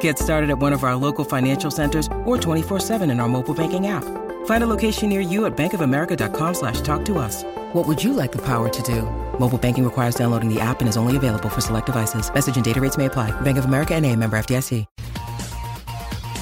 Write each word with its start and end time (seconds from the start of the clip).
Get 0.00 0.18
started 0.18 0.50
at 0.50 0.58
one 0.58 0.74
of 0.74 0.84
our 0.84 0.96
local 0.96 1.24
financial 1.24 1.70
centers 1.70 2.06
or 2.26 2.36
24-7 2.36 3.10
in 3.10 3.20
our 3.20 3.28
mobile 3.28 3.54
banking 3.54 3.86
app. 3.86 4.04
Find 4.44 4.62
a 4.62 4.66
location 4.66 5.08
near 5.08 5.20
you 5.20 5.46
at 5.46 5.56
bankofamerica.com 5.56 6.54
slash 6.54 6.82
talk 6.82 7.04
to 7.06 7.18
us. 7.18 7.44
What 7.72 7.86
would 7.86 8.04
you 8.04 8.12
like 8.12 8.32
the 8.32 8.42
power 8.42 8.68
to 8.68 8.82
do? 8.82 9.02
Mobile 9.38 9.58
banking 9.58 9.84
requires 9.84 10.14
downloading 10.14 10.52
the 10.52 10.60
app 10.60 10.80
and 10.80 10.88
is 10.88 10.96
only 10.98 11.16
available 11.16 11.48
for 11.48 11.62
select 11.62 11.86
devices. 11.86 12.32
Message 12.32 12.56
and 12.56 12.64
data 12.64 12.80
rates 12.80 12.98
may 12.98 13.06
apply. 13.06 13.30
Bank 13.40 13.56
of 13.56 13.64
America 13.64 13.94
and 13.94 14.04
a 14.04 14.14
member 14.14 14.38
FDIC. 14.38 14.84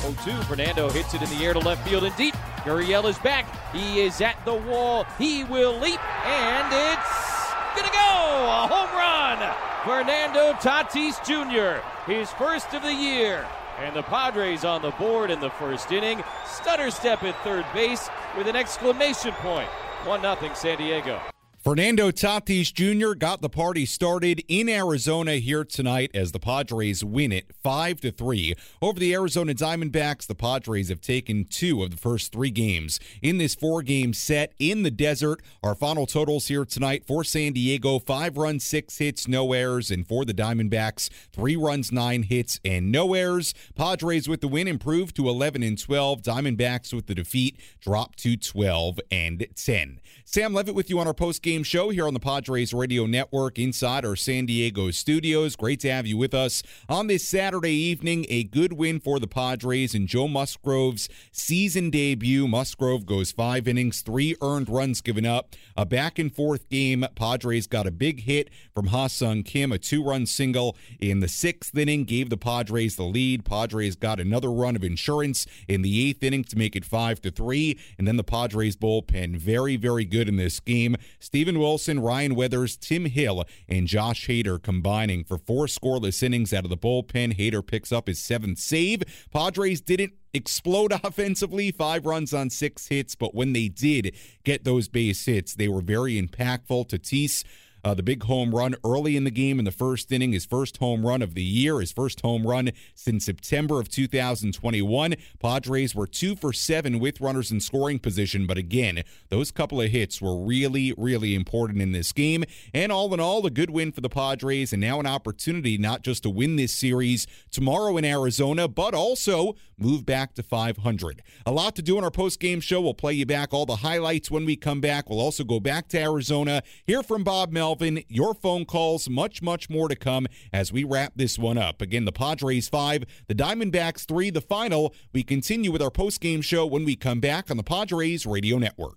0-2. 0.06 0.44
Fernando 0.44 0.88
hits 0.90 1.14
it 1.14 1.22
in 1.22 1.28
the 1.30 1.44
air 1.44 1.52
to 1.52 1.58
left 1.58 1.86
field 1.88 2.04
and 2.04 2.14
deep. 2.16 2.34
Gurriel 2.64 3.08
is 3.08 3.18
back. 3.18 3.46
He 3.72 4.00
is 4.00 4.20
at 4.20 4.36
the 4.44 4.54
wall. 4.54 5.04
He 5.18 5.44
will 5.44 5.76
leap, 5.78 6.00
and 6.26 6.66
it's 6.72 7.26
gonna 7.74 7.92
go! 7.92 8.06
A 8.46 8.66
home 8.68 8.90
run! 8.96 9.38
Fernando 9.84 10.52
Tatis 10.54 11.18
Jr., 11.24 11.84
his 12.06 12.30
first 12.32 12.72
of 12.74 12.82
the 12.82 12.94
year. 12.94 13.46
And 13.78 13.94
the 13.94 14.02
Padres 14.02 14.64
on 14.64 14.80
the 14.80 14.92
board 14.92 15.30
in 15.30 15.40
the 15.40 15.50
first 15.50 15.92
inning. 15.92 16.22
Stutter 16.46 16.90
step 16.90 17.22
at 17.22 17.36
third 17.44 17.66
base 17.74 18.08
with 18.36 18.46
an 18.46 18.56
exclamation 18.56 19.32
point. 19.34 19.68
1 20.04 20.20
0 20.20 20.54
San 20.54 20.78
Diego. 20.78 21.20
Fernando 21.66 22.12
Tatis 22.12 22.72
Jr. 22.72 23.16
got 23.16 23.40
the 23.42 23.48
party 23.48 23.84
started 23.84 24.40
in 24.46 24.68
Arizona 24.68 25.32
here 25.32 25.64
tonight 25.64 26.12
as 26.14 26.30
the 26.30 26.38
Padres 26.38 27.02
win 27.02 27.32
it 27.32 27.50
5 27.60 28.02
to 28.02 28.12
3 28.12 28.54
over 28.80 29.00
the 29.00 29.12
Arizona 29.12 29.52
Diamondbacks. 29.52 30.28
The 30.28 30.36
Padres 30.36 30.90
have 30.90 31.00
taken 31.00 31.44
2 31.44 31.82
of 31.82 31.90
the 31.90 31.96
first 31.96 32.30
3 32.30 32.52
games 32.52 33.00
in 33.20 33.38
this 33.38 33.56
4-game 33.56 34.12
set 34.12 34.52
in 34.60 34.84
the 34.84 34.92
desert. 34.92 35.42
Our 35.60 35.74
final 35.74 36.06
totals 36.06 36.46
here 36.46 36.64
tonight 36.64 37.04
for 37.04 37.24
San 37.24 37.54
Diego: 37.54 37.98
5 37.98 38.36
runs, 38.36 38.62
6 38.62 38.98
hits, 38.98 39.26
no 39.26 39.52
errors, 39.52 39.90
and 39.90 40.06
for 40.06 40.24
the 40.24 40.34
Diamondbacks, 40.34 41.10
3 41.32 41.56
runs, 41.56 41.90
9 41.90 42.22
hits 42.22 42.60
and 42.64 42.92
no 42.92 43.12
errors. 43.12 43.54
Padres 43.74 44.28
with 44.28 44.40
the 44.40 44.46
win 44.46 44.68
improved 44.68 45.16
to 45.16 45.28
11 45.28 45.64
and 45.64 45.76
12. 45.76 46.22
Diamondbacks 46.22 46.92
with 46.92 47.08
the 47.08 47.14
defeat 47.16 47.58
dropped 47.80 48.20
to 48.20 48.36
12 48.36 49.00
and 49.10 49.44
10. 49.56 49.98
Sam 50.28 50.52
Levitt 50.52 50.74
with 50.74 50.90
you 50.90 50.98
on 50.98 51.06
our 51.06 51.14
post-game 51.14 51.62
show 51.62 51.90
here 51.90 52.04
on 52.04 52.12
the 52.12 52.18
Padres 52.18 52.74
Radio 52.74 53.06
Network 53.06 53.60
inside 53.60 54.04
our 54.04 54.16
San 54.16 54.44
Diego 54.44 54.90
studios. 54.90 55.54
Great 55.54 55.78
to 55.80 55.90
have 55.92 56.04
you 56.04 56.16
with 56.16 56.34
us 56.34 56.64
on 56.88 57.06
this 57.06 57.26
Saturday 57.26 57.70
evening. 57.70 58.26
A 58.28 58.42
good 58.42 58.72
win 58.72 58.98
for 58.98 59.20
the 59.20 59.28
Padres 59.28 59.94
in 59.94 60.08
Joe 60.08 60.26
Musgrove's 60.26 61.08
season 61.30 61.90
debut. 61.90 62.48
Musgrove 62.48 63.06
goes 63.06 63.30
five 63.30 63.68
innings, 63.68 64.00
three 64.00 64.34
earned 64.42 64.68
runs 64.68 65.00
given 65.00 65.24
up. 65.24 65.54
A 65.76 65.86
back 65.86 66.18
and 66.18 66.34
forth 66.34 66.68
game. 66.68 67.06
Padres 67.14 67.68
got 67.68 67.86
a 67.86 67.92
big 67.92 68.24
hit 68.24 68.50
from 68.74 68.88
Ha 68.88 69.06
Seong 69.06 69.44
Kim, 69.44 69.70
a 69.70 69.78
two-run 69.78 70.26
single 70.26 70.76
in 70.98 71.20
the 71.20 71.28
sixth 71.28 71.78
inning, 71.78 72.02
gave 72.02 72.30
the 72.30 72.36
Padres 72.36 72.96
the 72.96 73.04
lead. 73.04 73.44
Padres 73.44 73.94
got 73.94 74.18
another 74.18 74.50
run 74.50 74.74
of 74.74 74.82
insurance 74.82 75.46
in 75.68 75.82
the 75.82 76.08
eighth 76.08 76.24
inning 76.24 76.42
to 76.42 76.58
make 76.58 76.74
it 76.74 76.84
five 76.84 77.20
to 77.20 77.30
three, 77.30 77.78
and 77.96 78.08
then 78.08 78.16
the 78.16 78.24
Padres 78.24 78.76
bullpen 78.76 79.36
very, 79.36 79.76
very 79.76 80.04
good 80.04 80.15
good 80.16 80.28
in 80.30 80.36
this 80.36 80.60
game. 80.60 80.96
Steven 81.18 81.58
Wilson, 81.58 82.00
Ryan 82.00 82.34
Weathers, 82.34 82.78
Tim 82.78 83.04
Hill, 83.04 83.44
and 83.68 83.86
Josh 83.86 84.26
Hader 84.28 84.62
combining 84.62 85.24
for 85.24 85.36
four 85.36 85.66
scoreless 85.66 86.22
innings 86.22 86.54
out 86.54 86.64
of 86.64 86.70
the 86.70 86.76
bullpen. 86.76 87.36
Hader 87.36 87.66
picks 87.66 87.92
up 87.92 88.06
his 88.06 88.18
seventh 88.18 88.58
save. 88.58 89.02
Padres 89.30 89.82
didn't 89.82 90.14
explode 90.32 90.92
offensively, 91.04 91.70
five 91.70 92.06
runs 92.06 92.32
on 92.32 92.48
six 92.48 92.88
hits, 92.88 93.14
but 93.14 93.34
when 93.34 93.52
they 93.52 93.68
did 93.68 94.16
get 94.42 94.64
those 94.64 94.88
base 94.88 95.26
hits, 95.26 95.54
they 95.54 95.68
were 95.68 95.82
very 95.82 96.14
impactful. 96.14 96.88
Tatis 96.88 97.44
uh, 97.86 97.94
the 97.94 98.02
big 98.02 98.24
home 98.24 98.52
run 98.52 98.74
early 98.84 99.16
in 99.16 99.22
the 99.22 99.30
game 99.30 99.60
in 99.60 99.64
the 99.64 99.70
first 99.70 100.10
inning, 100.10 100.32
his 100.32 100.44
first 100.44 100.78
home 100.78 101.06
run 101.06 101.22
of 101.22 101.34
the 101.34 101.42
year, 101.42 101.78
his 101.78 101.92
first 101.92 102.20
home 102.20 102.44
run 102.44 102.72
since 102.96 103.26
September 103.26 103.78
of 103.78 103.88
2021. 103.88 105.14
Padres 105.38 105.94
were 105.94 106.08
two 106.08 106.34
for 106.34 106.52
seven 106.52 106.98
with 106.98 107.20
runners 107.20 107.52
in 107.52 107.60
scoring 107.60 108.00
position, 108.00 108.44
but 108.44 108.58
again, 108.58 109.04
those 109.28 109.52
couple 109.52 109.80
of 109.80 109.88
hits 109.92 110.20
were 110.20 110.36
really, 110.36 110.94
really 110.98 111.36
important 111.36 111.80
in 111.80 111.92
this 111.92 112.10
game. 112.10 112.42
And 112.74 112.90
all 112.90 113.14
in 113.14 113.20
all, 113.20 113.46
a 113.46 113.50
good 113.50 113.70
win 113.70 113.92
for 113.92 114.00
the 114.00 114.08
Padres, 114.08 114.72
and 114.72 114.80
now 114.80 114.98
an 114.98 115.06
opportunity 115.06 115.78
not 115.78 116.02
just 116.02 116.24
to 116.24 116.30
win 116.30 116.56
this 116.56 116.72
series 116.72 117.28
tomorrow 117.52 117.96
in 117.96 118.04
Arizona, 118.04 118.66
but 118.66 118.94
also 118.94 119.54
move 119.78 120.04
back 120.04 120.34
to 120.34 120.42
500. 120.42 121.22
A 121.44 121.52
lot 121.52 121.76
to 121.76 121.82
do 121.82 121.98
in 121.98 122.02
our 122.02 122.10
post 122.10 122.40
game 122.40 122.58
show. 122.58 122.80
We'll 122.80 122.94
play 122.94 123.12
you 123.12 123.26
back 123.26 123.54
all 123.54 123.64
the 123.66 123.76
highlights 123.76 124.28
when 124.28 124.44
we 124.44 124.56
come 124.56 124.80
back. 124.80 125.08
We'll 125.08 125.20
also 125.20 125.44
go 125.44 125.60
back 125.60 125.86
to 125.90 126.00
Arizona, 126.00 126.64
hear 126.84 127.04
from 127.04 127.22
Bob 127.22 127.52
Melvin 127.52 127.75
Melvin, 127.76 128.02
your 128.08 128.32
phone 128.32 128.64
calls, 128.64 129.06
much, 129.10 129.42
much 129.42 129.68
more 129.68 129.86
to 129.86 129.96
come 129.96 130.26
as 130.50 130.72
we 130.72 130.82
wrap 130.82 131.12
this 131.14 131.38
one 131.38 131.58
up. 131.58 131.82
Again, 131.82 132.06
the 132.06 132.12
Padres 132.12 132.70
five, 132.70 133.04
the 133.28 133.34
Diamondbacks 133.34 134.06
three, 134.08 134.30
the 134.30 134.40
final. 134.40 134.94
We 135.12 135.22
continue 135.22 135.70
with 135.70 135.82
our 135.82 135.90
post-game 135.90 136.40
show 136.40 136.64
when 136.64 136.86
we 136.86 136.96
come 136.96 137.20
back 137.20 137.50
on 137.50 137.58
the 137.58 137.62
Padres 137.62 138.24
Radio 138.24 138.56
Network. 138.56 138.96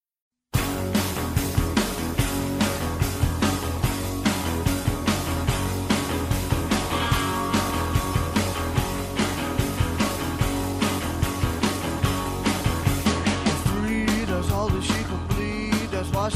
Our 16.13 16.29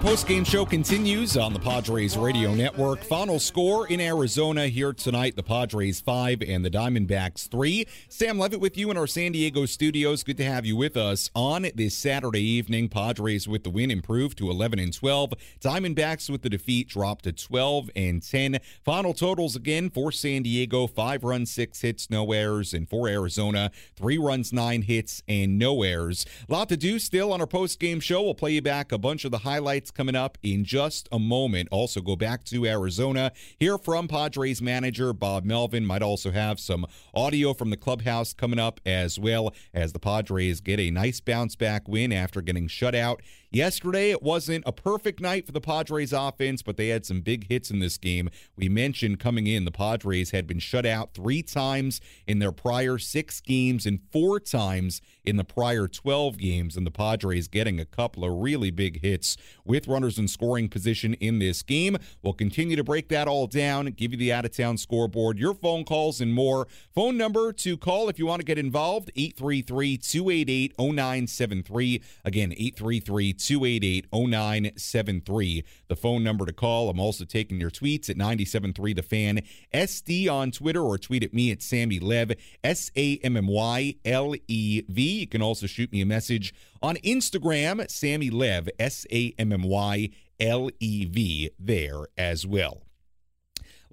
post-game 0.00 0.44
show 0.44 0.64
continues 0.64 1.36
on 1.36 1.52
the 1.52 1.58
Padres 1.58 2.16
Radio 2.16 2.54
Network. 2.54 3.04
Final 3.04 3.38
score 3.38 3.86
in 3.88 4.00
Arizona 4.00 4.66
here 4.66 4.94
tonight: 4.94 5.36
the 5.36 5.42
Padres 5.42 6.00
five 6.00 6.40
and 6.40 6.64
the 6.64 6.70
Diamondbacks 6.70 7.48
three. 7.48 7.86
Sam 8.08 8.38
Levitt 8.38 8.60
with 8.60 8.78
you 8.78 8.90
in 8.90 8.96
our 8.96 9.06
San 9.06 9.32
Diego 9.32 9.66
studios. 9.66 10.22
Good 10.22 10.38
to 10.38 10.44
have 10.44 10.64
you 10.64 10.74
with 10.74 10.96
us 10.96 11.30
on 11.34 11.66
this 11.74 11.94
Saturday 11.94 12.42
evening. 12.42 12.88
Padres 12.88 13.46
with 13.46 13.62
the 13.62 13.68
win 13.68 13.90
improved 13.90 14.38
to 14.38 14.50
11 14.50 14.78
and 14.78 14.94
12. 14.94 15.34
Diamondbacks 15.60 16.30
with 16.30 16.40
the 16.40 16.48
defeat 16.48 16.88
dropped 16.88 17.24
to 17.24 17.32
12 17.32 17.90
and 17.94 18.22
10. 18.22 18.58
Final 18.82 19.12
totals 19.12 19.54
again 19.54 19.90
for 19.90 20.10
San 20.10 20.42
Diego: 20.42 20.86
five 20.86 21.24
runs, 21.24 21.50
six 21.50 21.82
hits, 21.82 22.08
no 22.08 22.32
errors, 22.32 22.72
and 22.72 22.88
for 22.88 23.06
Arizona, 23.06 23.70
three 23.96 24.16
runs, 24.16 24.50
nine 24.50 24.80
hits, 24.80 25.22
and 25.28 25.58
no 25.58 25.82
errors. 25.82 26.24
A 26.48 26.52
lot 26.52 26.70
to 26.70 26.78
do 26.78 26.98
still 26.98 27.34
on 27.34 27.42
our 27.42 27.46
post-game 27.46 28.00
show. 28.00 28.22
We'll 28.22 28.34
play 28.34 28.52
you 28.52 28.62
back 28.62 28.92
a 28.92 28.98
bunch 28.98 29.26
of 29.26 29.30
the 29.30 29.38
highlights 29.38 29.89
coming 29.90 30.14
up 30.14 30.38
in 30.42 30.64
just 30.64 31.08
a 31.12 31.18
moment. 31.18 31.68
Also, 31.70 32.00
go 32.00 32.16
back 32.16 32.44
to 32.44 32.66
Arizona, 32.66 33.32
hear 33.58 33.78
from 33.78 34.08
Padres 34.08 34.62
manager 34.62 35.12
Bob 35.12 35.44
Melvin. 35.44 35.84
Might 35.84 36.02
also 36.02 36.30
have 36.30 36.60
some 36.60 36.86
audio 37.14 37.54
from 37.54 37.70
the 37.70 37.76
clubhouse 37.76 38.32
coming 38.32 38.58
up 38.58 38.80
as 38.84 39.18
well 39.18 39.54
as 39.74 39.92
the 39.92 39.98
Padres 39.98 40.60
get 40.60 40.80
a 40.80 40.90
nice 40.90 41.20
bounce 41.20 41.56
back 41.56 41.88
win 41.88 42.12
after 42.12 42.40
getting 42.40 42.68
shut 42.68 42.94
out 42.94 43.22
Yesterday, 43.52 44.12
it 44.12 44.22
wasn't 44.22 44.62
a 44.64 44.70
perfect 44.70 45.20
night 45.20 45.44
for 45.44 45.50
the 45.50 45.60
Padres 45.60 46.12
offense, 46.12 46.62
but 46.62 46.76
they 46.76 46.86
had 46.86 47.04
some 47.04 47.20
big 47.20 47.48
hits 47.48 47.68
in 47.68 47.80
this 47.80 47.98
game. 47.98 48.30
We 48.54 48.68
mentioned 48.68 49.18
coming 49.18 49.48
in, 49.48 49.64
the 49.64 49.72
Padres 49.72 50.30
had 50.30 50.46
been 50.46 50.60
shut 50.60 50.86
out 50.86 51.14
three 51.14 51.42
times 51.42 52.00
in 52.28 52.38
their 52.38 52.52
prior 52.52 52.96
six 52.96 53.40
games 53.40 53.86
and 53.86 53.98
four 54.12 54.38
times 54.38 55.02
in 55.24 55.36
the 55.36 55.42
prior 55.42 55.88
12 55.88 56.38
games, 56.38 56.76
and 56.76 56.86
the 56.86 56.92
Padres 56.92 57.48
getting 57.48 57.80
a 57.80 57.84
couple 57.84 58.24
of 58.24 58.40
really 58.40 58.70
big 58.70 59.00
hits 59.00 59.36
with 59.64 59.88
runners 59.88 60.16
in 60.16 60.28
scoring 60.28 60.68
position 60.68 61.14
in 61.14 61.40
this 61.40 61.62
game. 61.62 61.96
We'll 62.22 62.34
continue 62.34 62.76
to 62.76 62.84
break 62.84 63.08
that 63.08 63.26
all 63.26 63.48
down, 63.48 63.86
give 63.86 64.12
you 64.12 64.18
the 64.18 64.32
out 64.32 64.44
of 64.44 64.56
town 64.56 64.78
scoreboard, 64.78 65.38
your 65.38 65.54
phone 65.54 65.82
calls, 65.82 66.20
and 66.20 66.32
more. 66.32 66.68
Phone 66.94 67.16
number 67.16 67.52
to 67.54 67.76
call 67.76 68.08
if 68.08 68.16
you 68.16 68.26
want 68.26 68.40
to 68.40 68.46
get 68.46 68.58
involved 68.58 69.10
833 69.16 69.96
288 69.96 70.74
0973. 70.78 72.02
Again, 72.24 72.52
833 72.52 73.39
288 73.40 74.06
0973. 74.12 75.64
The 75.88 75.96
phone 75.96 76.22
number 76.22 76.46
to 76.46 76.52
call. 76.52 76.88
I'm 76.88 77.00
also 77.00 77.24
taking 77.24 77.60
your 77.60 77.70
tweets 77.70 78.08
at 78.08 78.16
973 78.16 78.92
The 78.92 79.02
Fan 79.02 79.42
SD 79.74 80.30
on 80.30 80.50
Twitter 80.50 80.82
or 80.82 80.98
tweet 80.98 81.24
at 81.24 81.34
me 81.34 81.50
at 81.50 81.62
Sammy 81.62 81.98
Lev, 81.98 82.32
S 82.62 82.90
A 82.96 83.18
M 83.18 83.36
M 83.36 83.46
Y 83.46 83.96
L 84.04 84.34
E 84.48 84.82
V. 84.88 85.20
You 85.20 85.26
can 85.26 85.42
also 85.42 85.66
shoot 85.66 85.92
me 85.92 86.00
a 86.00 86.06
message 86.06 86.54
on 86.82 86.96
Instagram, 86.96 87.90
Sammy 87.90 88.30
Lev, 88.30 88.68
S 88.78 89.06
A 89.10 89.34
M 89.38 89.52
M 89.52 89.62
Y 89.62 90.10
L 90.38 90.70
E 90.80 91.04
V, 91.04 91.50
there 91.58 92.06
as 92.16 92.46
well. 92.46 92.82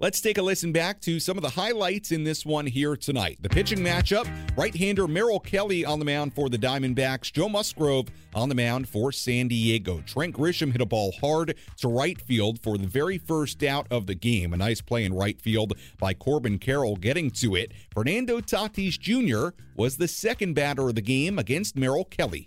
Let's 0.00 0.20
take 0.20 0.38
a 0.38 0.42
listen 0.42 0.70
back 0.70 1.00
to 1.00 1.18
some 1.18 1.36
of 1.36 1.42
the 1.42 1.50
highlights 1.50 2.12
in 2.12 2.22
this 2.22 2.46
one 2.46 2.66
here 2.66 2.96
tonight. 2.96 3.38
The 3.40 3.48
pitching 3.48 3.80
matchup 3.80 4.28
right 4.56 4.72
hander 4.72 5.08
Merrill 5.08 5.40
Kelly 5.40 5.84
on 5.84 5.98
the 5.98 6.04
mound 6.04 6.34
for 6.34 6.48
the 6.48 6.56
Diamondbacks, 6.56 7.32
Joe 7.32 7.48
Musgrove 7.48 8.06
on 8.32 8.48
the 8.48 8.54
mound 8.54 8.88
for 8.88 9.10
San 9.10 9.48
Diego. 9.48 10.00
Trent 10.06 10.36
Grisham 10.36 10.70
hit 10.70 10.80
a 10.80 10.86
ball 10.86 11.10
hard 11.20 11.56
to 11.78 11.88
right 11.88 12.20
field 12.20 12.62
for 12.62 12.78
the 12.78 12.86
very 12.86 13.18
first 13.18 13.64
out 13.64 13.88
of 13.90 14.06
the 14.06 14.14
game. 14.14 14.52
A 14.52 14.56
nice 14.56 14.80
play 14.80 15.04
in 15.04 15.12
right 15.12 15.40
field 15.40 15.72
by 15.98 16.14
Corbin 16.14 16.60
Carroll 16.60 16.94
getting 16.94 17.28
to 17.32 17.56
it. 17.56 17.72
Fernando 17.92 18.38
Tatis 18.40 19.00
Jr. 19.00 19.56
was 19.74 19.96
the 19.96 20.06
second 20.06 20.54
batter 20.54 20.90
of 20.90 20.94
the 20.94 21.00
game 21.00 21.40
against 21.40 21.74
Merrill 21.74 22.04
Kelly. 22.04 22.46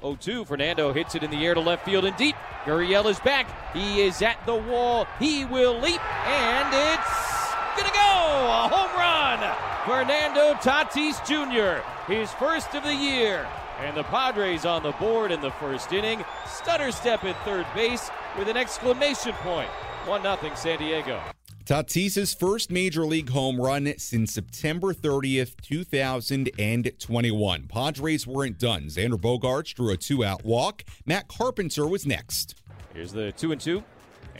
0 0.00 0.16
2. 0.20 0.44
Fernando 0.44 0.92
hits 0.92 1.14
it 1.14 1.22
in 1.22 1.30
the 1.30 1.44
air 1.44 1.54
to 1.54 1.60
left 1.60 1.84
field 1.84 2.04
and 2.04 2.16
deep. 2.16 2.36
Gurriel 2.64 3.06
is 3.06 3.18
back. 3.20 3.48
He 3.72 4.02
is 4.02 4.22
at 4.22 4.44
the 4.46 4.54
wall. 4.54 5.06
He 5.18 5.44
will 5.44 5.78
leap, 5.78 6.00
and 6.26 6.68
it's 6.72 7.54
gonna 7.76 7.92
go! 7.92 8.46
A 8.46 8.68
home 8.68 8.98
run! 8.98 9.56
Fernando 9.86 10.54
Tatis 10.54 11.24
Jr., 11.26 11.82
his 12.10 12.30
first 12.32 12.74
of 12.74 12.82
the 12.82 12.94
year. 12.94 13.46
And 13.80 13.96
the 13.96 14.02
Padres 14.04 14.64
on 14.64 14.82
the 14.82 14.92
board 14.92 15.30
in 15.30 15.40
the 15.40 15.52
first 15.52 15.92
inning. 15.92 16.24
Stutter 16.46 16.90
step 16.90 17.24
at 17.24 17.36
third 17.44 17.66
base 17.74 18.10
with 18.36 18.48
an 18.48 18.56
exclamation 18.56 19.32
point. 19.34 19.68
1 20.06 20.22
0 20.22 20.54
San 20.56 20.78
Diego. 20.78 21.20
Tatis's 21.68 22.32
first 22.32 22.70
major 22.70 23.04
league 23.04 23.28
home 23.28 23.60
run 23.60 23.92
since 23.98 24.32
September 24.32 24.94
30th, 24.94 25.54
2021. 25.60 27.68
Padres 27.68 28.26
weren't 28.26 28.58
done. 28.58 28.84
Xander 28.84 29.20
Bogaerts 29.20 29.74
drew 29.74 29.90
a 29.90 29.98
two-out 29.98 30.46
walk. 30.46 30.82
Matt 31.04 31.28
Carpenter 31.28 31.86
was 31.86 32.06
next. 32.06 32.54
Here's 32.94 33.12
the 33.12 33.32
two 33.32 33.52
and 33.52 33.60
two. 33.60 33.84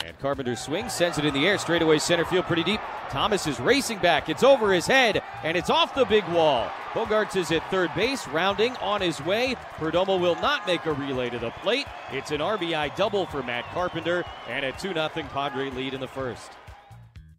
And 0.07 0.19
Carpenter 0.21 0.57
swings, 0.57 0.95
sends 0.95 1.19
it 1.19 1.27
in 1.27 1.35
the 1.35 1.47
air, 1.47 1.59
straightaway 1.59 1.99
center 1.99 2.25
field, 2.25 2.47
pretty 2.47 2.65
deep. 2.65 2.81
Thomas 3.11 3.47
is 3.47 3.61
racing 3.61 3.99
back. 3.99 4.31
It's 4.31 4.43
over 4.43 4.73
his 4.73 4.87
head, 4.87 5.23
and 5.45 5.55
it's 5.55 5.69
off 5.69 5.95
the 5.95 6.07
big 6.07 6.27
wall. 6.29 6.71
Bogaerts 6.95 7.37
is 7.37 7.53
at 7.53 7.71
third 7.71 7.95
base, 7.95 8.27
rounding 8.29 8.75
on 8.77 9.03
his 9.03 9.23
way. 9.23 9.55
Perdomo 9.77 10.19
will 10.19 10.37
not 10.37 10.67
make 10.67 10.87
a 10.87 10.95
relay 10.95 11.29
to 11.29 11.39
the 11.39 11.51
plate. 11.51 11.89
It's 12.11 12.31
an 12.31 12.41
RBI 12.41 12.97
double 12.97 13.27
for 13.27 13.43
Matt 13.43 13.67
Carpenter, 13.75 14.25
and 14.49 14.65
a 14.65 14.73
2 14.73 14.95
0 14.95 15.11
Padre 15.31 15.69
lead 15.69 15.93
in 15.93 16.01
the 16.01 16.09
first. 16.09 16.53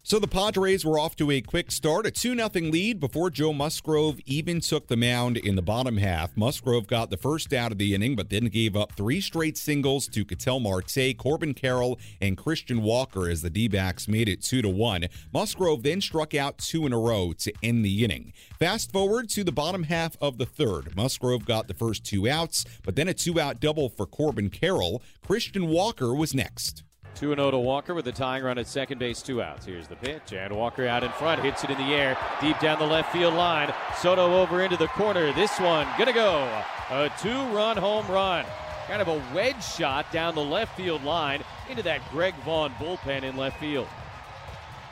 So 0.10 0.18
the 0.18 0.28
Padres 0.28 0.84
were 0.84 0.98
off 0.98 1.16
to 1.18 1.30
a 1.30 1.40
quick 1.40 1.70
start, 1.70 2.08
a 2.08 2.10
2 2.10 2.34
0 2.36 2.50
lead 2.72 3.00
before 3.00 3.30
Joe 3.30 3.54
Musgrove 3.54 4.20
even 4.26 4.60
took 4.60 4.88
the 4.88 4.98
mound 4.98 5.38
in 5.38 5.56
the 5.56 5.62
bottom 5.62 5.98
half. 5.98 6.36
Musgrove 6.36 6.88
got 6.88 7.12
the 7.12 7.16
first 7.16 7.54
out 7.54 7.72
of 7.72 7.78
the 7.78 7.94
inning, 7.94 8.16
but 8.16 8.32
then 8.32 8.46
gave 8.46 8.76
up 8.76 8.94
three 8.94 9.22
straight 9.22 9.56
singles 9.56 10.08
to 10.08 10.26
Ketel 10.26 10.62
Marte, 10.62 11.16
Corbin 11.16 11.54
Carroll, 11.54 12.00
and 12.20 12.38
Christian 12.38 12.82
Walker 12.82 13.30
as 13.30 13.44
the 13.44 13.52
D 13.52 13.68
backs 13.68 14.08
made 14.08 14.28
it 14.28 14.42
2 14.42 14.64
to 14.64 14.70
1. 14.70 15.06
Musgrove 15.32 15.84
then 15.84 16.02
struck 16.02 16.34
out 16.34 16.58
two 16.58 16.88
in 16.88 16.92
a 16.92 16.98
row 16.98 17.32
to 17.34 17.54
end 17.62 17.86
the 17.86 18.04
inning. 18.04 18.34
Fast 18.58 18.92
forward 18.92 19.30
to 19.30 19.44
the 19.44 19.52
bottom 19.52 19.84
half 19.84 20.18
of 20.20 20.40
the 20.40 20.48
third. 20.48 20.96
Musgrove 20.96 21.46
got 21.46 21.68
the 21.68 21.76
first 21.76 22.04
two 22.04 22.28
outs, 22.28 22.66
but 22.84 22.96
then 22.96 23.08
a 23.08 23.14
two 23.14 23.40
out 23.40 23.60
double 23.60 23.90
for 23.90 24.08
Corbin 24.08 24.50
Carroll. 24.50 25.04
Christian 25.22 25.68
Walker 25.68 26.16
was 26.16 26.34
next. 26.34 26.82
2 27.16 27.36
0 27.36 27.52
to 27.52 27.60
Walker 27.60 27.94
with 27.94 28.06
the 28.06 28.12
tying 28.12 28.44
run 28.44 28.58
at 28.58 28.68
second 28.68 28.98
base, 28.98 29.22
two 29.22 29.42
outs. 29.42 29.66
Here's 29.66 29.88
the 29.88 29.96
pitch, 29.96 30.32
and 30.32 30.56
Walker 30.56 30.88
out 30.88 31.04
in 31.04 31.12
front, 31.12 31.42
hits 31.42 31.64
it 31.64 31.70
in 31.70 31.78
the 31.78 31.94
air, 31.94 32.18
deep 32.42 32.60
down 32.60 32.80
the 32.80 32.86
left 32.86 33.12
field 33.12 33.34
line. 33.34 33.74
Soto 33.98 34.42
over 34.42 34.62
into 34.62 34.78
the 34.78 34.88
corner. 34.88 35.32
This 35.34 35.60
one 35.60 35.88
gonna 35.98 36.14
go. 36.14 36.64
A 36.90 37.12
two 37.22 37.44
run 37.56 37.78
home 37.78 38.08
run. 38.08 38.46
Kind 38.88 39.02
of 39.02 39.08
a 39.08 39.22
wedge 39.36 39.64
shot 39.64 40.12
down 40.12 40.34
the 40.34 40.44
left 40.44 40.76
field 40.76 41.04
line 41.04 41.44
into 41.70 41.84
that 41.84 42.02
Greg 42.12 42.34
Vaughn 42.46 42.72
bullpen 42.80 43.24
in 43.24 43.38
left 43.38 43.60
field. 43.60 43.88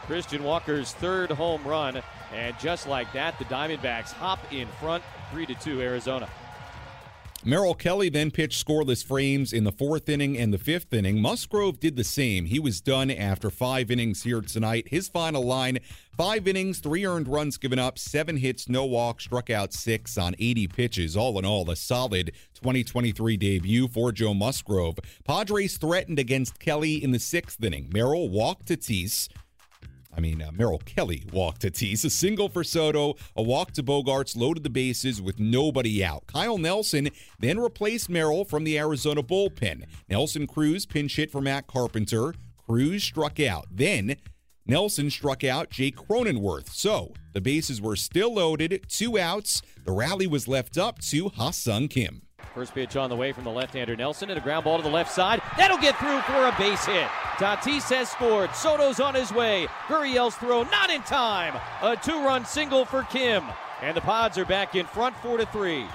Christian 0.06 0.44
Walker's 0.44 0.94
third 0.94 1.32
home 1.32 1.64
run, 1.64 2.02
and 2.34 2.58
just 2.60 2.88
like 2.88 3.12
that, 3.14 3.38
the 3.40 3.46
Diamondbacks 3.46 4.14
hop 4.14 4.40
in 4.54 4.68
front, 4.80 5.04
3 5.32 5.46
to 5.48 5.56
2 5.56 5.82
Arizona. 5.82 6.30
Merrill 7.46 7.76
Kelly 7.76 8.10
then 8.10 8.32
pitched 8.32 8.66
scoreless 8.66 9.06
frames 9.06 9.54
in 9.54 9.64
the 9.64 9.72
fourth 9.72 10.10
inning 10.10 10.38
and 10.38 10.54
the 10.54 10.58
fifth 10.58 10.94
inning. 10.94 11.22
Musgrove 11.22 11.80
did 11.80 11.96
the 11.96 12.04
same. 12.04 12.46
He 12.46 12.60
was 12.60 12.82
done 12.82 13.10
after 13.10 13.50
five 13.50 13.90
innings 13.92 14.24
here 14.24 14.42
tonight. 14.42 14.90
His 14.90 15.08
final 15.08 15.46
line 15.46 15.80
five 16.18 16.48
innings, 16.48 16.80
three 16.80 17.06
earned 17.06 17.28
runs 17.28 17.58
given 17.58 17.80
up, 17.80 18.00
seven 18.00 18.38
hits, 18.38 18.68
no 18.68 18.86
walks, 18.86 19.24
struck 19.24 19.50
out 19.50 19.72
six 19.72 20.18
on 20.18 20.36
80 20.40 20.68
pitches. 20.68 21.16
All 21.16 21.38
in 21.40 21.46
all, 21.46 21.70
a 21.70 21.76
solid 21.76 22.32
2023 22.56 23.38
debut 23.38 23.88
for 23.88 24.12
Joe 24.12 24.34
Musgrove. 24.34 24.98
Padres 25.24 25.78
threatened 25.78 26.20
against 26.20 26.60
Kelly 26.60 27.02
in 27.02 27.12
the 27.12 27.20
sixth 27.20 27.64
inning. 27.64 27.90
Merrill 27.94 28.30
walked 28.30 28.68
to 28.68 28.78
Tatis. 28.78 29.30
I 30.18 30.20
mean, 30.20 30.42
uh, 30.42 30.52
Merrill 30.52 30.80
Kelly 30.80 31.24
walked 31.32 31.62
Tatis, 31.62 32.04
a 32.04 32.10
single 32.10 32.50
for 32.50 32.64
Soto, 32.64 33.16
a 33.36 33.44
walk 33.44 33.72
to 33.74 33.84
Bogaerts, 33.84 34.36
loaded 34.36 34.64
the 34.64 34.70
bases 34.70 35.22
with 35.22 35.40
nobody 35.40 36.04
out. 36.04 36.26
Kyle 36.26 36.58
Nelson 36.58 37.10
then 37.40 37.60
replaced 37.60 38.10
Merrill 38.10 38.44
from 38.44 38.64
the 38.64 38.80
Arizona 38.80 39.22
bullpen. 39.22 39.84
Nelson 40.10 40.48
Cruz 40.48 40.88
pinch 40.88 41.18
hit 41.18 41.30
for 41.30 41.40
Matt 41.40 41.68
Carpenter. 41.68 42.34
Cruz 42.66 43.04
struck 43.04 43.40
out. 43.40 43.68
Then 43.72 44.16
Nelson 44.66 45.12
struck 45.12 45.44
out 45.44 45.70
Jake 45.70 45.96
Cronenworth. 45.96 46.70
So 46.70 47.14
the 47.34 47.42
bases 47.42 47.80
were 47.80 47.96
still 47.96 48.34
loaded, 48.34 48.86
two 48.90 49.20
outs. 49.20 49.62
The 49.86 49.92
rally 49.92 50.26
was 50.26 50.48
left 50.48 50.80
up 50.80 51.00
to 51.04 51.30
Ha-Seong 51.30 51.92
Kim. 51.92 52.24
First 52.58 52.74
pitch 52.74 52.96
on 52.96 53.12
the 53.12 53.16
way 53.16 53.34
from 53.34 53.44
the 53.44 53.52
left-hander 53.52 53.96
Nelson 53.96 54.32
and 54.32 54.40
a 54.40 54.42
ground 54.42 54.64
ball 54.64 54.78
to 54.78 54.84
the 54.84 54.90
left 54.90 55.12
side. 55.12 55.44
That'll 55.58 55.78
get 55.78 55.96
through 56.00 56.22
for 56.22 56.48
a 56.48 56.56
base 56.58 56.84
hit. 56.88 57.06
Tatis 57.38 57.88
has 57.94 58.10
scored. 58.10 58.50
Soto's 58.56 59.00
on 59.00 59.14
his 59.14 59.32
way. 59.32 59.68
Gurriel's 59.88 60.36
throw 60.38 60.64
not 60.64 60.90
in 60.90 61.04
time. 61.04 61.54
A 61.84 61.96
two-run 61.96 62.46
single 62.46 62.84
for 62.84 63.04
Kim. 63.04 63.44
And 63.84 63.96
the 63.96 64.02
Pods 64.02 64.40
are 64.40 64.46
back 64.46 64.74
in 64.74 64.88
front 64.88 65.16
4 65.18 65.38
to 65.38 65.46
3. 65.46 65.86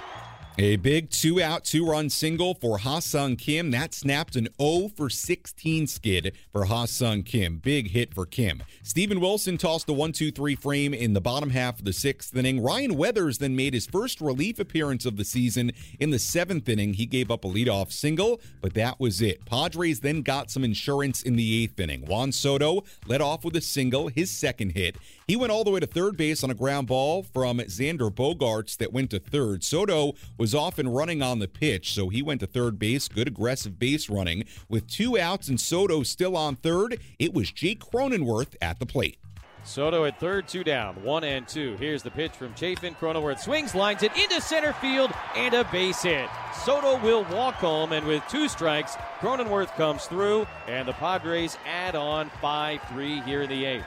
A 0.59 0.76
big 0.76 1.09
two 1.09 1.40
out, 1.40 1.64
two 1.64 1.87
run 1.87 2.11
single 2.11 2.52
for 2.52 2.76
Ha 2.76 2.99
Seong 2.99 3.38
Kim. 3.38 3.71
That 3.71 3.94
snapped 3.94 4.37
an 4.37 4.49
0 4.61 4.88
for 4.94 5.09
16 5.09 5.87
skid 5.87 6.37
for 6.52 6.66
Ha 6.66 6.85
Seong 6.85 7.25
Kim. 7.25 7.56
Big 7.56 7.92
hit 7.92 8.12
for 8.12 8.26
Kim. 8.26 8.62
Steven 8.82 9.18
Wilson 9.18 9.56
tossed 9.56 9.87
the 9.87 9.94
1 9.94 10.12
2 10.12 10.30
3 10.30 10.54
frame 10.54 10.92
in 10.92 11.14
the 11.14 11.23
bottom 11.23 11.49
half 11.49 11.78
of 11.78 11.87
the 11.87 11.92
sixth 11.94 12.37
inning. 12.37 12.62
Ryan 12.62 12.99
Weathers 12.99 13.38
then 13.38 13.56
made 13.56 13.73
his 13.73 13.87
first 13.87 14.21
relief 14.21 14.59
appearance 14.59 15.06
of 15.06 15.16
the 15.16 15.25
season 15.25 15.73
in 15.99 16.11
the 16.11 16.18
seventh 16.18 16.68
inning. 16.68 16.92
He 16.92 17.06
gave 17.06 17.30
up 17.30 17.47
a 17.47 17.49
leadoff 17.49 17.90
single, 17.90 18.38
but 18.61 18.75
that 18.75 19.00
was 19.00 19.23
it. 19.23 19.47
Padres 19.47 20.00
then 20.00 20.21
got 20.21 20.50
some 20.50 20.64
insurance 20.64 21.23
in 21.23 21.37
the 21.37 21.62
eighth 21.64 21.80
inning. 21.80 22.04
Juan 22.04 22.30
Soto 22.30 22.85
led 23.06 23.23
off 23.23 23.42
with 23.42 23.56
a 23.56 23.62
single, 23.62 24.09
his 24.09 24.30
second 24.30 24.73
hit. 24.73 24.97
He 25.26 25.37
went 25.37 25.52
all 25.52 25.64
the 25.64 25.71
way 25.71 25.81
to 25.81 25.87
third 25.87 26.17
base 26.17 26.43
on 26.43 26.50
a 26.50 26.55
ground 26.55 26.88
ball 26.88 27.23
from 27.23 27.59
Xander 27.59 28.11
Bogaerts 28.11 28.76
that 28.79 28.93
went 28.93 29.11
to 29.11 29.21
third. 29.21 29.62
Soto 29.62 30.14
was 30.37 30.55
off 30.55 30.79
and 30.79 30.95
running 30.95 31.23
on 31.23 31.38
the 31.38 31.49
pitch, 31.49 31.93
so 31.93 32.09
he 32.09 32.23
went 32.23 32.41
to 32.41 32.47
third 32.47 32.79
base. 32.79 33.09
Good 33.09 33.29
aggressive 33.29 33.79
base 33.79 34.11
running. 34.11 34.45
With 34.69 34.88
two 34.88 35.19
outs 35.19 35.49
and 35.49 35.61
Soto 35.61 36.02
still 36.02 36.37
on 36.37 36.57
third, 36.57 36.99
it 37.19 37.33
was 37.33 37.52
Jake 37.52 37.81
Cronenworth 37.81 38.57
at 38.61 38.81
the 38.81 38.87
plate. 38.87 39.19
Soto 39.64 40.05
at 40.05 40.19
third, 40.19 40.49
two 40.49 40.64
down, 40.64 40.97
one 41.05 41.23
and 41.23 41.47
two. 41.47 41.76
Here's 41.76 42.02
the 42.02 42.11
pitch 42.11 42.33
from 42.33 42.52
Chafin. 42.55 42.97
Cronenworth 42.97 43.38
swings, 43.38 43.76
lines 43.76 44.02
it 44.02 44.11
into 44.17 44.41
center 44.41 44.73
field, 44.73 45.12
and 45.37 45.55
a 45.55 45.62
base 45.64 46.02
hit. 46.02 46.29
Soto 46.64 46.99
will 47.00 47.25
walk 47.26 47.55
home, 47.55 47.93
and 47.93 48.05
with 48.05 48.25
two 48.29 48.49
strikes, 48.49 48.97
Cronenworth 49.21 49.73
comes 49.76 50.07
through, 50.07 50.49
and 50.67 50.88
the 50.88 50.93
Padres 50.95 51.57
add 51.64 51.95
on 51.95 52.29
5 52.41 52.81
3 52.88 53.21
here 53.21 53.43
in 53.43 53.50
the 53.50 53.64
eighth. 53.64 53.87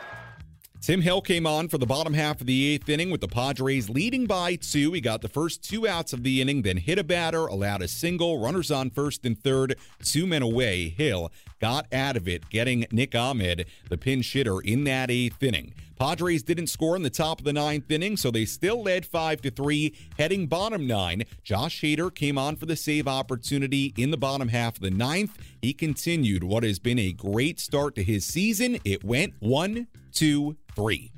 Tim 0.86 1.02
Hill 1.02 1.22
came 1.22 1.48
on 1.48 1.68
for 1.68 1.80
the 1.80 1.88
bottom 1.88 2.14
half 2.14 2.42
of 2.42 2.46
the 2.46 2.68
eighth 2.68 2.88
inning 2.90 3.10
with 3.10 3.20
the 3.20 3.28
Padres 3.28 3.90
leading 3.90 4.28
by 4.28 4.54
two. 4.56 4.92
He 4.92 5.02
got 5.02 5.24
the 5.24 5.28
first 5.28 5.64
two 5.64 5.88
outs 5.88 6.14
of 6.14 6.22
the 6.22 6.40
inning, 6.40 6.62
then 6.62 6.78
hit 6.78 7.00
a 7.00 7.04
batter, 7.04 7.48
allowed 7.48 7.82
a 7.82 7.88
single, 7.88 8.38
runners 8.38 8.70
on 8.70 8.92
first 8.92 9.26
and 9.26 9.36
third, 9.36 9.78
two 10.04 10.28
men 10.28 10.44
away. 10.44 10.90
Hill 10.90 11.32
got 11.60 11.92
out 11.92 12.16
of 12.16 12.28
it, 12.28 12.52
getting 12.52 12.86
Nick 12.92 13.16
Ahmed, 13.16 13.66
the 13.90 13.98
pinch 13.98 14.32
hitter, 14.32 14.62
in 14.62 14.84
that 14.84 15.10
eighth 15.10 15.42
inning. 15.42 15.74
Padres 15.98 16.44
didn't 16.44 16.68
score 16.68 16.96
in 16.96 17.04
the 17.04 17.10
top 17.10 17.40
of 17.40 17.46
the 17.46 17.54
ninth 17.54 17.90
inning, 17.90 18.18
so 18.18 18.32
they 18.32 18.46
still 18.46 18.84
led 18.84 19.06
5 19.06 19.42
to 19.42 19.52
3, 19.52 19.96
heading 20.18 20.48
bottom 20.48 20.86
nine. 20.86 21.24
Josh 21.44 21.82
Hader 21.82 22.14
came 22.14 22.38
on 22.38 22.56
for 22.56 22.66
the 22.66 22.76
save 22.76 23.08
opportunity 23.08 23.94
in 23.98 24.12
the 24.12 24.18
bottom 24.18 24.50
half 24.50 24.76
of 24.76 24.82
the 24.82 24.92
ninth. 24.92 25.38
He 25.62 25.74
continued 25.74 26.44
what 26.44 26.64
has 26.64 26.80
been 26.80 27.00
a 27.00 27.14
great 27.14 27.60
start 27.60 27.96
to 27.96 28.04
his 28.04 28.26
season. 28.26 28.78
It 28.84 29.04
went 29.04 29.34
one, 29.40 29.88
two, 30.12 30.58
three. 30.76 31.12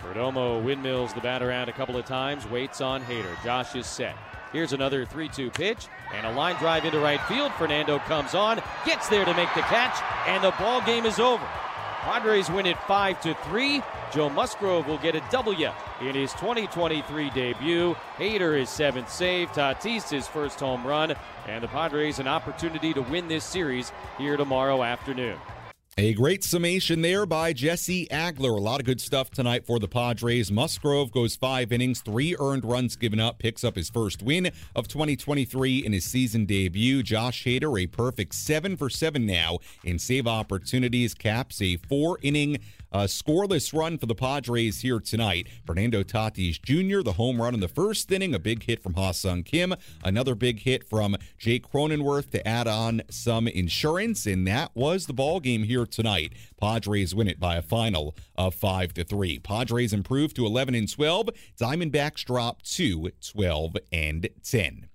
Perdomo 0.00 0.62
windmills 0.62 1.12
the 1.12 1.20
bat 1.20 1.42
around 1.42 1.68
a 1.68 1.72
couple 1.72 1.96
of 1.96 2.04
times, 2.04 2.48
waits 2.48 2.80
on 2.80 3.02
Hader. 3.02 3.42
Josh 3.44 3.74
is 3.74 3.86
set. 3.86 4.16
Here's 4.52 4.72
another 4.72 5.04
3 5.04 5.28
2 5.28 5.50
pitch 5.50 5.86
and 6.12 6.26
a 6.26 6.32
line 6.32 6.56
drive 6.56 6.84
into 6.84 6.98
right 6.98 7.20
field. 7.22 7.52
Fernando 7.52 7.98
comes 8.00 8.34
on, 8.34 8.60
gets 8.84 9.08
there 9.08 9.24
to 9.24 9.34
make 9.34 9.52
the 9.54 9.62
catch, 9.62 9.96
and 10.26 10.42
the 10.42 10.52
ball 10.52 10.80
game 10.82 11.06
is 11.06 11.18
over. 11.20 11.46
Padres 12.00 12.48
win 12.50 12.64
it 12.64 12.78
5 12.84 13.20
to 13.20 13.34
3. 13.34 13.82
Joe 14.10 14.30
Musgrove 14.30 14.86
will 14.86 14.96
get 14.98 15.14
a 15.14 15.22
W 15.30 15.70
in 16.00 16.14
his 16.14 16.32
2023 16.32 17.28
debut. 17.30 17.94
Hader 18.16 18.58
his 18.58 18.70
seventh 18.70 19.10
save, 19.10 19.50
Tatis 19.50 20.08
his 20.08 20.26
first 20.26 20.60
home 20.60 20.86
run, 20.86 21.14
and 21.46 21.62
the 21.62 21.68
Padres 21.68 22.18
an 22.18 22.26
opportunity 22.26 22.94
to 22.94 23.02
win 23.02 23.28
this 23.28 23.44
series 23.44 23.92
here 24.16 24.38
tomorrow 24.38 24.82
afternoon. 24.82 25.36
A 26.00 26.14
great 26.14 26.42
summation 26.42 27.02
there 27.02 27.26
by 27.26 27.52
Jesse 27.52 28.06
Agler. 28.06 28.56
A 28.56 28.60
lot 28.62 28.80
of 28.80 28.86
good 28.86 29.02
stuff 29.02 29.30
tonight 29.30 29.66
for 29.66 29.78
the 29.78 29.86
Padres. 29.86 30.50
Musgrove 30.50 31.12
goes 31.12 31.36
five 31.36 31.72
innings, 31.72 32.00
three 32.00 32.34
earned 32.40 32.64
runs 32.64 32.96
given 32.96 33.20
up, 33.20 33.38
picks 33.38 33.64
up 33.64 33.76
his 33.76 33.90
first 33.90 34.22
win 34.22 34.50
of 34.74 34.88
2023 34.88 35.84
in 35.84 35.92
his 35.92 36.06
season 36.06 36.46
debut. 36.46 37.02
Josh 37.02 37.44
Hader, 37.44 37.78
a 37.78 37.86
perfect 37.86 38.34
seven 38.34 38.78
for 38.78 38.88
seven 38.88 39.26
now 39.26 39.58
in 39.84 39.98
save 39.98 40.26
opportunities, 40.26 41.12
caps 41.12 41.60
a 41.60 41.76
four 41.76 42.18
inning 42.22 42.56
a 42.92 43.04
scoreless 43.04 43.72
run 43.72 43.98
for 43.98 44.06
the 44.06 44.14
Padres 44.14 44.80
here 44.80 45.00
tonight. 45.00 45.46
Fernando 45.64 46.02
Tatis 46.02 46.60
Jr., 46.60 47.02
the 47.02 47.14
home 47.14 47.40
run 47.40 47.54
in 47.54 47.60
the 47.60 47.68
first 47.68 48.10
inning, 48.10 48.34
a 48.34 48.38
big 48.38 48.64
hit 48.64 48.82
from 48.82 48.94
Ha 48.94 49.12
Seong 49.12 49.44
Kim, 49.44 49.74
another 50.04 50.34
big 50.34 50.60
hit 50.60 50.88
from 50.88 51.16
Jake 51.38 51.70
Cronenworth 51.70 52.30
to 52.30 52.46
add 52.46 52.66
on 52.66 53.02
some 53.10 53.48
insurance, 53.48 54.26
and 54.26 54.46
that 54.46 54.70
was 54.74 55.06
the 55.06 55.12
ball 55.12 55.40
game 55.40 55.62
here 55.62 55.86
tonight. 55.86 56.32
Padres 56.60 57.14
win 57.14 57.28
it 57.28 57.40
by 57.40 57.56
a 57.56 57.62
final 57.62 58.14
of 58.36 58.54
5 58.54 58.94
to 58.94 59.04
3. 59.04 59.38
Padres 59.38 59.92
improve 59.92 60.34
to 60.34 60.44
11 60.44 60.74
and 60.74 60.90
12. 60.90 61.30
Diamondbacks 61.58 62.24
drop 62.24 62.62
to 62.62 63.10
12 63.20 63.76
and 63.92 64.28
10. 64.42 64.89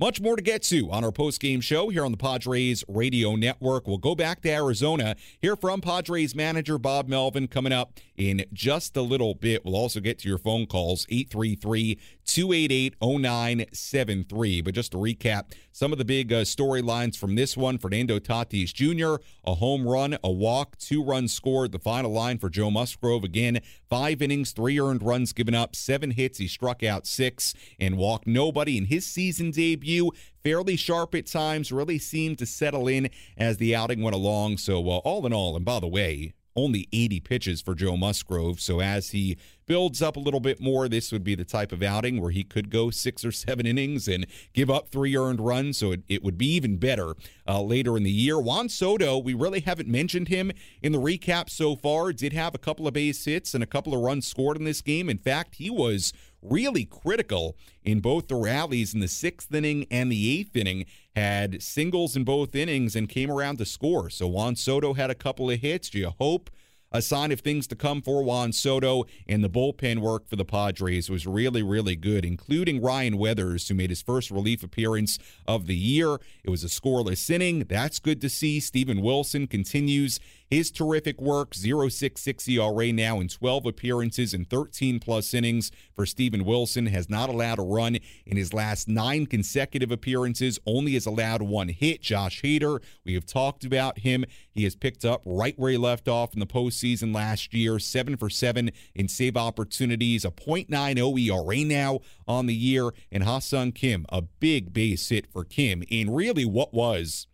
Much 0.00 0.20
more 0.20 0.36
to 0.36 0.42
get 0.42 0.62
to 0.62 0.88
on 0.92 1.02
our 1.02 1.10
post-game 1.10 1.60
show 1.60 1.88
here 1.88 2.04
on 2.04 2.12
the 2.12 2.16
Padres 2.16 2.84
Radio 2.86 3.34
Network. 3.34 3.88
We'll 3.88 3.98
go 3.98 4.14
back 4.14 4.40
to 4.42 4.48
Arizona, 4.48 5.16
hear 5.40 5.56
from 5.56 5.80
Padres 5.80 6.36
manager 6.36 6.78
Bob 6.78 7.08
Melvin 7.08 7.48
coming 7.48 7.72
up 7.72 7.98
in 8.16 8.44
just 8.52 8.96
a 8.96 9.02
little 9.02 9.34
bit. 9.34 9.64
We'll 9.64 9.74
also 9.74 9.98
get 9.98 10.20
to 10.20 10.28
your 10.28 10.38
phone 10.38 10.66
calls, 10.66 11.04
833 11.08 11.98
288 12.26 12.94
0973. 13.00 14.60
But 14.60 14.74
just 14.74 14.92
to 14.92 14.98
recap, 14.98 15.52
some 15.72 15.90
of 15.90 15.98
the 15.98 16.04
big 16.04 16.32
uh, 16.32 16.42
storylines 16.42 17.16
from 17.16 17.34
this 17.34 17.56
one 17.56 17.78
Fernando 17.78 18.20
Tatis 18.20 18.72
Jr., 18.72 19.20
a 19.44 19.56
home 19.56 19.86
run, 19.86 20.16
a 20.22 20.30
walk, 20.30 20.78
two 20.78 21.02
runs 21.02 21.32
scored. 21.32 21.72
The 21.72 21.78
final 21.80 22.12
line 22.12 22.38
for 22.38 22.48
Joe 22.48 22.70
Musgrove 22.70 23.24
again, 23.24 23.60
five 23.88 24.22
innings, 24.22 24.52
three 24.52 24.80
earned 24.80 25.02
runs 25.02 25.32
given 25.32 25.54
up, 25.54 25.74
seven 25.74 26.12
hits. 26.12 26.38
He 26.38 26.48
struck 26.48 26.82
out 26.82 27.06
six 27.06 27.54
and 27.78 27.96
walked 27.96 28.26
nobody 28.26 28.76
in 28.76 28.86
his 28.86 29.06
season 29.06 29.50
debut 29.50 30.10
fairly 30.42 30.76
sharp 30.76 31.14
at 31.14 31.26
times, 31.26 31.72
really 31.72 31.98
seemed 31.98 32.38
to 32.38 32.46
settle 32.46 32.88
in 32.88 33.10
as 33.36 33.56
the 33.58 33.74
outing 33.74 34.02
went 34.02 34.14
along. 34.14 34.58
So, 34.58 34.88
uh, 34.88 34.98
all 34.98 35.26
in 35.26 35.32
all, 35.32 35.56
and 35.56 35.64
by 35.64 35.80
the 35.80 35.88
way, 35.88 36.32
only 36.58 36.88
80 36.92 37.20
pitches 37.20 37.60
for 37.60 37.74
Joe 37.74 37.96
Musgrove. 37.96 38.60
So 38.60 38.80
as 38.80 39.10
he 39.10 39.38
builds 39.68 40.02
up 40.02 40.16
a 40.16 40.20
little 40.20 40.40
bit 40.40 40.60
more, 40.60 40.88
this 40.88 41.12
would 41.12 41.22
be 41.22 41.34
the 41.34 41.44
type 41.44 41.70
of 41.70 41.82
outing 41.82 42.20
where 42.20 42.32
he 42.32 42.42
could 42.42 42.70
go 42.70 42.90
six 42.90 43.24
or 43.24 43.30
seven 43.30 43.66
innings 43.66 44.08
and 44.08 44.26
give 44.52 44.70
up 44.70 44.88
three 44.88 45.16
earned 45.16 45.40
runs. 45.40 45.78
So 45.78 45.92
it, 45.92 46.02
it 46.08 46.24
would 46.24 46.38
be 46.38 46.52
even 46.54 46.78
better 46.78 47.14
uh, 47.46 47.62
later 47.62 47.96
in 47.96 48.02
the 48.02 48.10
year. 48.10 48.40
Juan 48.40 48.68
Soto, 48.68 49.18
we 49.18 49.34
really 49.34 49.60
haven't 49.60 49.88
mentioned 49.88 50.28
him 50.28 50.50
in 50.82 50.92
the 50.92 51.00
recap 51.00 51.50
so 51.50 51.76
far. 51.76 52.12
Did 52.12 52.32
have 52.32 52.54
a 52.54 52.58
couple 52.58 52.88
of 52.88 52.94
base 52.94 53.24
hits 53.24 53.54
and 53.54 53.62
a 53.62 53.66
couple 53.66 53.94
of 53.94 54.00
runs 54.00 54.26
scored 54.26 54.56
in 54.56 54.64
this 54.64 54.80
game. 54.80 55.08
In 55.08 55.18
fact, 55.18 55.56
he 55.56 55.70
was 55.70 56.12
really 56.40 56.84
critical 56.84 57.56
in 57.82 58.00
both 58.00 58.28
the 58.28 58.36
rallies 58.36 58.94
in 58.94 59.00
the 59.00 59.08
sixth 59.08 59.52
inning 59.52 59.86
and 59.90 60.10
the 60.10 60.38
eighth 60.38 60.56
inning. 60.56 60.86
Had 61.14 61.62
singles 61.62 62.16
in 62.16 62.24
both 62.24 62.54
innings 62.54 62.96
and 62.96 63.08
came 63.08 63.30
around 63.30 63.58
to 63.58 63.64
score. 63.64 64.08
So 64.08 64.28
Juan 64.28 64.56
Soto 64.56 64.94
had 64.94 65.10
a 65.10 65.14
couple 65.14 65.50
of 65.50 65.60
hits. 65.60 65.90
Do 65.90 65.98
you 65.98 66.14
hope 66.18 66.48
a 66.90 67.02
sign 67.02 67.32
of 67.32 67.40
things 67.40 67.66
to 67.68 67.76
come 67.76 68.02
for 68.02 68.22
Juan 68.22 68.52
Soto, 68.52 69.04
and 69.26 69.44
the 69.44 69.50
bullpen 69.50 69.98
work 69.98 70.28
for 70.28 70.36
the 70.36 70.44
Padres 70.44 71.10
was 71.10 71.26
really, 71.26 71.62
really 71.62 71.96
good, 71.96 72.24
including 72.24 72.80
Ryan 72.80 73.18
Weathers, 73.18 73.68
who 73.68 73.74
made 73.74 73.90
his 73.90 74.02
first 74.02 74.30
relief 74.30 74.62
appearance 74.62 75.18
of 75.46 75.66
the 75.66 75.76
year. 75.76 76.18
It 76.44 76.50
was 76.50 76.64
a 76.64 76.68
scoreless 76.68 77.28
inning. 77.30 77.64
That's 77.68 77.98
good 77.98 78.20
to 78.22 78.28
see. 78.28 78.60
Steven 78.60 79.02
Wilson 79.02 79.46
continues 79.46 80.18
his 80.50 80.70
terrific 80.70 81.20
work, 81.20 81.52
0.66 81.52 82.48
ERA 82.48 82.92
now 82.92 83.20
in 83.20 83.28
12 83.28 83.66
appearances 83.66 84.32
and 84.32 84.48
13 84.48 84.98
plus 84.98 85.34
innings 85.34 85.70
for 85.94 86.06
Steven 86.06 86.44
Wilson, 86.44 86.86
has 86.86 87.10
not 87.10 87.28
allowed 87.28 87.58
a 87.58 87.62
run 87.62 87.98
in 88.26 88.36
his 88.36 88.54
last 88.54 88.88
nine 88.88 89.26
consecutive 89.26 89.90
appearances, 89.90 90.58
only 90.66 90.94
has 90.94 91.06
allowed 91.06 91.42
one 91.42 91.68
hit. 91.68 92.00
Josh 92.00 92.42
Hader, 92.42 92.82
we 93.04 93.14
have 93.14 93.26
talked 93.26 93.64
about 93.64 93.98
him. 93.98 94.24
He 94.50 94.64
has 94.64 94.74
picked 94.74 95.04
up 95.04 95.22
right 95.24 95.58
where 95.58 95.70
he 95.70 95.76
left 95.76 96.08
off 96.08 96.32
in 96.32 96.40
the 96.40 96.46
postseason 96.46 97.14
last 97.14 97.52
year, 97.52 97.78
seven 97.78 98.16
for 98.16 98.30
seven 98.30 98.70
in 98.94 99.08
save 99.08 99.36
opportunities, 99.36 100.24
a 100.24 100.30
.90 100.30 101.28
ERA 101.28 101.64
now 101.64 102.00
on 102.26 102.46
the 102.46 102.54
year, 102.54 102.90
and 103.12 103.24
Ha-Seong 103.24 103.74
Kim, 103.74 104.06
a 104.08 104.22
big 104.22 104.72
base 104.72 105.08
hit 105.10 105.30
for 105.30 105.44
Kim 105.44 105.82
in 105.88 106.10
really 106.10 106.44
what 106.44 106.72
was 106.72 107.26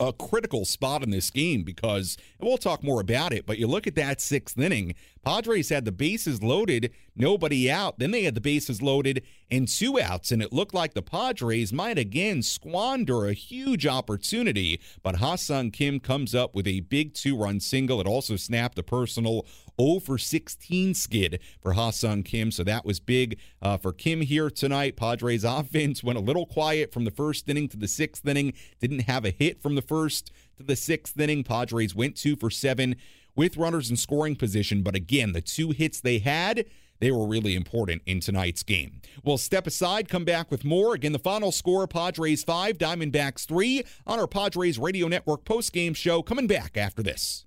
a 0.00 0.12
critical 0.14 0.64
spot 0.64 1.02
in 1.02 1.10
this 1.10 1.30
game 1.30 1.62
because 1.62 2.16
we'll 2.40 2.58
talk 2.58 2.82
more 2.82 3.00
about 3.00 3.32
it. 3.32 3.46
But 3.46 3.58
you 3.58 3.66
look 3.66 3.86
at 3.86 3.94
that 3.96 4.20
sixth 4.20 4.58
inning, 4.58 4.94
Padres 5.24 5.68
had 5.68 5.84
the 5.84 5.92
bases 5.92 6.42
loaded, 6.42 6.92
nobody 7.14 7.70
out. 7.70 7.98
Then 7.98 8.10
they 8.10 8.22
had 8.22 8.34
the 8.34 8.40
bases 8.40 8.80
loaded 8.80 9.22
and 9.50 9.68
two 9.68 10.00
outs, 10.00 10.32
and 10.32 10.42
it 10.42 10.52
looked 10.52 10.74
like 10.74 10.94
the 10.94 11.02
Padres 11.02 11.72
might 11.72 11.98
again 11.98 12.42
squander 12.42 13.26
a 13.26 13.32
huge 13.32 13.86
opportunity. 13.86 14.80
But 15.02 15.16
Ha-Seong 15.16 15.72
Kim 15.72 16.00
comes 16.00 16.34
up 16.34 16.54
with 16.54 16.66
a 16.66 16.80
big 16.80 17.14
two 17.14 17.36
run 17.36 17.60
single. 17.60 18.00
It 18.00 18.06
also 18.06 18.36
snapped 18.36 18.78
a 18.78 18.82
personal 18.82 19.46
0 19.80 20.00
for 20.00 20.18
16 20.18 20.94
skid 20.94 21.40
for 21.60 21.72
Ha-Seong 21.72 22.24
Kim. 22.24 22.50
So 22.50 22.64
that 22.64 22.84
was 22.84 23.00
big 23.00 23.38
uh, 23.60 23.76
for 23.76 23.92
Kim 23.92 24.22
here 24.22 24.50
tonight. 24.50 24.96
Padres 24.96 25.44
offense 25.60 26.02
went 26.02 26.18
a 26.18 26.22
little 26.22 26.46
quiet 26.46 26.92
from 26.92 27.04
the 27.04 27.10
first 27.10 27.48
inning 27.48 27.68
to 27.68 27.76
the 27.76 27.88
sixth 27.88 28.26
inning. 28.26 28.52
Didn't 28.80 29.00
have 29.00 29.24
a 29.24 29.30
hit 29.30 29.60
from 29.60 29.74
the 29.74 29.82
first 29.82 30.32
to 30.56 30.62
the 30.62 30.76
sixth 30.76 31.18
inning. 31.18 31.44
Padres 31.44 31.94
went 31.94 32.16
two 32.16 32.36
for 32.36 32.50
seven 32.50 32.96
with 33.40 33.56
runners 33.56 33.88
in 33.88 33.96
scoring 33.96 34.36
position. 34.36 34.82
But 34.82 34.94
again, 34.94 35.32
the 35.32 35.40
two 35.40 35.70
hits 35.70 35.98
they 35.98 36.18
had, 36.18 36.66
they 36.98 37.10
were 37.10 37.26
really 37.26 37.56
important 37.56 38.02
in 38.04 38.20
tonight's 38.20 38.62
game. 38.62 39.00
We'll 39.24 39.38
step 39.38 39.66
aside, 39.66 40.10
come 40.10 40.26
back 40.26 40.50
with 40.50 40.62
more. 40.62 40.92
Again, 40.92 41.12
the 41.12 41.18
final 41.18 41.50
score 41.50 41.86
Padres 41.86 42.44
5, 42.44 42.76
Diamondbacks 42.76 43.46
3 43.46 43.82
on 44.06 44.20
our 44.20 44.26
Padres 44.26 44.78
Radio 44.78 45.08
Network 45.08 45.46
post 45.46 45.72
game 45.72 45.94
show 45.94 46.20
coming 46.20 46.46
back 46.46 46.76
after 46.76 47.02
this. 47.02 47.46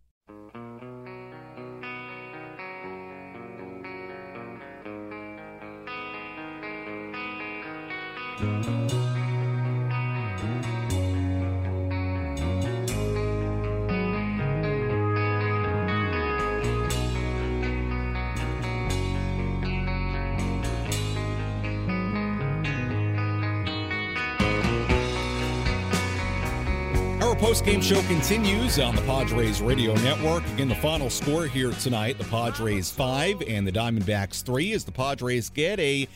Our 27.33 27.39
post-game 27.39 27.81
show 27.81 27.99
continues 28.03 28.77
on 28.77 28.95
the 28.95 29.01
Padres 29.01 29.59
Radio 29.59 29.95
Network. 29.95 30.45
Again, 30.49 30.69
the 30.69 30.75
final 30.75 31.09
score 31.09 31.47
here 31.47 31.71
tonight, 31.71 32.19
the 32.19 32.25
Padres 32.25 32.91
5 32.91 33.41
and 33.47 33.65
the 33.65 33.71
Diamondbacks 33.71 34.43
3 34.43 34.71
as 34.73 34.83
the 34.83 34.91
Padres 34.91 35.49
get 35.49 35.79
a 35.79 36.07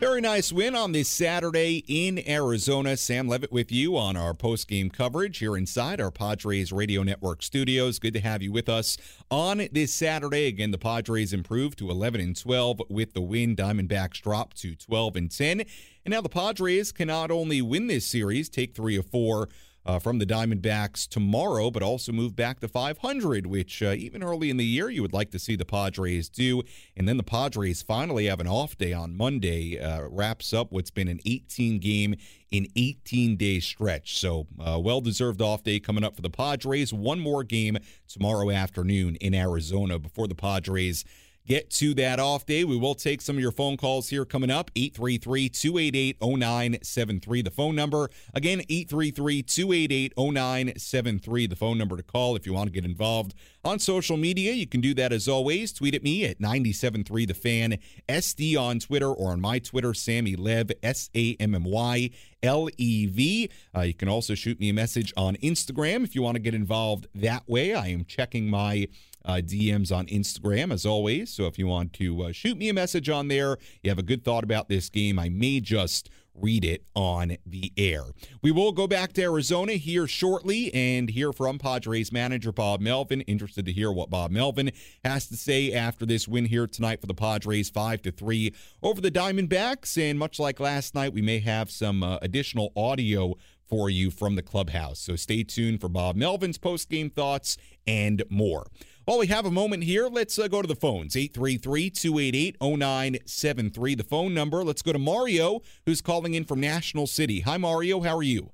Very 0.00 0.20
nice 0.20 0.52
win 0.52 0.76
on 0.76 0.92
this 0.92 1.08
Saturday 1.08 1.82
in 1.88 2.22
Arizona. 2.28 2.98
Sam 2.98 3.26
Levitt 3.26 3.50
with 3.50 3.72
you 3.72 3.96
on 3.96 4.18
our 4.18 4.34
post-game 4.34 4.90
coverage 4.90 5.38
here 5.38 5.56
inside 5.56 5.98
our 5.98 6.10
Padres 6.10 6.70
Radio 6.70 7.02
Network 7.02 7.42
studios. 7.42 7.98
Good 7.98 8.12
to 8.12 8.20
have 8.20 8.42
you 8.42 8.52
with 8.52 8.68
us 8.68 8.98
on 9.30 9.68
this 9.72 9.94
Saturday. 9.94 10.46
Again, 10.46 10.72
the 10.72 10.76
Padres 10.76 11.32
improved 11.32 11.78
to 11.78 11.88
11 11.90 12.20
and 12.20 12.36
12 12.36 12.82
with 12.90 13.14
the 13.14 13.22
win. 13.22 13.56
Diamondbacks 13.56 14.20
dropped 14.20 14.58
to 14.58 14.76
12 14.76 15.16
and 15.16 15.30
10. 15.30 15.60
And 15.60 16.12
now 16.12 16.20
the 16.20 16.28
Padres 16.28 16.92
can 16.92 17.08
not 17.08 17.30
only 17.30 17.62
win 17.62 17.86
this 17.86 18.04
series, 18.04 18.50
take 18.50 18.74
three 18.74 18.96
of 18.98 19.06
four 19.06 19.48
uh, 19.86 20.00
from 20.00 20.18
the 20.18 20.26
Diamondbacks 20.26 21.08
tomorrow, 21.08 21.70
but 21.70 21.82
also 21.82 22.10
move 22.12 22.34
back 22.34 22.60
to 22.60 22.68
500, 22.68 23.46
which 23.46 23.82
uh, 23.82 23.92
even 23.92 24.22
early 24.22 24.50
in 24.50 24.56
the 24.56 24.64
year 24.64 24.90
you 24.90 25.00
would 25.00 25.12
like 25.12 25.30
to 25.30 25.38
see 25.38 25.54
the 25.54 25.64
Padres 25.64 26.28
do. 26.28 26.62
And 26.96 27.08
then 27.08 27.16
the 27.16 27.22
Padres 27.22 27.82
finally 27.82 28.26
have 28.26 28.40
an 28.40 28.48
off 28.48 28.76
day 28.76 28.92
on 28.92 29.16
Monday, 29.16 29.78
uh, 29.78 30.02
wraps 30.08 30.52
up 30.52 30.72
what's 30.72 30.90
been 30.90 31.08
an 31.08 31.20
18 31.24 31.78
game 31.78 32.16
in 32.50 32.66
18 32.74 33.36
day 33.36 33.60
stretch. 33.60 34.18
So, 34.18 34.48
uh, 34.58 34.80
well 34.82 35.00
deserved 35.00 35.40
off 35.40 35.62
day 35.62 35.78
coming 35.78 36.04
up 36.04 36.16
for 36.16 36.22
the 36.22 36.30
Padres. 36.30 36.92
One 36.92 37.20
more 37.20 37.44
game 37.44 37.78
tomorrow 38.08 38.50
afternoon 38.50 39.16
in 39.16 39.34
Arizona 39.34 39.98
before 39.98 40.26
the 40.26 40.34
Padres 40.34 41.04
get 41.46 41.70
to 41.70 41.94
that 41.94 42.18
off 42.18 42.44
day. 42.46 42.64
We 42.64 42.76
will 42.76 42.94
take 42.94 43.20
some 43.20 43.36
of 43.36 43.40
your 43.40 43.52
phone 43.52 43.76
calls 43.76 44.08
here 44.08 44.24
coming 44.24 44.50
up. 44.50 44.70
833 44.76 45.48
288 45.48 46.16
0973, 46.20 47.42
the 47.42 47.50
phone 47.50 47.74
number. 47.74 48.10
Again, 48.34 48.60
833 48.68 49.42
288 49.42 50.12
0973, 50.16 51.46
the 51.46 51.56
phone 51.56 51.78
number 51.78 51.96
to 51.96 52.02
call 52.02 52.36
if 52.36 52.46
you 52.46 52.52
want 52.52 52.68
to 52.68 52.72
get 52.72 52.84
involved. 52.84 53.34
On 53.64 53.78
social 53.78 54.16
media, 54.16 54.52
you 54.52 54.66
can 54.66 54.80
do 54.80 54.94
that 54.94 55.12
as 55.12 55.26
always. 55.28 55.72
Tweet 55.72 55.94
at 55.94 56.02
me 56.02 56.24
at 56.24 56.40
973 56.40 57.26
The 57.26 57.34
Fan, 57.34 57.78
SD 58.08 58.56
on 58.56 58.78
Twitter, 58.78 59.10
or 59.10 59.32
on 59.32 59.40
my 59.40 59.58
Twitter, 59.58 59.92
Sammy 59.92 60.36
Lev, 60.36 60.70
S 60.82 61.10
A 61.16 61.36
M 61.40 61.54
M 61.54 61.64
Y 61.64 62.10
L 62.42 62.68
E 62.76 63.06
V. 63.06 63.50
Uh, 63.74 63.80
you 63.80 63.94
can 63.94 64.08
also 64.08 64.34
shoot 64.34 64.60
me 64.60 64.68
a 64.68 64.74
message 64.74 65.12
on 65.16 65.36
Instagram 65.36 66.04
if 66.04 66.14
you 66.14 66.22
want 66.22 66.36
to 66.36 66.40
get 66.40 66.54
involved 66.54 67.08
that 67.14 67.48
way. 67.48 67.74
I 67.74 67.88
am 67.88 68.04
checking 68.04 68.48
my 68.48 68.86
uh, 69.26 69.34
DMs 69.34 69.94
on 69.94 70.06
Instagram 70.06 70.72
as 70.72 70.86
always. 70.86 71.30
So 71.30 71.46
if 71.46 71.58
you 71.58 71.66
want 71.66 71.92
to 71.94 72.22
uh, 72.22 72.32
shoot 72.32 72.56
me 72.56 72.68
a 72.68 72.74
message 72.74 73.08
on 73.10 73.28
there, 73.28 73.58
you 73.82 73.90
have 73.90 73.98
a 73.98 74.02
good 74.02 74.24
thought 74.24 74.44
about 74.44 74.68
this 74.68 74.88
game, 74.88 75.18
I 75.18 75.28
may 75.28 75.60
just 75.60 76.08
read 76.40 76.64
it 76.64 76.84
on 76.94 77.36
the 77.46 77.72
air. 77.76 78.02
We 78.42 78.50
will 78.50 78.72
go 78.72 78.86
back 78.86 79.12
to 79.14 79.22
Arizona 79.22 79.72
here 79.72 80.06
shortly 80.06 80.72
and 80.74 81.08
hear 81.08 81.32
from 81.32 81.58
Padres 81.58 82.12
manager 82.12 82.52
Bob 82.52 82.80
Melvin. 82.80 83.22
Interested 83.22 83.64
to 83.66 83.72
hear 83.72 83.90
what 83.90 84.10
Bob 84.10 84.30
Melvin 84.30 84.70
has 85.04 85.26
to 85.28 85.36
say 85.36 85.72
after 85.72 86.04
this 86.04 86.28
win 86.28 86.46
here 86.46 86.66
tonight 86.66 87.00
for 87.00 87.06
the 87.06 87.14
Padres, 87.14 87.70
five 87.70 88.02
to 88.02 88.12
three 88.12 88.52
over 88.82 89.00
the 89.00 89.10
Diamondbacks. 89.10 89.96
And 89.98 90.18
much 90.18 90.38
like 90.38 90.60
last 90.60 90.94
night, 90.94 91.12
we 91.12 91.22
may 91.22 91.40
have 91.40 91.70
some 91.70 92.02
uh, 92.02 92.18
additional 92.22 92.72
audio 92.76 93.34
for 93.68 93.90
you 93.90 94.10
from 94.10 94.36
the 94.36 94.42
clubhouse. 94.42 94.98
So 94.98 95.16
stay 95.16 95.42
tuned 95.42 95.80
for 95.80 95.88
Bob 95.88 96.16
Melvin's 96.16 96.58
post 96.58 96.88
game 96.88 97.10
thoughts 97.10 97.56
and 97.86 98.22
more. 98.30 98.66
While 99.06 99.18
we 99.18 99.28
have 99.28 99.46
a 99.46 99.52
moment 99.52 99.84
here, 99.84 100.08
let's 100.08 100.36
uh, 100.36 100.48
go 100.48 100.60
to 100.60 100.66
the 100.66 100.74
phones 100.74 101.14
833 101.14 101.90
288 101.90 102.56
0973, 102.60 103.94
the 103.94 104.02
phone 104.02 104.34
number. 104.34 104.64
Let's 104.64 104.82
go 104.82 104.92
to 104.92 104.98
Mario, 104.98 105.60
who's 105.84 106.00
calling 106.00 106.34
in 106.34 106.44
from 106.44 106.58
National 106.58 107.06
City. 107.06 107.42
Hi, 107.42 107.56
Mario. 107.56 108.00
How 108.00 108.16
are 108.16 108.24
you? 108.24 108.50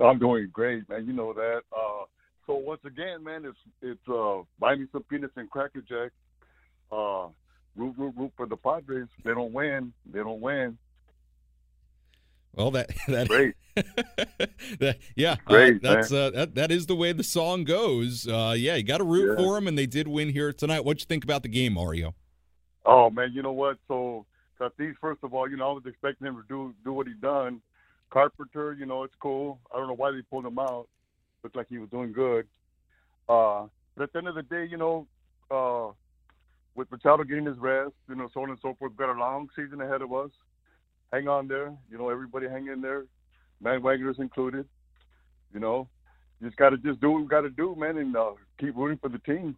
I'm 0.00 0.18
doing 0.18 0.48
great, 0.50 0.88
man. 0.88 1.06
You 1.06 1.12
know 1.12 1.34
that. 1.34 1.60
Uh, 1.70 2.06
so 2.46 2.54
once 2.54 2.80
again, 2.86 3.22
man, 3.22 3.44
it's 3.44 3.58
it's 3.82 4.08
uh, 4.08 4.38
buy 4.58 4.74
me 4.74 4.86
some 4.90 5.02
peanuts 5.02 5.34
and 5.36 5.50
cracker 5.50 5.82
jack. 5.82 6.12
Uh, 6.90 7.26
root, 7.76 7.94
root, 7.98 8.14
root 8.16 8.32
for 8.38 8.46
the 8.46 8.56
Padres. 8.56 9.08
They 9.22 9.34
don't 9.34 9.52
win. 9.52 9.92
They 10.10 10.20
don't 10.20 10.40
win. 10.40 10.78
Well, 12.58 12.72
that 12.72 12.90
that 13.08 13.28
great. 13.28 13.54
that, 14.80 14.98
yeah, 15.14 15.36
great. 15.44 15.76
Uh, 15.84 15.94
that's 15.94 16.12
uh, 16.12 16.30
that 16.30 16.56
that 16.56 16.72
is 16.72 16.86
the 16.86 16.96
way 16.96 17.12
the 17.12 17.22
song 17.22 17.62
goes. 17.62 18.26
Uh, 18.26 18.54
yeah, 18.58 18.74
you 18.74 18.82
got 18.82 18.98
to 18.98 19.04
root 19.04 19.38
yeah. 19.38 19.44
for 19.44 19.54
them, 19.54 19.68
and 19.68 19.78
they 19.78 19.86
did 19.86 20.08
win 20.08 20.30
here 20.30 20.52
tonight. 20.52 20.84
What'd 20.84 21.00
you 21.00 21.06
think 21.06 21.22
about 21.22 21.44
the 21.44 21.48
game, 21.48 21.74
Mario? 21.74 22.14
Oh 22.84 23.10
man, 23.10 23.30
you 23.32 23.42
know 23.42 23.52
what? 23.52 23.78
So 23.86 24.26
Tatis, 24.60 24.96
first 25.00 25.20
of 25.22 25.32
all, 25.32 25.48
you 25.48 25.56
know 25.56 25.70
I 25.70 25.72
was 25.74 25.84
expecting 25.86 26.26
him 26.26 26.34
to 26.34 26.42
do 26.48 26.74
do 26.84 26.92
what 26.92 27.06
he 27.06 27.14
done. 27.14 27.62
Carpenter, 28.10 28.72
you 28.72 28.86
know, 28.86 29.04
it's 29.04 29.14
cool. 29.20 29.60
I 29.72 29.78
don't 29.78 29.86
know 29.86 29.94
why 29.94 30.10
they 30.10 30.22
pulled 30.22 30.46
him 30.46 30.58
out. 30.58 30.88
Looked 31.44 31.54
like 31.54 31.68
he 31.68 31.78
was 31.78 31.90
doing 31.90 32.12
good. 32.12 32.48
Uh, 33.28 33.66
but 33.94 34.04
at 34.04 34.12
the 34.12 34.18
end 34.18 34.28
of 34.28 34.34
the 34.34 34.42
day, 34.42 34.66
you 34.68 34.78
know, 34.78 35.06
uh, 35.50 35.92
with 36.74 36.90
Machado 36.90 37.22
getting 37.22 37.44
his 37.44 37.58
rest, 37.58 37.92
you 38.08 38.16
know, 38.16 38.28
so 38.32 38.42
on 38.42 38.50
and 38.50 38.58
so 38.60 38.74
forth, 38.78 38.92
we've 38.92 38.96
got 38.96 39.14
a 39.14 39.18
long 39.18 39.48
season 39.54 39.80
ahead 39.80 40.00
of 40.00 40.12
us 40.12 40.30
hang 41.12 41.28
on 41.28 41.48
there. 41.48 41.74
You 41.90 41.98
know, 41.98 42.08
everybody 42.08 42.48
hang 42.48 42.68
in 42.68 42.80
there, 42.80 43.06
man 43.60 43.80
bandwagoners 43.80 44.18
included. 44.18 44.66
You 45.52 45.60
know, 45.60 45.88
you 46.40 46.48
just 46.48 46.58
got 46.58 46.70
to 46.70 46.76
just 46.78 47.00
do 47.00 47.10
what 47.10 47.22
we 47.22 47.28
got 47.28 47.40
to 47.42 47.50
do, 47.50 47.74
man, 47.76 47.98
and 47.98 48.16
uh, 48.16 48.32
keep 48.58 48.76
rooting 48.76 48.98
for 48.98 49.08
the 49.08 49.18
team. 49.18 49.56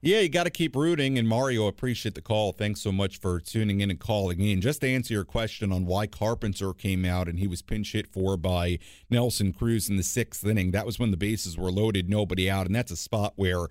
Yeah, 0.00 0.20
you 0.20 0.28
got 0.28 0.44
to 0.44 0.50
keep 0.50 0.76
rooting. 0.76 1.18
And 1.18 1.26
Mario, 1.26 1.66
appreciate 1.66 2.14
the 2.14 2.22
call. 2.22 2.52
Thanks 2.52 2.80
so 2.80 2.92
much 2.92 3.18
for 3.18 3.40
tuning 3.40 3.80
in 3.80 3.90
and 3.90 3.98
calling 3.98 4.40
in. 4.40 4.60
Just 4.60 4.82
to 4.82 4.88
answer 4.88 5.12
your 5.12 5.24
question 5.24 5.72
on 5.72 5.86
why 5.86 6.06
Carpenter 6.06 6.72
came 6.72 7.04
out 7.04 7.26
and 7.26 7.40
he 7.40 7.48
was 7.48 7.62
pinch 7.62 7.92
hit 7.92 8.06
for 8.06 8.36
by 8.36 8.78
Nelson 9.10 9.52
Cruz 9.52 9.88
in 9.88 9.96
the 9.96 10.04
sixth 10.04 10.46
inning, 10.46 10.70
that 10.70 10.86
was 10.86 11.00
when 11.00 11.10
the 11.10 11.16
bases 11.16 11.58
were 11.58 11.72
loaded, 11.72 12.08
nobody 12.08 12.48
out. 12.48 12.66
And 12.66 12.76
that's 12.76 12.92
a 12.92 12.96
spot 12.96 13.32
where 13.34 13.66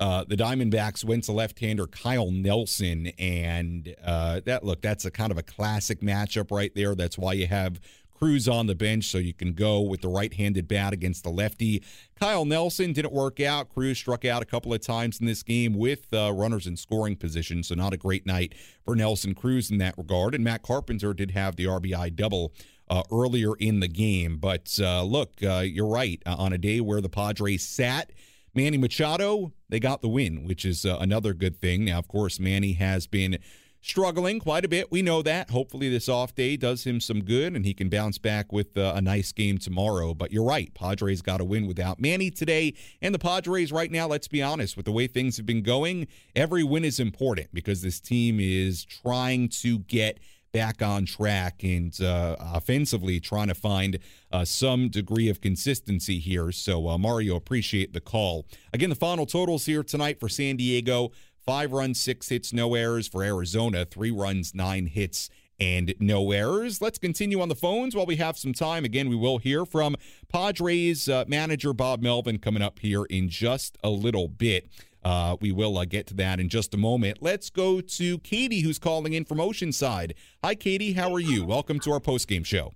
uh, 0.00 0.24
the 0.26 0.36
Diamondbacks 0.36 1.04
went 1.04 1.24
to 1.24 1.32
left-hander 1.32 1.86
Kyle 1.86 2.30
Nelson, 2.30 3.08
and 3.18 3.94
uh, 4.02 4.40
that 4.46 4.64
look 4.64 4.80
that's 4.80 5.04
a 5.04 5.10
kind 5.10 5.30
of 5.30 5.36
a 5.36 5.42
classic 5.42 6.00
matchup 6.00 6.50
right 6.50 6.74
there. 6.74 6.94
That's 6.94 7.18
why 7.18 7.34
you 7.34 7.46
have 7.46 7.78
Cruz 8.10 8.48
on 8.48 8.66
the 8.66 8.74
bench 8.74 9.04
so 9.04 9.18
you 9.18 9.34
can 9.34 9.52
go 9.52 9.80
with 9.80 10.00
the 10.00 10.08
right-handed 10.08 10.66
bat 10.66 10.94
against 10.94 11.22
the 11.22 11.30
lefty. 11.30 11.82
Kyle 12.18 12.46
Nelson 12.46 12.94
didn't 12.94 13.12
work 13.12 13.40
out. 13.40 13.68
Cruz 13.68 13.98
struck 13.98 14.24
out 14.24 14.42
a 14.42 14.46
couple 14.46 14.72
of 14.72 14.80
times 14.80 15.20
in 15.20 15.26
this 15.26 15.42
game 15.42 15.74
with 15.74 16.12
uh, 16.14 16.32
runners 16.32 16.66
in 16.66 16.78
scoring 16.78 17.14
position, 17.14 17.62
so 17.62 17.74
not 17.74 17.92
a 17.92 17.98
great 17.98 18.24
night 18.24 18.54
for 18.84 18.96
Nelson 18.96 19.34
Cruz 19.34 19.70
in 19.70 19.78
that 19.78 19.96
regard. 19.98 20.34
And 20.34 20.42
Matt 20.42 20.62
Carpenter 20.62 21.12
did 21.12 21.32
have 21.32 21.56
the 21.56 21.64
RBI 21.64 22.16
double. 22.16 22.52
Uh, 22.88 23.04
earlier 23.12 23.54
in 23.54 23.78
the 23.78 23.86
game. 23.86 24.36
But 24.36 24.76
uh, 24.82 25.04
look, 25.04 25.34
uh, 25.44 25.58
you're 25.58 25.86
right. 25.86 26.20
Uh, 26.26 26.34
on 26.36 26.52
a 26.52 26.58
day 26.58 26.80
where 26.80 27.00
the 27.00 27.08
Padres 27.08 27.64
sat 27.64 28.10
Manny 28.54 28.78
Machado, 28.78 29.52
they 29.68 29.80
got 29.80 30.02
the 30.02 30.08
win, 30.08 30.44
which 30.44 30.64
is 30.64 30.84
uh, 30.84 30.98
another 31.00 31.34
good 31.34 31.60
thing. 31.60 31.84
Now, 31.84 31.98
of 31.98 32.08
course, 32.08 32.40
Manny 32.40 32.72
has 32.74 33.06
been 33.06 33.38
struggling 33.80 34.40
quite 34.40 34.64
a 34.64 34.68
bit. 34.68 34.90
We 34.90 35.02
know 35.02 35.22
that. 35.22 35.50
Hopefully, 35.50 35.88
this 35.88 36.08
off 36.08 36.34
day 36.34 36.56
does 36.56 36.84
him 36.84 37.00
some 37.00 37.22
good 37.22 37.54
and 37.54 37.64
he 37.64 37.74
can 37.74 37.88
bounce 37.88 38.18
back 38.18 38.52
with 38.52 38.76
uh, 38.76 38.92
a 38.94 39.00
nice 39.00 39.32
game 39.32 39.58
tomorrow. 39.58 40.14
But 40.14 40.32
you're 40.32 40.44
right. 40.44 40.72
Padres 40.74 41.22
got 41.22 41.40
a 41.40 41.44
win 41.44 41.66
without 41.66 42.00
Manny 42.00 42.30
today. 42.30 42.74
And 43.00 43.14
the 43.14 43.18
Padres, 43.18 43.72
right 43.72 43.90
now, 43.90 44.06
let's 44.06 44.28
be 44.28 44.42
honest, 44.42 44.76
with 44.76 44.86
the 44.86 44.92
way 44.92 45.06
things 45.06 45.36
have 45.36 45.46
been 45.46 45.62
going, 45.62 46.06
every 46.34 46.62
win 46.62 46.84
is 46.84 47.00
important 47.00 47.48
because 47.52 47.82
this 47.82 48.00
team 48.00 48.38
is 48.40 48.84
trying 48.84 49.48
to 49.48 49.78
get 49.80 50.18
back 50.52 50.82
on 50.82 51.06
track 51.06 51.62
and 51.62 52.00
uh, 52.00 52.36
offensively 52.38 53.20
trying 53.20 53.48
to 53.48 53.54
find 53.54 53.98
uh, 54.32 54.44
some 54.44 54.88
degree 54.88 55.28
of 55.28 55.40
consistency 55.40 56.18
here. 56.18 56.52
So, 56.52 56.88
uh, 56.88 56.98
Mario, 56.98 57.36
appreciate 57.36 57.92
the 57.92 58.00
call. 58.00 58.46
Again, 58.72 58.90
the 58.90 58.96
final 58.96 59.26
totals 59.26 59.66
here 59.66 59.82
tonight 59.82 60.18
for 60.20 60.28
San 60.28 60.56
Diego 60.56 61.12
five 61.46 61.72
runs, 61.72 62.00
six 62.00 62.28
hits, 62.28 62.52
no 62.52 62.74
errors. 62.74 63.08
For 63.08 63.24
Arizona, 63.24 63.84
three 63.84 64.10
runs, 64.10 64.54
nine 64.54 64.86
hits. 64.86 65.30
And 65.58 65.94
no 66.00 66.32
errors. 66.32 66.80
Let's 66.80 66.98
continue 66.98 67.42
on 67.42 67.50
the 67.50 67.54
phones 67.54 67.94
while 67.94 68.06
we 68.06 68.16
have 68.16 68.38
some 68.38 68.54
time. 68.54 68.82
Again, 68.82 69.10
we 69.10 69.14
will 69.14 69.36
hear 69.36 69.66
from 69.66 69.94
Padres 70.28 71.06
uh, 71.06 71.26
manager 71.28 71.74
Bob 71.74 72.00
Melvin 72.00 72.38
coming 72.38 72.62
up 72.62 72.78
here 72.78 73.04
in 73.04 73.28
just 73.28 73.76
a 73.84 73.90
little 73.90 74.26
bit. 74.26 74.70
Uh, 75.02 75.36
we 75.40 75.52
will 75.52 75.78
uh, 75.78 75.84
get 75.84 76.06
to 76.08 76.14
that 76.14 76.40
in 76.40 76.48
just 76.48 76.74
a 76.74 76.76
moment. 76.76 77.18
Let's 77.20 77.50
go 77.50 77.80
to 77.80 78.18
Katie, 78.18 78.60
who's 78.60 78.78
calling 78.78 79.12
in 79.12 79.24
from 79.24 79.38
Oceanside. 79.38 80.12
Hi, 80.44 80.54
Katie. 80.54 80.92
How 80.92 81.12
are 81.14 81.20
you? 81.20 81.44
Welcome 81.44 81.80
to 81.80 81.92
our 81.92 82.00
postgame 82.00 82.44
show. 82.44 82.72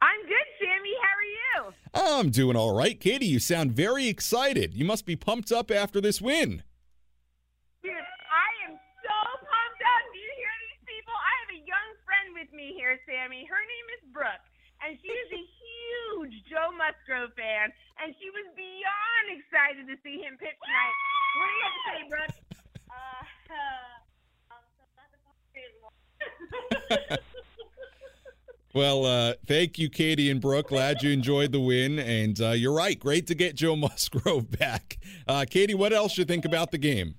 I'm 0.00 0.22
good, 0.22 0.48
Sammy. 0.58 0.94
How 1.02 1.14
are 1.14 1.22
you? 1.68 1.74
I'm 1.94 2.30
doing 2.30 2.56
all 2.56 2.74
right. 2.74 2.98
Katie, 2.98 3.26
you 3.26 3.38
sound 3.38 3.72
very 3.72 4.08
excited. 4.08 4.74
You 4.74 4.84
must 4.84 5.04
be 5.06 5.16
pumped 5.16 5.52
up 5.52 5.70
after 5.70 6.00
this 6.00 6.20
win. 6.20 6.62
Dude, 7.82 7.92
I 7.92 8.70
am 8.70 8.78
so 9.04 9.18
pumped 9.38 9.82
up. 9.82 10.02
Do 10.12 10.18
you 10.18 10.32
hear 10.40 10.54
these 10.70 10.82
people? 10.88 11.12
I 11.12 11.32
have 11.44 11.50
a 11.52 11.60
young 11.66 11.88
friend 12.06 12.34
with 12.34 12.50
me 12.56 12.72
here, 12.74 12.98
Sammy. 13.06 13.44
Her 13.44 13.60
name 13.60 13.86
is 13.98 14.02
Brooke, 14.12 14.46
and 14.84 14.98
she 15.00 15.08
is 15.08 15.30
a 15.32 15.42
huge 15.42 16.34
Joe 16.50 16.70
Musgrove 16.74 17.32
fan, 17.34 17.72
and 18.02 18.14
she 18.18 18.28
was 18.30 18.46
beyond 18.54 19.26
excited 19.32 19.86
to 19.86 19.96
see 20.02 20.20
him 20.20 20.36
pitch 20.38 20.58
tonight. 20.58 20.96
What 21.38 21.46
do 21.46 21.54
you 21.54 21.62
have 21.64 21.76
to 21.76 21.84
say, 21.88 22.00
Brooke? 22.08 22.36
Uh, 22.92 23.24
uh, 27.10 27.16
Well, 28.74 29.04
uh, 29.04 29.34
thank 29.46 29.78
you, 29.78 29.90
Katie 29.90 30.30
and 30.30 30.40
Brooke. 30.40 30.68
Glad 30.68 31.02
you 31.02 31.10
enjoyed 31.10 31.52
the 31.52 31.60
win, 31.60 31.98
and 31.98 32.40
uh, 32.40 32.50
you're 32.52 32.72
right. 32.72 32.98
Great 32.98 33.26
to 33.26 33.34
get 33.34 33.54
Joe 33.54 33.76
Musgrove 33.76 34.50
back. 34.58 34.96
Uh, 35.28 35.44
Katie, 35.48 35.74
what 35.74 35.92
else 35.92 36.16
you 36.16 36.24
think 36.24 36.46
about 36.46 36.70
the 36.70 36.78
game? 36.78 37.16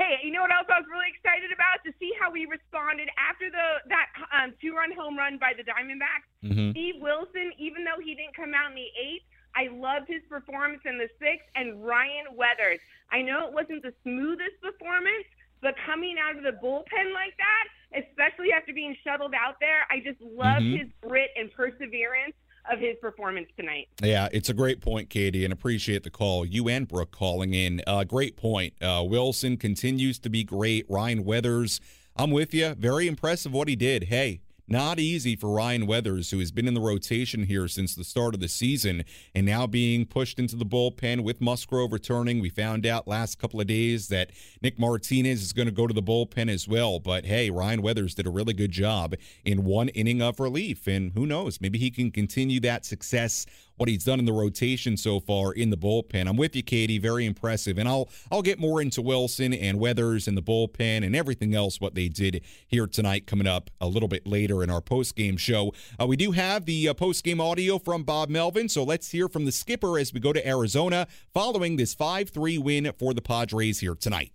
Hey, 0.00 0.16
you 0.24 0.32
know 0.32 0.40
what 0.40 0.50
else 0.50 0.64
I 0.72 0.80
was 0.80 0.88
really 0.88 1.12
excited 1.12 1.52
about 1.52 1.84
to 1.84 1.92
see 2.00 2.08
how 2.16 2.32
we 2.32 2.48
responded 2.48 3.12
after 3.20 3.52
the 3.52 3.84
that 3.92 4.08
um, 4.32 4.56
two-run 4.56 4.96
home 4.96 5.12
run 5.12 5.36
by 5.36 5.52
the 5.52 5.60
Diamondbacks. 5.60 6.24
Mhm. 6.40 6.72
Steve 6.72 6.96
Wilson, 7.04 7.52
even 7.60 7.84
though 7.84 8.00
he 8.00 8.16
didn't 8.16 8.32
come 8.32 8.56
out 8.56 8.72
in 8.72 8.80
the 8.80 8.88
eighth, 8.96 9.28
I 9.52 9.68
loved 9.68 10.08
his 10.08 10.24
performance 10.24 10.80
in 10.88 10.96
the 10.96 11.10
sixth. 11.20 11.44
And 11.54 11.84
Ryan 11.84 12.32
Weathers, 12.32 12.80
I 13.12 13.20
know 13.20 13.46
it 13.46 13.52
wasn't 13.52 13.82
the 13.82 13.92
smoothest 14.02 14.56
performance, 14.62 15.28
but 15.60 15.76
coming 15.84 16.16
out 16.16 16.32
of 16.32 16.48
the 16.48 16.56
bullpen 16.56 17.12
like 17.12 17.36
that, 17.36 17.64
especially 18.00 18.56
after 18.56 18.72
being 18.72 18.96
shuttled 19.04 19.34
out 19.34 19.60
there, 19.60 19.84
I 19.90 20.00
just 20.00 20.20
loved 20.22 20.64
Mhm. 20.64 20.78
his 20.80 20.88
grit 21.02 21.30
and 21.36 21.52
perseverance 21.52 22.36
of 22.70 22.78
his 22.78 22.96
performance 23.00 23.48
tonight. 23.58 23.88
Yeah, 24.02 24.28
it's 24.32 24.48
a 24.48 24.54
great 24.54 24.80
point, 24.80 25.10
Katie, 25.10 25.44
and 25.44 25.52
appreciate 25.52 26.02
the 26.02 26.10
call. 26.10 26.44
You 26.44 26.68
and 26.68 26.86
Brooke 26.86 27.10
calling 27.10 27.54
in. 27.54 27.82
Uh, 27.86 28.04
great 28.04 28.36
point. 28.36 28.74
Uh, 28.80 29.04
Wilson 29.06 29.56
continues 29.56 30.18
to 30.20 30.30
be 30.30 30.44
great. 30.44 30.86
Ryan 30.88 31.24
Weathers, 31.24 31.80
I'm 32.16 32.30
with 32.30 32.54
you. 32.54 32.74
Very 32.74 33.06
impressive 33.06 33.52
what 33.52 33.68
he 33.68 33.76
did. 33.76 34.04
Hey, 34.04 34.40
not 34.70 35.00
easy 35.00 35.34
for 35.34 35.50
Ryan 35.50 35.86
Weathers, 35.86 36.30
who 36.30 36.38
has 36.38 36.52
been 36.52 36.68
in 36.68 36.74
the 36.74 36.80
rotation 36.80 37.44
here 37.44 37.66
since 37.66 37.94
the 37.96 38.04
start 38.04 38.34
of 38.34 38.40
the 38.40 38.48
season 38.48 39.04
and 39.34 39.44
now 39.44 39.66
being 39.66 40.06
pushed 40.06 40.38
into 40.38 40.54
the 40.54 40.64
bullpen 40.64 41.24
with 41.24 41.40
Musgrove 41.40 41.92
returning. 41.92 42.40
We 42.40 42.50
found 42.50 42.86
out 42.86 43.08
last 43.08 43.40
couple 43.40 43.60
of 43.60 43.66
days 43.66 44.06
that 44.08 44.30
Nick 44.62 44.78
Martinez 44.78 45.42
is 45.42 45.52
going 45.52 45.66
to 45.66 45.72
go 45.72 45.88
to 45.88 45.92
the 45.92 46.02
bullpen 46.02 46.48
as 46.48 46.68
well. 46.68 47.00
But 47.00 47.26
hey, 47.26 47.50
Ryan 47.50 47.82
Weathers 47.82 48.14
did 48.14 48.28
a 48.28 48.30
really 48.30 48.54
good 48.54 48.70
job 48.70 49.14
in 49.44 49.64
one 49.64 49.88
inning 49.88 50.22
of 50.22 50.38
relief. 50.38 50.86
And 50.86 51.10
who 51.14 51.26
knows, 51.26 51.60
maybe 51.60 51.78
he 51.78 51.90
can 51.90 52.12
continue 52.12 52.60
that 52.60 52.84
success 52.84 53.46
what 53.80 53.88
he's 53.88 54.04
done 54.04 54.18
in 54.18 54.26
the 54.26 54.32
rotation 54.32 54.94
so 54.94 55.18
far 55.18 55.52
in 55.52 55.70
the 55.70 55.76
bullpen. 55.76 56.28
I'm 56.28 56.36
with 56.36 56.54
you, 56.54 56.62
Katie. 56.62 56.98
Very 56.98 57.24
impressive. 57.24 57.78
And 57.78 57.88
I'll 57.88 58.10
I'll 58.30 58.42
get 58.42 58.58
more 58.58 58.82
into 58.82 59.00
Wilson 59.00 59.54
and 59.54 59.80
Weathers 59.80 60.28
and 60.28 60.36
the 60.36 60.42
bullpen 60.42 61.02
and 61.02 61.16
everything 61.16 61.54
else 61.54 61.80
what 61.80 61.94
they 61.94 62.08
did 62.08 62.42
here 62.68 62.86
tonight 62.86 63.26
coming 63.26 63.46
up 63.46 63.70
a 63.80 63.88
little 63.88 64.08
bit 64.08 64.26
later 64.26 64.62
in 64.62 64.68
our 64.68 64.82
post 64.82 65.16
game 65.16 65.38
show. 65.38 65.72
Uh, 65.98 66.06
we 66.06 66.18
do 66.18 66.32
have 66.32 66.66
the 66.66 66.90
uh, 66.90 66.94
post 66.94 67.24
game 67.24 67.40
audio 67.40 67.78
from 67.78 68.02
Bob 68.02 68.28
Melvin, 68.28 68.68
so 68.68 68.84
let's 68.84 69.10
hear 69.10 69.30
from 69.30 69.46
the 69.46 69.52
skipper 69.52 69.98
as 69.98 70.12
we 70.12 70.20
go 70.20 70.34
to 70.34 70.46
Arizona 70.46 71.06
following 71.32 71.76
this 71.76 71.94
5-3 71.94 72.58
win 72.62 72.92
for 72.98 73.14
the 73.14 73.22
Padres 73.22 73.80
here 73.80 73.94
tonight. 73.94 74.32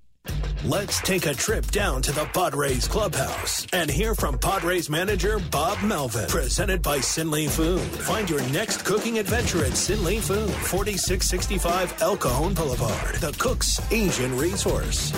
Let's 0.63 0.99
take 1.01 1.27
a 1.27 1.33
trip 1.33 1.67
down 1.67 2.01
to 2.03 2.11
the 2.11 2.25
Padres 2.33 2.87
clubhouse 2.87 3.67
and 3.73 3.89
hear 3.89 4.15
from 4.15 4.39
Padres 4.39 4.89
manager 4.89 5.37
Bob 5.51 5.83
Melvin. 5.83 6.27
Presented 6.27 6.81
by 6.81 6.99
Sinley 6.99 7.47
Food. 7.47 7.81
Find 7.81 8.27
your 8.27 8.41
next 8.49 8.83
cooking 8.83 9.19
adventure 9.19 9.63
at 9.63 9.73
Sinley 9.73 10.19
Food, 10.19 10.49
4665 10.49 12.01
El 12.01 12.17
Cajon 12.17 12.53
Boulevard, 12.53 13.15
the 13.15 13.33
cook's 13.37 13.79
Asian 13.91 14.35
resource. 14.37 15.11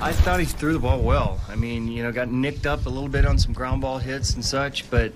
I 0.00 0.12
thought 0.12 0.40
he 0.40 0.46
threw 0.46 0.72
the 0.72 0.78
ball 0.78 1.00
well. 1.00 1.40
I 1.48 1.56
mean, 1.56 1.88
you 1.88 2.02
know, 2.02 2.12
got 2.12 2.30
nicked 2.30 2.66
up 2.66 2.86
a 2.86 2.88
little 2.88 3.08
bit 3.08 3.26
on 3.26 3.38
some 3.38 3.52
ground 3.52 3.82
ball 3.82 3.98
hits 3.98 4.34
and 4.34 4.42
such, 4.42 4.88
but 4.88 5.12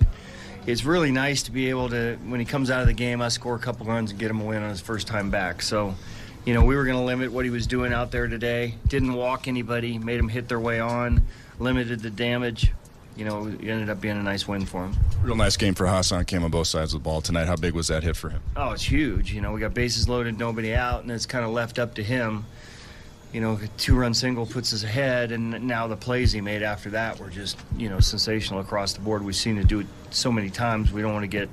it's 0.67 0.83
really 0.83 1.11
nice 1.11 1.41
to 1.43 1.51
be 1.51 1.69
able 1.69 1.89
to, 1.89 2.17
when 2.27 2.39
he 2.39 2.45
comes 2.45 2.69
out 2.69 2.81
of 2.81 2.87
the 2.87 2.93
game, 2.93 3.21
I 3.21 3.29
score 3.29 3.55
a 3.55 3.59
couple 3.59 3.87
runs 3.87 4.11
and 4.11 4.19
get 4.19 4.29
him 4.29 4.41
a 4.41 4.43
win 4.43 4.61
on 4.61 4.69
his 4.69 4.81
first 4.81 5.07
time 5.07 5.31
back. 5.31 5.63
So, 5.63 5.95
you 6.45 6.53
know, 6.53 6.63
we 6.63 6.75
were 6.75 6.83
going 6.85 6.97
to 6.97 7.03
limit 7.03 7.31
what 7.31 7.45
he 7.45 7.51
was 7.51 7.65
doing 7.67 7.91
out 7.93 8.11
there 8.11 8.27
today. 8.27 8.75
Didn't 8.87 9.13
walk 9.13 9.47
anybody, 9.47 9.97
made 9.97 10.19
them 10.19 10.29
hit 10.29 10.47
their 10.47 10.59
way 10.59 10.79
on, 10.79 11.23
limited 11.59 12.01
the 12.01 12.09
damage. 12.09 12.71
You 13.15 13.23
know, 13.25 13.47
it 13.47 13.63
ended 13.67 13.89
up 13.89 14.01
being 14.01 14.17
a 14.17 14.21
nice 14.23 14.45
win 14.47 14.65
for 14.65 14.83
him. 14.85 14.95
Real 15.23 15.37
nice 15.37 15.55
game 15.55 15.73
for 15.73 15.87
Ha-Seong. 15.87 16.27
Came 16.27 16.43
on 16.43 16.51
both 16.51 16.67
sides 16.67 16.93
of 16.93 16.99
the 17.01 17.03
ball 17.03 17.21
tonight. 17.21 17.45
How 17.47 17.55
big 17.55 17.73
was 17.73 17.87
that 17.87 18.03
hit 18.03 18.15
for 18.17 18.29
him? 18.29 18.41
Oh, 18.57 18.71
it's 18.71 18.83
huge. 18.83 19.31
You 19.33 19.39
know, 19.41 19.53
we 19.53 19.61
got 19.61 19.73
bases 19.73 20.09
loaded, 20.09 20.37
nobody 20.37 20.73
out, 20.75 21.01
and 21.03 21.11
it's 21.11 21.25
kind 21.25 21.45
of 21.45 21.51
left 21.51 21.79
up 21.79 21.95
to 21.95 22.03
him. 22.03 22.45
You 23.31 23.39
know, 23.41 23.53
a 23.61 23.67
two-run 23.77 24.13
single 24.13 24.45
puts 24.45 24.73
us 24.73 24.83
ahead, 24.83 25.31
and 25.31 25.65
now 25.65 25.87
the 25.87 25.95
plays 25.95 26.31
he 26.33 26.41
made 26.41 26.61
after 26.61 26.89
that 26.91 27.19
were 27.19 27.29
just, 27.29 27.57
you 27.77 27.89
know, 27.89 27.99
sensational 28.01 28.59
across 28.59 28.93
the 28.93 28.99
board. 29.01 29.23
We've 29.23 29.35
seen 29.35 29.57
it 29.57 29.67
do 29.67 29.79
it 29.79 29.87
so 30.11 30.31
many 30.31 30.49
times. 30.49 30.91
We 30.91 31.01
don't 31.01 31.13
want 31.13 31.23
to 31.23 31.27
get, 31.27 31.49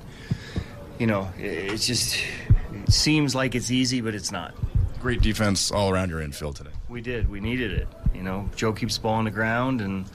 you 0.99 1.07
know, 1.07 1.29
it- 1.39 1.43
it's 1.71 1.87
just 1.87 2.17
it 2.73 2.91
seems 2.91 3.35
like 3.35 3.55
it's 3.55 3.71
easy, 3.71 4.01
but 4.01 4.15
it's 4.15 4.31
not. 4.31 4.53
Great 5.03 5.19
defense 5.19 5.69
all 5.69 5.89
around 5.89 6.09
your 6.09 6.21
infield 6.21 6.55
today. 6.55 6.69
We 6.87 7.01
did. 7.01 7.29
We 7.29 7.41
needed 7.41 7.73
it. 7.73 7.89
You 8.15 8.23
know, 8.23 8.49
Joe 8.55 8.71
keeps 8.71 8.95
the 8.95 9.03
ball 9.03 9.15
on 9.15 9.25
the 9.25 9.31
ground, 9.31 9.81
and 9.81 10.05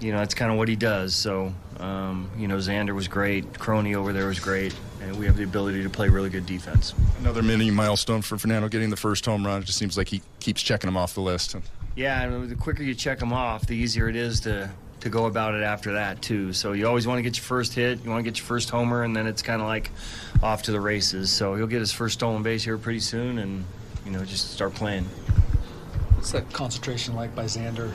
you 0.00 0.10
know 0.10 0.18
that's 0.18 0.34
kind 0.34 0.50
of 0.50 0.58
what 0.58 0.66
he 0.66 0.74
does. 0.74 1.14
So, 1.14 1.54
um, 1.78 2.28
you 2.36 2.48
know, 2.48 2.56
Xander 2.56 2.96
was 2.96 3.06
great. 3.06 3.60
Crony 3.60 3.94
over 3.94 4.12
there 4.12 4.26
was 4.26 4.40
great, 4.40 4.74
and 5.00 5.16
we 5.16 5.24
have 5.26 5.36
the 5.36 5.44
ability 5.44 5.84
to 5.84 5.88
play 5.88 6.08
really 6.08 6.30
good 6.30 6.46
defense. 6.46 6.94
Another 7.20 7.44
mini 7.44 7.70
milestone 7.70 8.22
for 8.22 8.36
Fernando 8.36 8.68
getting 8.68 8.90
the 8.90 8.96
first 8.96 9.24
home 9.24 9.46
run. 9.46 9.62
It 9.62 9.66
just 9.66 9.78
seems 9.78 9.96
like 9.96 10.08
he 10.08 10.20
keeps 10.40 10.62
checking 10.62 10.88
them 10.88 10.96
off 10.96 11.14
the 11.14 11.20
list. 11.20 11.54
Yeah, 11.94 12.22
and 12.22 12.50
the 12.50 12.56
quicker 12.56 12.82
you 12.82 12.96
check 12.96 13.20
them 13.20 13.32
off, 13.32 13.68
the 13.68 13.76
easier 13.76 14.08
it 14.08 14.16
is 14.16 14.40
to 14.40 14.68
to 15.00 15.08
go 15.08 15.26
about 15.26 15.54
it 15.54 15.62
after 15.62 15.94
that 15.94 16.22
too. 16.22 16.52
So 16.52 16.72
you 16.72 16.86
always 16.86 17.06
want 17.06 17.18
to 17.18 17.22
get 17.22 17.36
your 17.36 17.44
first 17.44 17.74
hit, 17.74 18.04
you 18.04 18.10
want 18.10 18.24
to 18.24 18.30
get 18.30 18.38
your 18.38 18.46
first 18.46 18.70
homer, 18.70 19.02
and 19.02 19.14
then 19.14 19.26
it's 19.26 19.42
kind 19.42 19.60
of 19.60 19.66
like 19.66 19.90
off 20.42 20.64
to 20.64 20.72
the 20.72 20.80
races. 20.80 21.30
So 21.30 21.54
he'll 21.54 21.66
get 21.66 21.80
his 21.80 21.92
first 21.92 22.14
stolen 22.14 22.42
base 22.42 22.64
here 22.64 22.78
pretty 22.78 23.00
soon, 23.00 23.38
and 23.38 23.64
you 24.04 24.12
know 24.12 24.24
just 24.24 24.52
start 24.52 24.74
playing. 24.74 25.04
What's 26.14 26.32
that 26.32 26.52
concentration 26.52 27.14
like 27.14 27.34
by 27.34 27.44
Xander 27.44 27.92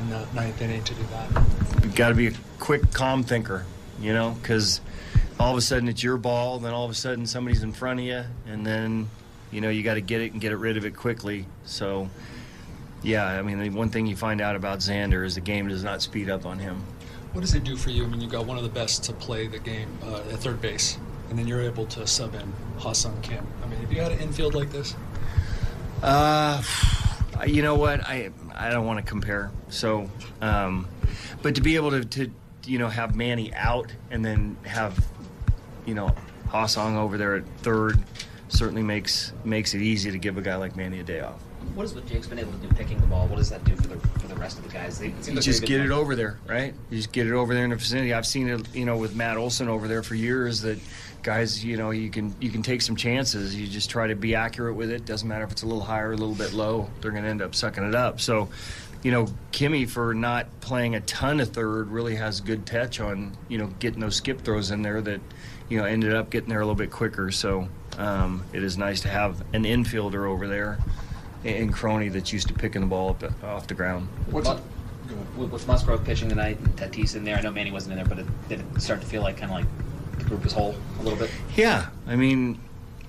in 0.00 0.10
the 0.10 0.26
ninth 0.34 0.60
inning 0.62 0.84
to 0.84 0.94
do 0.94 1.02
that? 1.10 1.56
you 1.86 1.92
got 1.92 2.08
to 2.08 2.14
be 2.14 2.28
a 2.28 2.32
quick, 2.58 2.92
calm 2.92 3.22
thinker, 3.22 3.64
you 4.00 4.12
know, 4.12 4.36
because 4.42 4.80
all 5.38 5.52
of 5.52 5.58
a 5.58 5.60
sudden 5.60 5.88
it's 5.88 6.02
your 6.02 6.16
ball, 6.16 6.58
then 6.58 6.72
all 6.72 6.84
of 6.84 6.90
a 6.90 6.94
sudden 6.94 7.26
somebody's 7.26 7.62
in 7.62 7.72
front 7.72 8.00
of 8.00 8.06
you, 8.06 8.24
and 8.46 8.66
then, 8.66 9.08
you 9.52 9.60
know, 9.60 9.68
you 9.68 9.82
got 9.82 9.94
to 9.94 10.00
get 10.00 10.20
it 10.20 10.32
and 10.32 10.40
get 10.40 10.52
it 10.52 10.56
rid 10.56 10.76
of 10.76 10.84
it 10.84 10.96
quickly. 10.96 11.46
So, 11.64 12.10
yeah, 13.02 13.26
I 13.26 13.42
mean, 13.42 13.58
the 13.58 13.70
one 13.70 13.88
thing 13.88 14.06
you 14.06 14.16
find 14.16 14.40
out 14.40 14.56
about 14.56 14.80
Xander 14.80 15.24
is 15.24 15.34
the 15.34 15.40
game 15.40 15.68
does 15.68 15.84
not 15.84 16.02
speed 16.02 16.28
up 16.30 16.46
on 16.46 16.58
him. 16.58 16.82
What 17.32 17.42
does 17.42 17.54
it 17.54 17.64
do 17.64 17.76
for 17.76 17.90
you? 17.90 18.04
I 18.04 18.08
mean, 18.08 18.20
you 18.20 18.28
got 18.28 18.46
one 18.46 18.56
of 18.56 18.62
the 18.62 18.70
best 18.70 19.04
to 19.04 19.12
play 19.12 19.46
the 19.46 19.58
game 19.58 19.88
uh, 20.04 20.22
at 20.32 20.38
third 20.38 20.60
base, 20.60 20.98
and 21.28 21.38
then 21.38 21.46
you're 21.46 21.60
able 21.60 21.86
to 21.86 22.06
sub 22.06 22.34
in 22.34 22.52
Ha-Seong 22.78 23.22
Kim. 23.22 23.46
I 23.62 23.66
mean, 23.66 23.78
have 23.80 23.92
you 23.92 24.00
had 24.00 24.12
an 24.12 24.20
infield 24.20 24.54
like 24.54 24.70
this? 24.70 24.94
Uh, 26.02 26.62
you 27.46 27.62
know 27.62 27.74
what? 27.74 28.00
I 28.06 28.30
I 28.54 28.70
don't 28.70 28.86
want 28.86 28.98
to 28.98 29.08
compare. 29.08 29.50
So, 29.68 30.10
um, 30.40 30.88
but 31.42 31.54
to 31.56 31.60
be 31.60 31.76
able 31.76 31.90
to, 31.90 32.04
to 32.04 32.30
you 32.64 32.78
know 32.78 32.88
have 32.88 33.14
Manny 33.14 33.52
out 33.54 33.92
and 34.10 34.24
then 34.24 34.56
have 34.64 35.04
you 35.84 35.94
know 35.94 36.14
Ha-Seong 36.48 36.96
over 36.96 37.18
there 37.18 37.36
at 37.36 37.46
third 37.58 38.02
certainly 38.48 38.82
makes 38.82 39.32
makes 39.44 39.74
it 39.74 39.82
easy 39.82 40.10
to 40.10 40.18
give 40.18 40.38
a 40.38 40.42
guy 40.42 40.56
like 40.56 40.76
Manny 40.76 41.00
a 41.00 41.04
day 41.04 41.20
off. 41.20 41.40
What 41.74 41.84
is 41.84 41.94
what 41.94 42.06
Jake's 42.06 42.26
been 42.26 42.38
able 42.38 42.52
to 42.52 42.58
do 42.58 42.68
picking 42.68 42.98
the 43.00 43.06
ball? 43.06 43.26
What 43.26 43.36
does 43.36 43.50
that 43.50 43.64
do 43.64 43.76
for 43.76 43.88
the 43.88 43.98
for 44.18 44.28
the 44.28 44.36
rest 44.36 44.58
of 44.58 44.64
the 44.64 44.70
guys? 44.70 44.98
They, 44.98 45.08
You 45.08 45.34
like 45.34 45.44
just 45.44 45.64
get 45.64 45.80
it 45.80 45.90
over 45.90 46.14
there, 46.14 46.38
right? 46.46 46.74
You 46.90 46.96
just 46.96 47.12
get 47.12 47.26
it 47.26 47.32
over 47.32 47.54
there 47.54 47.64
in 47.64 47.70
the 47.70 47.76
vicinity. 47.76 48.14
I've 48.14 48.26
seen 48.26 48.48
it, 48.48 48.74
you 48.74 48.84
know, 48.84 48.96
with 48.96 49.14
Matt 49.14 49.36
Olson 49.36 49.68
over 49.68 49.88
there 49.88 50.02
for 50.02 50.14
years. 50.14 50.62
That 50.62 50.78
guys, 51.22 51.64
you 51.64 51.76
know, 51.76 51.90
you 51.90 52.08
can 52.08 52.34
you 52.40 52.50
can 52.50 52.62
take 52.62 52.80
some 52.80 52.96
chances. 52.96 53.54
You 53.54 53.66
just 53.66 53.90
try 53.90 54.06
to 54.06 54.14
be 54.14 54.34
accurate 54.34 54.76
with 54.76 54.90
it. 54.90 55.04
Doesn't 55.04 55.28
matter 55.28 55.44
if 55.44 55.52
it's 55.52 55.62
a 55.62 55.66
little 55.66 55.82
higher, 55.82 56.12
a 56.12 56.16
little 56.16 56.34
bit 56.34 56.52
low. 56.52 56.88
They're 57.00 57.10
going 57.10 57.24
to 57.24 57.28
end 57.30 57.42
up 57.42 57.54
sucking 57.54 57.84
it 57.84 57.94
up. 57.94 58.20
So, 58.20 58.48
you 59.02 59.10
know, 59.10 59.26
Kimmy 59.52 59.88
for 59.88 60.14
not 60.14 60.46
playing 60.60 60.94
a 60.94 61.00
ton 61.00 61.40
of 61.40 61.48
third 61.48 61.90
really 61.90 62.14
has 62.14 62.40
good 62.40 62.64
touch 62.64 63.00
on 63.00 63.36
you 63.48 63.58
know 63.58 63.66
getting 63.80 64.00
those 64.00 64.16
skip 64.16 64.42
throws 64.42 64.70
in 64.70 64.82
there 64.82 65.02
that 65.02 65.20
you 65.68 65.78
know 65.78 65.84
ended 65.84 66.14
up 66.14 66.30
getting 66.30 66.48
there 66.48 66.60
a 66.60 66.64
little 66.64 66.76
bit 66.76 66.90
quicker. 66.90 67.30
So 67.30 67.68
um, 67.98 68.44
it 68.52 68.62
is 68.62 68.78
nice 68.78 69.00
to 69.02 69.08
have 69.08 69.40
an 69.52 69.64
infielder 69.64 70.28
over 70.28 70.46
there 70.46 70.78
in 71.46 71.72
Crony 71.72 72.08
that's 72.08 72.32
used 72.32 72.48
to 72.48 72.54
picking 72.54 72.80
the 72.80 72.86
ball 72.86 73.10
up 73.10 73.44
off 73.44 73.66
the 73.66 73.74
ground. 73.74 74.08
What's 74.30 74.48
up? 74.48 74.60
With, 75.36 75.52
with 75.52 75.66
Musgrove 75.68 76.04
pitching 76.04 76.28
tonight 76.28 76.58
and 76.58 76.76
Tatis 76.76 77.14
in 77.14 77.24
there, 77.24 77.36
I 77.36 77.40
know 77.40 77.52
Manny 77.52 77.70
wasn't 77.70 77.92
in 77.92 77.98
there, 77.98 78.08
but 78.08 78.18
it, 78.18 78.48
did 78.48 78.60
it 78.60 78.80
start 78.80 79.00
to 79.00 79.06
feel 79.06 79.22
like 79.22 79.36
kind 79.36 79.52
of 79.52 79.58
like 79.58 80.18
the 80.18 80.24
group 80.24 80.42
was 80.42 80.52
whole 80.52 80.74
a 80.98 81.02
little 81.02 81.18
bit? 81.18 81.30
Yeah, 81.54 81.90
I 82.06 82.16
mean, 82.16 82.60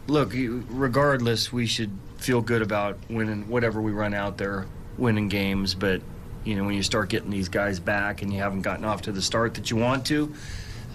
look, 0.08 0.34
regardless, 0.34 1.52
we 1.52 1.65
should 1.65 1.91
feel 2.17 2.41
good 2.41 2.62
about 2.62 2.97
winning 3.10 3.47
whatever 3.47 3.82
we 3.82 3.91
run 3.91 4.13
out 4.13 4.38
there, 4.38 4.67
winning 4.97 5.28
games. 5.28 5.73
But 5.73 6.02
you 6.43 6.56
know, 6.56 6.65
when 6.65 6.76
you 6.76 6.84
start 6.84 7.10
getting 7.10 7.30
these 7.30 7.50
guys 7.50 7.80
back 7.80 8.21
and 8.21 8.32
you 8.32 8.39
haven't 8.39 8.62
gotten 8.62 8.86
off 8.86 9.02
to 9.04 9.12
the 9.12 9.21
start 9.21 9.56
that 9.56 9.71
you 9.71 9.78
want 9.78 10.06
to, 10.08 10.34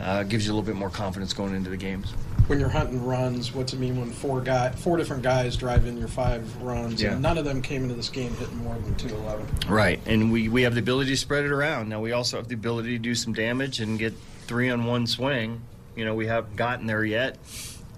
uh, 0.00 0.22
gives 0.22 0.46
you 0.46 0.52
a 0.52 0.54
little 0.54 0.66
bit 0.66 0.76
more 0.76 0.90
confidence 0.90 1.32
going 1.32 1.54
into 1.54 1.70
the 1.70 1.76
games. 1.76 2.14
When 2.48 2.58
you're 2.60 2.68
hunting 2.68 3.04
runs, 3.04 3.54
what's 3.54 3.72
it 3.72 3.78
mean 3.78 3.98
when 3.98 4.10
four 4.10 4.40
guy, 4.40 4.70
four 4.70 4.96
different 4.96 5.22
guys 5.22 5.56
drive 5.56 5.86
in 5.86 5.96
your 5.96 6.08
five 6.08 6.60
runs, 6.62 7.00
Yeah. 7.02 7.12
and 7.12 7.22
none 7.22 7.38
of 7.38 7.44
them 7.44 7.62
came 7.62 7.82
into 7.82 7.94
this 7.94 8.08
game 8.08 8.34
hitting 8.34 8.56
more 8.58 8.74
than 8.74 8.94
two 8.96 9.08
eleven? 9.14 9.46
Right, 9.68 10.00
and 10.06 10.30
we, 10.32 10.48
we 10.48 10.62
have 10.62 10.74
the 10.74 10.80
ability 10.80 11.10
to 11.10 11.16
spread 11.16 11.44
it 11.44 11.52
around. 11.52 11.88
Now 11.88 12.00
we 12.00 12.12
also 12.12 12.36
have 12.36 12.48
the 12.48 12.54
ability 12.54 12.90
to 12.92 12.98
do 12.98 13.14
some 13.14 13.32
damage 13.32 13.80
and 13.80 13.98
get 13.98 14.12
three 14.46 14.68
on 14.70 14.84
one 14.84 15.06
swing. 15.06 15.62
You 15.96 16.04
know, 16.04 16.14
we 16.14 16.26
haven't 16.26 16.56
gotten 16.56 16.86
there 16.86 17.04
yet, 17.04 17.38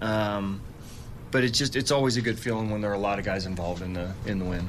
um, 0.01 0.61
but 1.31 1.43
it's 1.43 1.57
just 1.57 1.75
it's 1.75 1.91
always 1.91 2.17
a 2.17 2.21
good 2.21 2.37
feeling 2.39 2.69
when 2.69 2.81
there 2.81 2.91
are 2.91 2.95
a 2.95 2.99
lot 2.99 3.19
of 3.19 3.25
guys 3.25 3.45
involved 3.45 3.81
in 3.81 3.93
the 3.93 4.13
in 4.25 4.39
the 4.39 4.45
win. 4.45 4.67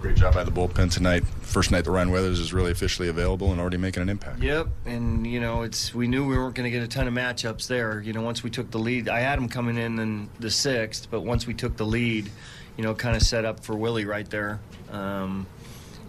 Great 0.00 0.14
job 0.14 0.32
by 0.32 0.44
the 0.44 0.52
bullpen 0.52 0.92
tonight. 0.92 1.26
First 1.26 1.72
night 1.72 1.84
that 1.84 1.90
Ryan 1.90 2.12
Weathers 2.12 2.38
is 2.38 2.52
really 2.52 2.70
officially 2.70 3.08
available 3.08 3.50
and 3.50 3.60
already 3.60 3.78
making 3.78 4.00
an 4.00 4.08
impact. 4.08 4.40
Yep, 4.40 4.68
and 4.86 5.26
you 5.26 5.40
know 5.40 5.62
it's 5.62 5.92
we 5.92 6.06
knew 6.06 6.24
we 6.24 6.38
weren't 6.38 6.54
going 6.54 6.64
to 6.64 6.70
get 6.70 6.84
a 6.84 6.88
ton 6.88 7.08
of 7.08 7.14
matchups 7.14 7.66
there. 7.66 8.00
You 8.00 8.12
know, 8.12 8.22
once 8.22 8.44
we 8.44 8.50
took 8.50 8.70
the 8.70 8.78
lead, 8.78 9.08
I 9.08 9.18
had 9.18 9.38
him 9.40 9.48
coming 9.48 9.76
in 9.76 9.98
in 9.98 10.28
the 10.38 10.52
sixth, 10.52 11.10
but 11.10 11.22
once 11.22 11.48
we 11.48 11.54
took 11.54 11.76
the 11.76 11.84
lead, 11.84 12.30
you 12.76 12.84
know, 12.84 12.94
kind 12.94 13.16
of 13.16 13.22
set 13.22 13.44
up 13.44 13.64
for 13.64 13.74
Willie 13.74 14.04
right 14.04 14.28
there. 14.30 14.60
Um, 14.92 15.48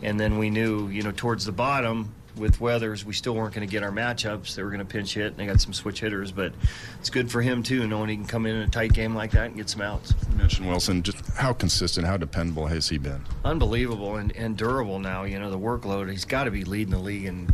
and 0.03 0.19
then 0.19 0.37
we 0.37 0.51
knew, 0.51 0.87
you 0.89 1.01
know, 1.01 1.11
towards 1.11 1.45
the 1.45 1.51
bottom 1.51 2.13
with 2.39 2.59
Weathers, 2.59 3.05
we 3.05 3.13
still 3.13 3.35
weren't 3.35 3.53
going 3.53 3.67
to 3.67 3.71
get 3.71 3.83
our 3.83 3.91
matchups. 3.91 4.55
They 4.55 4.63
were 4.63 4.69
going 4.69 4.79
to 4.79 4.85
pinch 4.85 5.13
hit, 5.13 5.27
and 5.27 5.37
they 5.37 5.45
got 5.45 5.61
some 5.61 5.73
switch 5.73 5.99
hitters, 5.99 6.31
but 6.31 6.53
it's 6.99 7.09
good 7.09 7.29
for 7.29 7.41
him 7.41 7.61
too, 7.61 7.87
knowing 7.87 8.09
he 8.09 8.15
can 8.15 8.25
come 8.25 8.45
in 8.45 8.55
in 8.55 8.61
a 8.61 8.67
tight 8.67 8.93
game 8.93 9.13
like 9.13 9.31
that 9.31 9.47
and 9.47 9.55
get 9.55 9.69
some 9.69 9.81
outs. 9.81 10.13
You 10.31 10.37
mentioned 10.37 10.67
Wilson. 10.67 11.03
Just 11.03 11.25
how 11.35 11.53
consistent, 11.53 12.07
how 12.07 12.17
dependable 12.17 12.67
has 12.67 12.89
he 12.89 12.97
been? 12.97 13.23
Unbelievable 13.43 14.15
and, 14.15 14.35
and 14.35 14.57
durable 14.57 14.99
now. 14.99 15.23
You 15.23 15.39
know, 15.39 15.51
the 15.51 15.59
workload, 15.59 16.09
he's 16.09 16.25
got 16.25 16.45
to 16.45 16.51
be 16.51 16.63
leading 16.63 16.91
the 16.91 16.99
league 16.99 17.25
in 17.25 17.49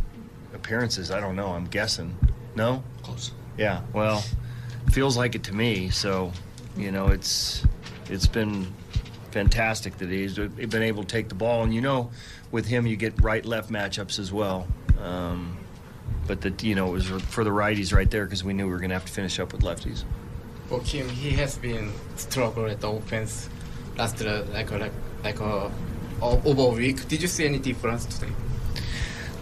appearances. 0.54 1.10
I 1.10 1.20
don't 1.20 1.36
know. 1.36 1.48
I'm 1.48 1.66
guessing. 1.66 2.16
No? 2.54 2.82
Close. 3.02 3.32
Yeah, 3.58 3.82
well, 3.92 4.22
feels 4.90 5.16
like 5.16 5.34
it 5.34 5.44
to 5.44 5.54
me. 5.54 5.90
So, 5.90 6.32
you 6.76 6.92
know, 6.92 7.08
it's 7.08 7.64
it's 8.08 8.26
been 8.26 8.66
fantastic 9.36 9.98
that 9.98 10.08
he's 10.08 10.34
been 10.38 10.82
able 10.82 11.02
to 11.02 11.08
take 11.08 11.28
the 11.28 11.34
ball. 11.34 11.62
And 11.62 11.74
you 11.74 11.82
know, 11.82 12.10
with 12.50 12.66
him, 12.66 12.86
you 12.86 12.96
get 12.96 13.20
right 13.20 13.44
left 13.44 13.70
matchups 13.70 14.18
as 14.18 14.32
well. 14.32 14.66
Um, 14.98 15.58
but 16.26 16.40
that 16.40 16.62
you 16.62 16.74
know 16.74 16.88
it 16.88 16.92
was 16.92 17.06
for 17.06 17.44
the 17.44 17.50
righties 17.50 17.92
right 17.92 18.10
there 18.10 18.24
because 18.24 18.42
we 18.42 18.54
knew 18.54 18.64
we 18.64 18.72
were 18.72 18.78
going 18.78 18.94
to 18.94 18.94
have 18.94 19.04
to 19.04 19.12
finish 19.12 19.38
up 19.38 19.52
with 19.52 19.60
lefties. 19.60 20.04
Well, 20.70 20.80
Kim, 20.80 21.08
he 21.08 21.30
has 21.32 21.58
been 21.58 21.92
struggling 22.16 22.72
at 22.72 22.80
the 22.80 22.88
offense 22.88 23.48
last 23.98 24.22
uh, 24.22 24.44
like 24.52 24.70
a, 24.70 24.78
like 24.78 24.92
like 25.22 25.40
a, 25.40 25.70
over 26.22 26.68
week. 26.76 27.06
Did 27.08 27.20
you 27.20 27.28
see 27.28 27.44
any 27.44 27.58
difference 27.58 28.06
today? 28.06 28.32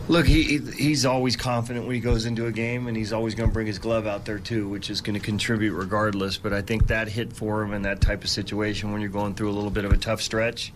Look, 0.06 0.26
he 0.26 0.58
he's 0.58 1.06
always 1.06 1.34
confident 1.34 1.86
when 1.86 1.94
he 1.94 2.00
goes 2.00 2.26
into 2.26 2.46
a 2.46 2.52
game, 2.52 2.88
and 2.88 2.96
he's 2.96 3.12
always 3.12 3.34
going 3.34 3.48
to 3.48 3.54
bring 3.54 3.66
his 3.66 3.78
glove 3.78 4.06
out 4.06 4.26
there 4.26 4.38
too, 4.38 4.68
which 4.68 4.90
is 4.90 5.00
going 5.00 5.18
to 5.18 5.24
contribute 5.24 5.72
regardless. 5.72 6.36
But 6.36 6.52
I 6.52 6.60
think 6.60 6.88
that 6.88 7.08
hit 7.08 7.32
for 7.32 7.62
him 7.62 7.72
in 7.72 7.82
that 7.82 8.02
type 8.02 8.22
of 8.22 8.28
situation 8.28 8.92
when 8.92 9.00
you're 9.00 9.08
going 9.08 9.34
through 9.34 9.50
a 9.50 9.56
little 9.56 9.70
bit 9.70 9.86
of 9.86 9.92
a 9.92 9.96
tough 9.96 10.20
stretch 10.20 10.72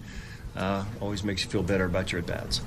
uh, 0.56 0.84
always 1.00 1.22
makes 1.22 1.44
you 1.44 1.50
feel 1.50 1.62
better 1.62 1.84
about 1.84 2.10
your 2.10 2.20
at 2.20 2.26
bats. 2.26 2.62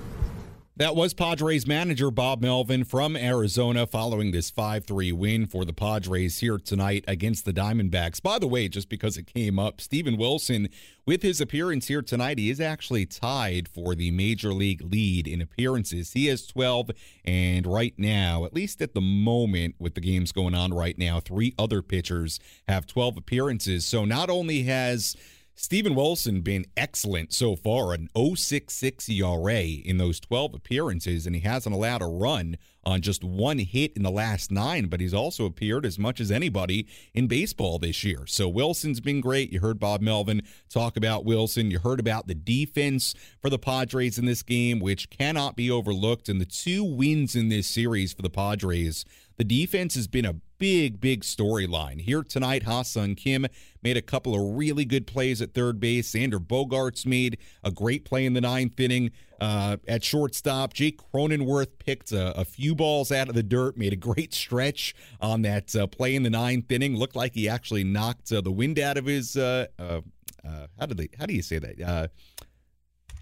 That 0.81 0.95
was 0.95 1.13
Padres 1.13 1.67
manager 1.67 2.09
Bob 2.09 2.41
Melvin 2.41 2.85
from 2.85 3.15
Arizona 3.15 3.85
following 3.85 4.31
this 4.31 4.49
5 4.49 4.83
3 4.83 5.11
win 5.11 5.45
for 5.45 5.63
the 5.63 5.73
Padres 5.73 6.39
here 6.39 6.57
tonight 6.57 7.05
against 7.07 7.45
the 7.45 7.53
Diamondbacks. 7.53 8.19
By 8.19 8.39
the 8.39 8.47
way, 8.47 8.67
just 8.67 8.89
because 8.89 9.15
it 9.15 9.31
came 9.31 9.59
up, 9.59 9.79
Steven 9.79 10.17
Wilson, 10.17 10.69
with 11.05 11.21
his 11.21 11.39
appearance 11.39 11.87
here 11.87 12.01
tonight, 12.01 12.39
he 12.39 12.49
is 12.49 12.59
actually 12.59 13.05
tied 13.05 13.67
for 13.67 13.93
the 13.93 14.09
major 14.09 14.55
league 14.55 14.81
lead 14.81 15.27
in 15.27 15.39
appearances. 15.39 16.13
He 16.13 16.25
has 16.25 16.47
12, 16.47 16.89
and 17.25 17.67
right 17.67 17.93
now, 17.99 18.43
at 18.45 18.55
least 18.55 18.81
at 18.81 18.95
the 18.95 19.01
moment 19.01 19.75
with 19.77 19.93
the 19.93 20.01
games 20.01 20.31
going 20.31 20.55
on 20.55 20.73
right 20.73 20.97
now, 20.97 21.19
three 21.19 21.53
other 21.59 21.83
pitchers 21.83 22.39
have 22.67 22.87
12 22.87 23.17
appearances. 23.17 23.85
So 23.85 24.03
not 24.03 24.31
only 24.31 24.63
has 24.63 25.15
Steven 25.63 25.93
Wilson 25.93 26.41
been 26.41 26.65
excellent 26.75 27.31
so 27.31 27.55
far, 27.55 27.93
an 27.93 28.09
066 28.17 29.07
ERA 29.07 29.61
in 29.61 29.97
those 29.99 30.19
12 30.19 30.55
appearances, 30.55 31.27
and 31.27 31.35
he 31.35 31.41
hasn't 31.41 31.75
allowed 31.75 32.01
a 32.01 32.07
run 32.07 32.57
on 32.83 32.99
just 32.99 33.23
one 33.23 33.59
hit 33.59 33.95
in 33.95 34.01
the 34.01 34.09
last 34.09 34.49
nine, 34.49 34.87
but 34.87 34.99
he's 34.99 35.13
also 35.13 35.45
appeared 35.45 35.85
as 35.85 35.99
much 35.99 36.19
as 36.19 36.31
anybody 36.31 36.87
in 37.13 37.27
baseball 37.27 37.77
this 37.77 38.03
year. 38.03 38.25
So 38.25 38.49
Wilson's 38.49 38.99
been 38.99 39.21
great. 39.21 39.53
You 39.53 39.59
heard 39.59 39.79
Bob 39.79 40.01
Melvin 40.01 40.41
talk 40.67 40.97
about 40.97 41.25
Wilson. 41.25 41.69
You 41.69 41.77
heard 41.77 41.99
about 41.99 42.25
the 42.25 42.33
defense 42.33 43.13
for 43.39 43.51
the 43.51 43.59
Padres 43.59 44.17
in 44.17 44.25
this 44.25 44.41
game, 44.41 44.79
which 44.79 45.11
cannot 45.11 45.55
be 45.55 45.69
overlooked. 45.69 46.27
And 46.27 46.41
the 46.41 46.45
two 46.45 46.83
wins 46.83 47.35
in 47.35 47.49
this 47.49 47.67
series 47.67 48.13
for 48.13 48.23
the 48.23 48.31
Padres, 48.31 49.05
the 49.37 49.43
defense 49.43 49.95
has 49.95 50.07
been 50.07 50.25
a 50.25 50.35
big, 50.61 51.01
big 51.01 51.21
storyline. 51.21 51.99
Here 51.99 52.21
tonight, 52.21 52.63
Ha-Seong 52.63 53.17
Kim 53.17 53.47
made 53.81 53.97
a 53.97 54.01
couple 54.01 54.35
of 54.35 54.55
really 54.55 54.85
good 54.85 55.07
plays 55.07 55.41
at 55.41 55.55
third 55.55 55.79
base. 55.79 56.11
Xander 56.11 56.37
Bogaerts 56.37 57.03
made 57.03 57.39
a 57.63 57.71
great 57.71 58.05
play 58.05 58.27
in 58.27 58.33
the 58.33 58.41
ninth 58.41 58.79
inning 58.79 59.09
uh, 59.39 59.77
at 59.87 60.03
shortstop. 60.03 60.73
Jake 60.73 61.01
Cronenworth 61.11 61.79
picked 61.79 62.11
a, 62.11 62.39
a, 62.39 62.45
few 62.45 62.75
balls 62.75 63.11
out 63.11 63.27
of 63.27 63.33
the 63.33 63.41
dirt, 63.41 63.75
made 63.75 63.91
a 63.91 63.95
great 63.95 64.35
stretch 64.35 64.93
on 65.19 65.41
that 65.41 65.75
uh, 65.75 65.87
play 65.87 66.13
in 66.13 66.21
the 66.21 66.29
ninth 66.29 66.71
inning. 66.71 66.95
Looked 66.95 67.15
like 67.15 67.33
he 67.33 67.49
actually 67.49 67.83
knocked 67.83 68.31
uh, 68.31 68.41
the 68.41 68.51
wind 68.51 68.77
out 68.77 68.97
of 68.97 69.07
his. 69.07 69.35
Uh, 69.35 69.65
uh, 69.79 70.01
uh, 70.47 70.67
how 70.79 70.85
do 70.85 70.93
they? 70.93 71.09
How 71.17 71.25
do 71.25 71.33
you 71.33 71.41
say 71.41 71.57
that? 71.57 72.11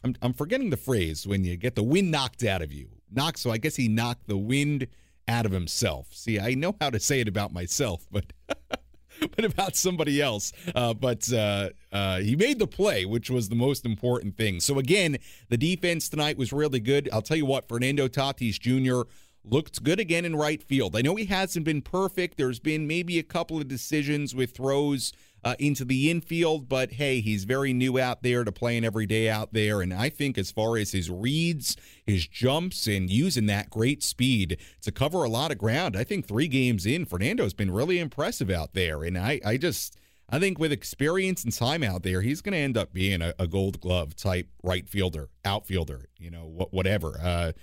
I'm, 0.04 0.15
I'm 0.22 0.34
forgetting 0.34 0.69
the 0.69 0.78
phrase 0.78 1.26
when 1.26 1.45
you 1.45 1.56
get 1.56 1.76
the 1.76 1.84
wind 1.84 2.12
knocked 2.12 2.43
out 2.43 2.62
of 2.62 2.74
you. 2.74 2.89
Knock. 3.10 3.38
So 3.38 3.50
I 3.50 3.58
guess 3.58 3.78
he 3.78 3.88
knocked 3.88 4.28
the 4.28 4.38
wind 4.38 4.88
out 5.30 5.46
of 5.46 5.52
himself. 5.52 6.08
See, 6.12 6.39
I 6.39 6.56
know 6.56 6.76
how 6.82 6.89
to 6.89 7.00
say 7.00 7.22
it 7.22 7.28
about 7.28 7.54
myself, 7.54 8.06
but 8.12 8.26
but 9.36 9.46
about 9.46 9.76
somebody 9.76 10.22
else. 10.22 10.52
Uh, 10.74 10.94
but 10.94 11.32
uh, 11.32 11.70
uh, 11.92 12.20
he 12.20 12.36
made 12.36 12.60
the 12.60 12.68
play, 12.68 13.06
which 13.06 13.30
was 13.30 13.50
the 13.50 13.56
most 13.56 13.86
important 13.86 14.36
thing. 14.36 14.60
So 14.60 14.80
again, 14.80 15.18
the 15.50 15.58
defense 15.58 16.10
tonight 16.10 16.38
was 16.38 16.52
really 16.52 16.80
good. 16.80 17.10
I'll 17.13 17.22
tell 17.22 17.38
you 17.38 17.46
what, 17.46 17.68
Fernando 17.68 18.08
Tatis 18.08 18.60
Jr. 18.60 19.10
looked 19.44 19.84
good 19.84 20.00
again 20.00 20.26
in 20.26 20.36
right 20.36 20.63
field. 20.63 20.96
I 20.96 21.02
know 21.02 21.15
he 21.15 21.26
hasn't 21.26 21.65
been 21.65 21.82
perfect. 21.82 22.38
There's 22.38 22.60
been 22.60 22.88
maybe 22.88 23.20
a 23.20 23.24
couple 23.24 23.58
of 23.58 23.68
decisions 23.68 24.34
with 24.34 24.52
throws 24.52 25.13
uh, 25.43 25.56
into 25.60 25.86
the 25.86 26.10
infield. 26.10 26.69
But 26.69 26.93
hey, 26.93 27.21
he's 27.21 27.43
very 27.43 27.73
new 27.73 27.99
out 27.99 28.23
there 28.23 28.43
to 28.43 28.52
playing 28.52 28.86
every 28.86 29.06
day 29.06 29.30
out 29.30 29.54
there. 29.54 29.82
And 29.82 29.93
I 29.93 30.10
think 30.10 30.38
as 30.38 30.52
far 30.52 30.78
as 30.78 30.91
his 30.91 31.10
reads, 31.10 31.78
his 32.06 32.28
jumps, 32.28 32.88
and 32.88 33.10
using 33.10 33.45
that 33.47 33.69
great 33.69 34.04
speed 34.04 34.58
to 34.82 34.91
cover 34.91 35.23
a 35.23 35.30
lot 35.30 35.52
of 35.52 35.58
ground, 35.58 35.95
I 35.95 36.04
think 36.04 36.28
three 36.28 36.47
games 36.47 36.86
in, 36.86 37.06
Fernando's 37.06 37.54
been 37.54 37.71
really 37.71 37.99
impressive 37.99 38.49
out 38.49 38.73
there. 38.73 39.04
And 39.04 39.17
I, 39.17 39.39
I 39.45 39.58
just. 39.58 39.95
I 40.32 40.38
think 40.38 40.60
with 40.60 40.71
experience 40.71 41.43
and 41.43 41.52
time 41.52 41.82
out 41.82 42.04
there, 42.04 42.21
he's 42.21 42.41
going 42.41 42.54
to 42.54 42.60
end 42.60 42.78
up 42.78 42.93
being 42.93 43.19
a, 43.19 43.34
a, 43.39 43.47
Gold 43.47 43.82
Glove 43.82 44.15
type 44.15 44.47
right 44.62 44.88
fielder, 44.88 45.30
outfielder, 45.43 46.06
you 46.19 46.30
know, 46.30 46.67
whatever. 46.69 47.19
Uh, 47.19 47.54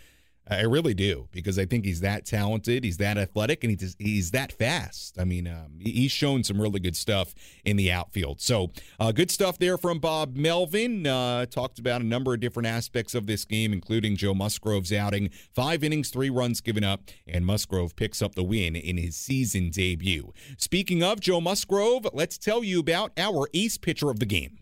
I 0.48 0.62
really 0.62 0.94
do 0.94 1.28
because 1.32 1.58
I 1.58 1.66
think 1.66 1.84
he's 1.84 2.00
that 2.00 2.24
talented, 2.24 2.84
he's 2.84 2.98
that 2.98 3.18
athletic, 3.18 3.64
and 3.64 3.78
he's 3.78 3.96
he's 3.98 4.30
that 4.30 4.52
fast. 4.52 5.18
I 5.18 5.24
mean, 5.24 5.48
um, 5.48 5.78
he's 5.80 6.12
shown 6.12 6.44
some 6.44 6.60
really 6.60 6.78
good 6.78 6.96
stuff 6.96 7.34
in 7.64 7.76
the 7.76 7.90
outfield. 7.90 8.40
So, 8.40 8.70
uh, 9.00 9.10
good 9.10 9.30
stuff 9.30 9.58
there 9.58 9.76
from 9.76 9.98
Bob 9.98 10.36
Melvin. 10.36 11.06
Uh, 11.06 11.46
talked 11.46 11.80
about 11.80 12.00
a 12.00 12.04
number 12.04 12.32
of 12.32 12.40
different 12.40 12.68
aspects 12.68 13.14
of 13.14 13.26
this 13.26 13.44
game, 13.44 13.72
including 13.72 14.16
Joe 14.16 14.34
Musgrove's 14.34 14.92
outing, 14.92 15.30
five 15.52 15.82
innings, 15.82 16.10
three 16.10 16.30
runs 16.30 16.60
given 16.60 16.84
up, 16.84 17.02
and 17.26 17.44
Musgrove 17.44 17.96
picks 17.96 18.22
up 18.22 18.36
the 18.36 18.44
win 18.44 18.76
in 18.76 18.98
his 18.98 19.16
season 19.16 19.70
debut. 19.70 20.32
Speaking 20.58 21.02
of 21.02 21.18
Joe 21.20 21.40
Musgrove, 21.40 22.06
let's 22.12 22.38
tell 22.38 22.62
you 22.62 22.78
about 22.78 23.12
our 23.18 23.48
ace 23.52 23.78
pitcher 23.78 24.10
of 24.10 24.20
the 24.20 24.26
game. 24.26 24.58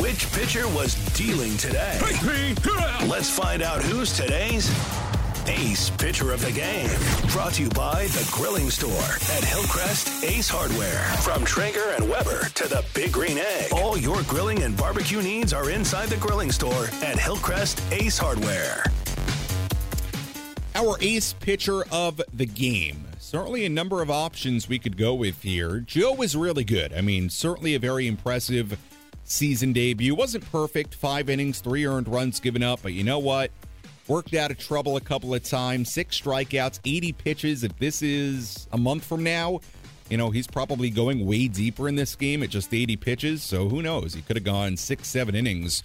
Which 0.00 0.32
pitcher 0.32 0.66
was 0.68 0.94
dealing 1.12 1.56
today? 1.58 1.98
Let's 3.06 3.28
find 3.28 3.62
out 3.62 3.82
who's 3.82 4.16
today's 4.16 4.70
Ace 5.46 5.90
Pitcher 5.90 6.32
of 6.32 6.40
the 6.40 6.50
Game. 6.50 6.88
Brought 7.30 7.54
to 7.54 7.64
you 7.64 7.68
by 7.70 8.06
The 8.06 8.26
Grilling 8.32 8.70
Store 8.70 8.90
at 9.36 9.44
Hillcrest 9.44 10.24
Ace 10.24 10.48
Hardware. 10.48 11.02
From 11.20 11.44
Traeger 11.44 11.84
and 11.96 12.08
Weber 12.08 12.44
to 12.54 12.68
the 12.68 12.82
Big 12.94 13.12
Green 13.12 13.36
Egg. 13.36 13.72
All 13.72 13.98
your 13.98 14.22
grilling 14.22 14.62
and 14.62 14.74
barbecue 14.76 15.20
needs 15.20 15.52
are 15.52 15.68
inside 15.68 16.08
The 16.08 16.16
Grilling 16.16 16.52
Store 16.52 16.86
at 17.02 17.18
Hillcrest 17.18 17.82
Ace 17.92 18.16
Hardware. 18.16 18.84
Our 20.74 20.96
ace 21.02 21.34
pitcher 21.34 21.84
of 21.92 22.22
the 22.32 22.46
game. 22.46 23.08
Certainly 23.18 23.66
a 23.66 23.70
number 23.70 24.00
of 24.00 24.10
options 24.10 24.70
we 24.70 24.78
could 24.78 24.96
go 24.96 25.12
with 25.12 25.42
here. 25.42 25.80
Joe 25.80 26.14
was 26.14 26.34
really 26.34 26.64
good. 26.64 26.94
I 26.94 27.02
mean, 27.02 27.28
certainly 27.28 27.74
a 27.74 27.78
very 27.78 28.06
impressive 28.06 28.78
season 29.32 29.72
debut. 29.72 30.14
Wasn't 30.14 30.50
perfect, 30.50 30.94
five 30.94 31.28
innings, 31.28 31.60
three 31.60 31.86
earned 31.86 32.08
runs 32.08 32.40
given 32.40 32.62
up, 32.62 32.80
but 32.82 32.92
you 32.92 33.02
know 33.02 33.18
what? 33.18 33.50
Worked 34.08 34.34
out 34.34 34.50
of 34.50 34.58
trouble 34.58 34.96
a 34.96 35.00
couple 35.00 35.34
of 35.34 35.42
times, 35.42 35.92
six 35.92 36.20
strikeouts, 36.20 36.80
80 36.84 37.12
pitches. 37.12 37.64
If 37.64 37.76
this 37.78 38.02
is 38.02 38.68
a 38.72 38.78
month 38.78 39.04
from 39.04 39.22
now, 39.22 39.60
you 40.10 40.16
know, 40.16 40.30
he's 40.30 40.46
probably 40.46 40.90
going 40.90 41.24
way 41.24 41.48
deeper 41.48 41.88
in 41.88 41.94
this 41.94 42.14
game 42.14 42.42
at 42.42 42.50
just 42.50 42.74
80 42.74 42.96
pitches. 42.96 43.42
So 43.42 43.68
who 43.68 43.80
knows? 43.80 44.12
He 44.12 44.22
could 44.22 44.36
have 44.36 44.44
gone 44.44 44.76
six, 44.76 45.08
seven 45.08 45.34
innings 45.34 45.82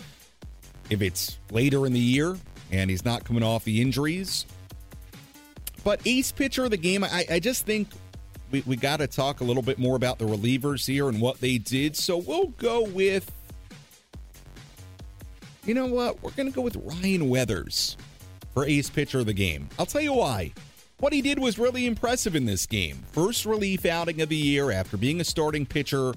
if 0.89 1.01
it's 1.01 1.37
later 1.51 1.85
in 1.85 1.93
the 1.93 1.99
year 1.99 2.37
and 2.71 2.89
he's 2.89 3.05
not 3.05 3.23
coming 3.23 3.43
off 3.43 3.63
the 3.63 3.81
injuries. 3.81 4.45
But 5.83 6.01
ace 6.05 6.31
pitcher 6.31 6.65
of 6.65 6.71
the 6.71 6.77
game, 6.77 7.03
I, 7.03 7.25
I 7.31 7.39
just 7.39 7.65
think 7.65 7.87
we, 8.51 8.63
we 8.65 8.75
got 8.75 8.97
to 8.97 9.07
talk 9.07 9.41
a 9.41 9.43
little 9.43 9.63
bit 9.63 9.79
more 9.79 9.95
about 9.95 10.19
the 10.19 10.25
relievers 10.25 10.85
here 10.85 11.07
and 11.09 11.21
what 11.21 11.39
they 11.39 11.57
did. 11.57 11.95
So 11.95 12.17
we'll 12.17 12.47
go 12.47 12.83
with, 12.83 13.31
you 15.67 15.73
know 15.73 15.85
what? 15.85 16.23
We're 16.23 16.31
going 16.31 16.49
to 16.49 16.55
go 16.55 16.61
with 16.61 16.77
Ryan 16.77 17.29
Weathers 17.29 17.97
for 18.53 18.65
ace 18.65 18.89
pitcher 18.89 19.19
of 19.19 19.25
the 19.25 19.33
game. 19.33 19.67
I'll 19.77 19.85
tell 19.85 20.01
you 20.01 20.13
why. 20.13 20.53
What 20.99 21.13
he 21.13 21.21
did 21.21 21.37
was 21.37 21.59
really 21.59 21.85
impressive 21.85 22.35
in 22.35 22.45
this 22.45 22.65
game. 22.65 23.03
First 23.11 23.45
relief 23.45 23.85
outing 23.85 24.21
of 24.21 24.29
the 24.29 24.35
year 24.35 24.71
after 24.71 24.97
being 24.97 25.21
a 25.21 25.23
starting 25.23 25.65
pitcher 25.65 26.13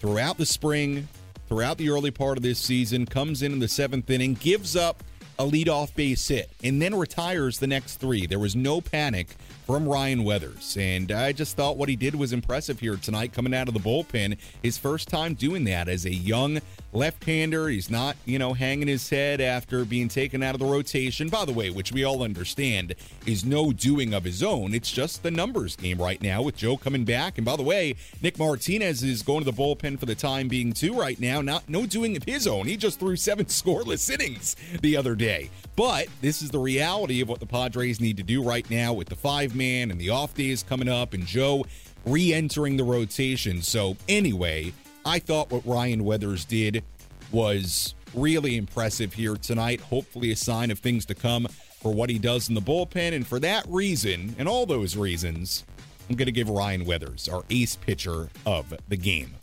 throughout 0.00 0.38
the 0.38 0.46
spring, 0.46 1.06
throughout 1.46 1.78
the 1.78 1.90
early 1.90 2.10
part 2.10 2.38
of 2.38 2.42
this 2.42 2.58
season, 2.58 3.06
comes 3.06 3.42
in 3.42 3.52
in 3.52 3.58
the 3.60 3.68
seventh 3.68 4.10
inning, 4.10 4.34
gives 4.34 4.74
up 4.74 5.04
a 5.38 5.44
leadoff 5.44 5.94
base 5.94 6.26
hit, 6.26 6.50
and 6.64 6.80
then 6.82 6.94
retires 6.94 7.58
the 7.58 7.66
next 7.66 7.96
three. 7.96 8.26
There 8.26 8.38
was 8.38 8.56
no 8.56 8.80
panic 8.80 9.28
from 9.66 9.88
Ryan 9.88 10.24
Weathers. 10.24 10.76
And 10.76 11.12
I 11.12 11.32
just 11.32 11.56
thought 11.56 11.76
what 11.76 11.88
he 11.88 11.96
did 11.96 12.14
was 12.14 12.32
impressive 12.32 12.80
here 12.80 12.96
tonight, 12.96 13.32
coming 13.32 13.54
out 13.54 13.68
of 13.68 13.74
the 13.74 13.80
bullpen. 13.80 14.38
His 14.62 14.76
first 14.76 15.08
time 15.08 15.34
doing 15.34 15.64
that 15.64 15.88
as 15.88 16.04
a 16.04 16.12
young 16.12 16.60
left 16.92 17.24
hander. 17.24 17.68
He's 17.68 17.90
not, 17.90 18.16
you 18.24 18.38
know, 18.38 18.52
hanging 18.52 18.88
his 18.88 19.08
head 19.08 19.40
after 19.40 19.84
being 19.84 20.08
taken 20.08 20.42
out 20.42 20.54
of 20.54 20.60
the 20.60 20.66
rotation, 20.66 21.28
by 21.28 21.44
the 21.44 21.52
way, 21.52 21.70
which 21.70 21.92
we 21.92 22.04
all 22.04 22.22
understand 22.22 22.94
is 23.26 23.44
no 23.44 23.72
doing 23.72 24.14
of 24.14 24.24
his 24.24 24.42
own. 24.42 24.74
It's 24.74 24.90
just 24.90 25.22
the 25.22 25.30
numbers 25.30 25.76
game 25.76 26.00
right 26.00 26.20
now 26.20 26.42
with 26.42 26.56
Joe 26.56 26.76
coming 26.76 27.04
back. 27.04 27.38
And 27.38 27.44
by 27.44 27.56
the 27.56 27.62
way, 27.62 27.96
Nick 28.22 28.38
Martinez 28.38 29.02
is 29.02 29.22
going 29.22 29.44
to 29.44 29.50
the 29.50 29.56
bullpen 29.56 29.98
for 29.98 30.06
the 30.06 30.14
time 30.14 30.48
being, 30.48 30.72
too, 30.72 30.94
right 30.94 31.18
now. 31.18 31.40
Not 31.40 31.68
no 31.68 31.86
doing 31.86 32.16
of 32.16 32.24
his 32.24 32.46
own. 32.46 32.66
He 32.66 32.76
just 32.76 33.00
threw 33.00 33.16
seven 33.16 33.46
scoreless 33.46 34.10
innings 34.10 34.56
the 34.80 34.96
other 34.96 35.14
day. 35.14 35.50
But 35.76 36.08
this 36.20 36.42
is 36.42 36.50
the 36.50 36.58
reality 36.58 37.20
of 37.20 37.28
what 37.28 37.40
the 37.40 37.46
Padres 37.46 38.00
need 38.00 38.18
to 38.18 38.22
do 38.22 38.42
right 38.42 38.68
now 38.70 38.92
with 38.92 39.08
the 39.08 39.16
five 39.16 39.54
man 39.54 39.90
and 39.90 40.00
the 40.00 40.10
off 40.10 40.34
days 40.34 40.62
coming 40.62 40.88
up 40.88 41.14
and 41.14 41.26
Joe 41.26 41.64
re 42.04 42.32
entering 42.32 42.76
the 42.76 42.84
rotation. 42.84 43.62
So, 43.62 43.96
anyway, 44.08 44.72
I 45.04 45.18
thought 45.18 45.50
what 45.50 45.66
Ryan 45.66 46.04
Weathers 46.04 46.44
did 46.44 46.84
was 47.30 47.94
really 48.14 48.56
impressive 48.56 49.14
here 49.14 49.36
tonight. 49.36 49.80
Hopefully, 49.80 50.30
a 50.30 50.36
sign 50.36 50.70
of 50.70 50.78
things 50.78 51.04
to 51.06 51.14
come 51.14 51.46
for 51.80 51.92
what 51.92 52.10
he 52.10 52.18
does 52.18 52.48
in 52.48 52.54
the 52.54 52.60
bullpen. 52.60 53.12
And 53.12 53.26
for 53.26 53.40
that 53.40 53.64
reason, 53.68 54.36
and 54.38 54.48
all 54.48 54.66
those 54.66 54.96
reasons, 54.96 55.64
I'm 56.08 56.16
going 56.16 56.26
to 56.26 56.32
give 56.32 56.48
Ryan 56.48 56.84
Weathers 56.84 57.28
our 57.28 57.44
ace 57.50 57.76
pitcher 57.76 58.28
of 58.46 58.74
the 58.88 58.96
game. 58.96 59.34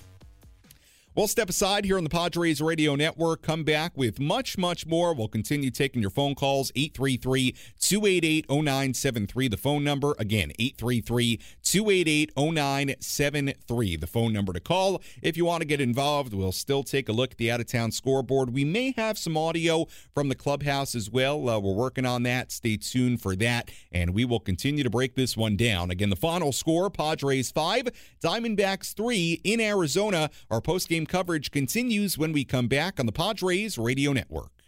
We'll 1.19 1.27
step 1.27 1.49
aside 1.49 1.83
here 1.83 1.97
on 1.97 2.05
the 2.05 2.09
Padres 2.09 2.61
Radio 2.61 2.95
Network. 2.95 3.41
Come 3.41 3.65
back 3.65 3.91
with 3.97 4.21
much, 4.21 4.57
much 4.57 4.85
more. 4.85 5.13
We'll 5.13 5.27
continue 5.27 5.69
taking 5.69 5.99
your 5.99 6.11
phone 6.11 6.33
calls. 6.33 6.71
833 6.77 7.57
288 7.77 8.49
0973, 8.49 9.47
the 9.49 9.57
phone 9.57 9.83
number. 9.83 10.15
Again, 10.17 10.53
833 10.57 11.41
288 11.61 12.31
0973, 12.37 13.97
the 13.97 14.07
phone 14.07 14.31
number 14.31 14.53
to 14.53 14.61
call. 14.61 15.01
If 15.21 15.35
you 15.35 15.43
want 15.43 15.59
to 15.59 15.67
get 15.67 15.81
involved, 15.81 16.33
we'll 16.33 16.53
still 16.53 16.83
take 16.83 17.09
a 17.09 17.11
look 17.11 17.31
at 17.31 17.37
the 17.37 17.51
out 17.51 17.59
of 17.59 17.67
town 17.67 17.91
scoreboard. 17.91 18.53
We 18.53 18.63
may 18.63 18.93
have 18.95 19.17
some 19.17 19.35
audio 19.35 19.87
from 20.13 20.29
the 20.29 20.35
clubhouse 20.35 20.95
as 20.95 21.09
well. 21.09 21.49
Uh, 21.49 21.59
we're 21.59 21.73
working 21.73 22.05
on 22.05 22.23
that. 22.23 22.49
Stay 22.49 22.77
tuned 22.77 23.21
for 23.21 23.35
that. 23.35 23.71
And 23.91 24.13
we 24.13 24.23
will 24.23 24.39
continue 24.39 24.85
to 24.85 24.89
break 24.89 25.15
this 25.15 25.35
one 25.35 25.57
down. 25.57 25.91
Again, 25.91 26.11
the 26.11 26.15
final 26.15 26.53
score 26.53 26.89
Padres 26.89 27.51
5, 27.51 27.89
Diamondbacks 28.23 28.93
3 28.93 29.41
in 29.43 29.59
Arizona. 29.59 30.29
Our 30.49 30.61
post 30.61 30.87
game 30.87 31.07
coverage 31.09 31.51
continues 31.51 32.17
when 32.17 32.31
we 32.31 32.45
come 32.45 32.67
back 32.67 32.99
on 32.99 33.05
the 33.07 33.11
Padres 33.11 33.77
Radio 33.77 34.13
Network. 34.13 34.58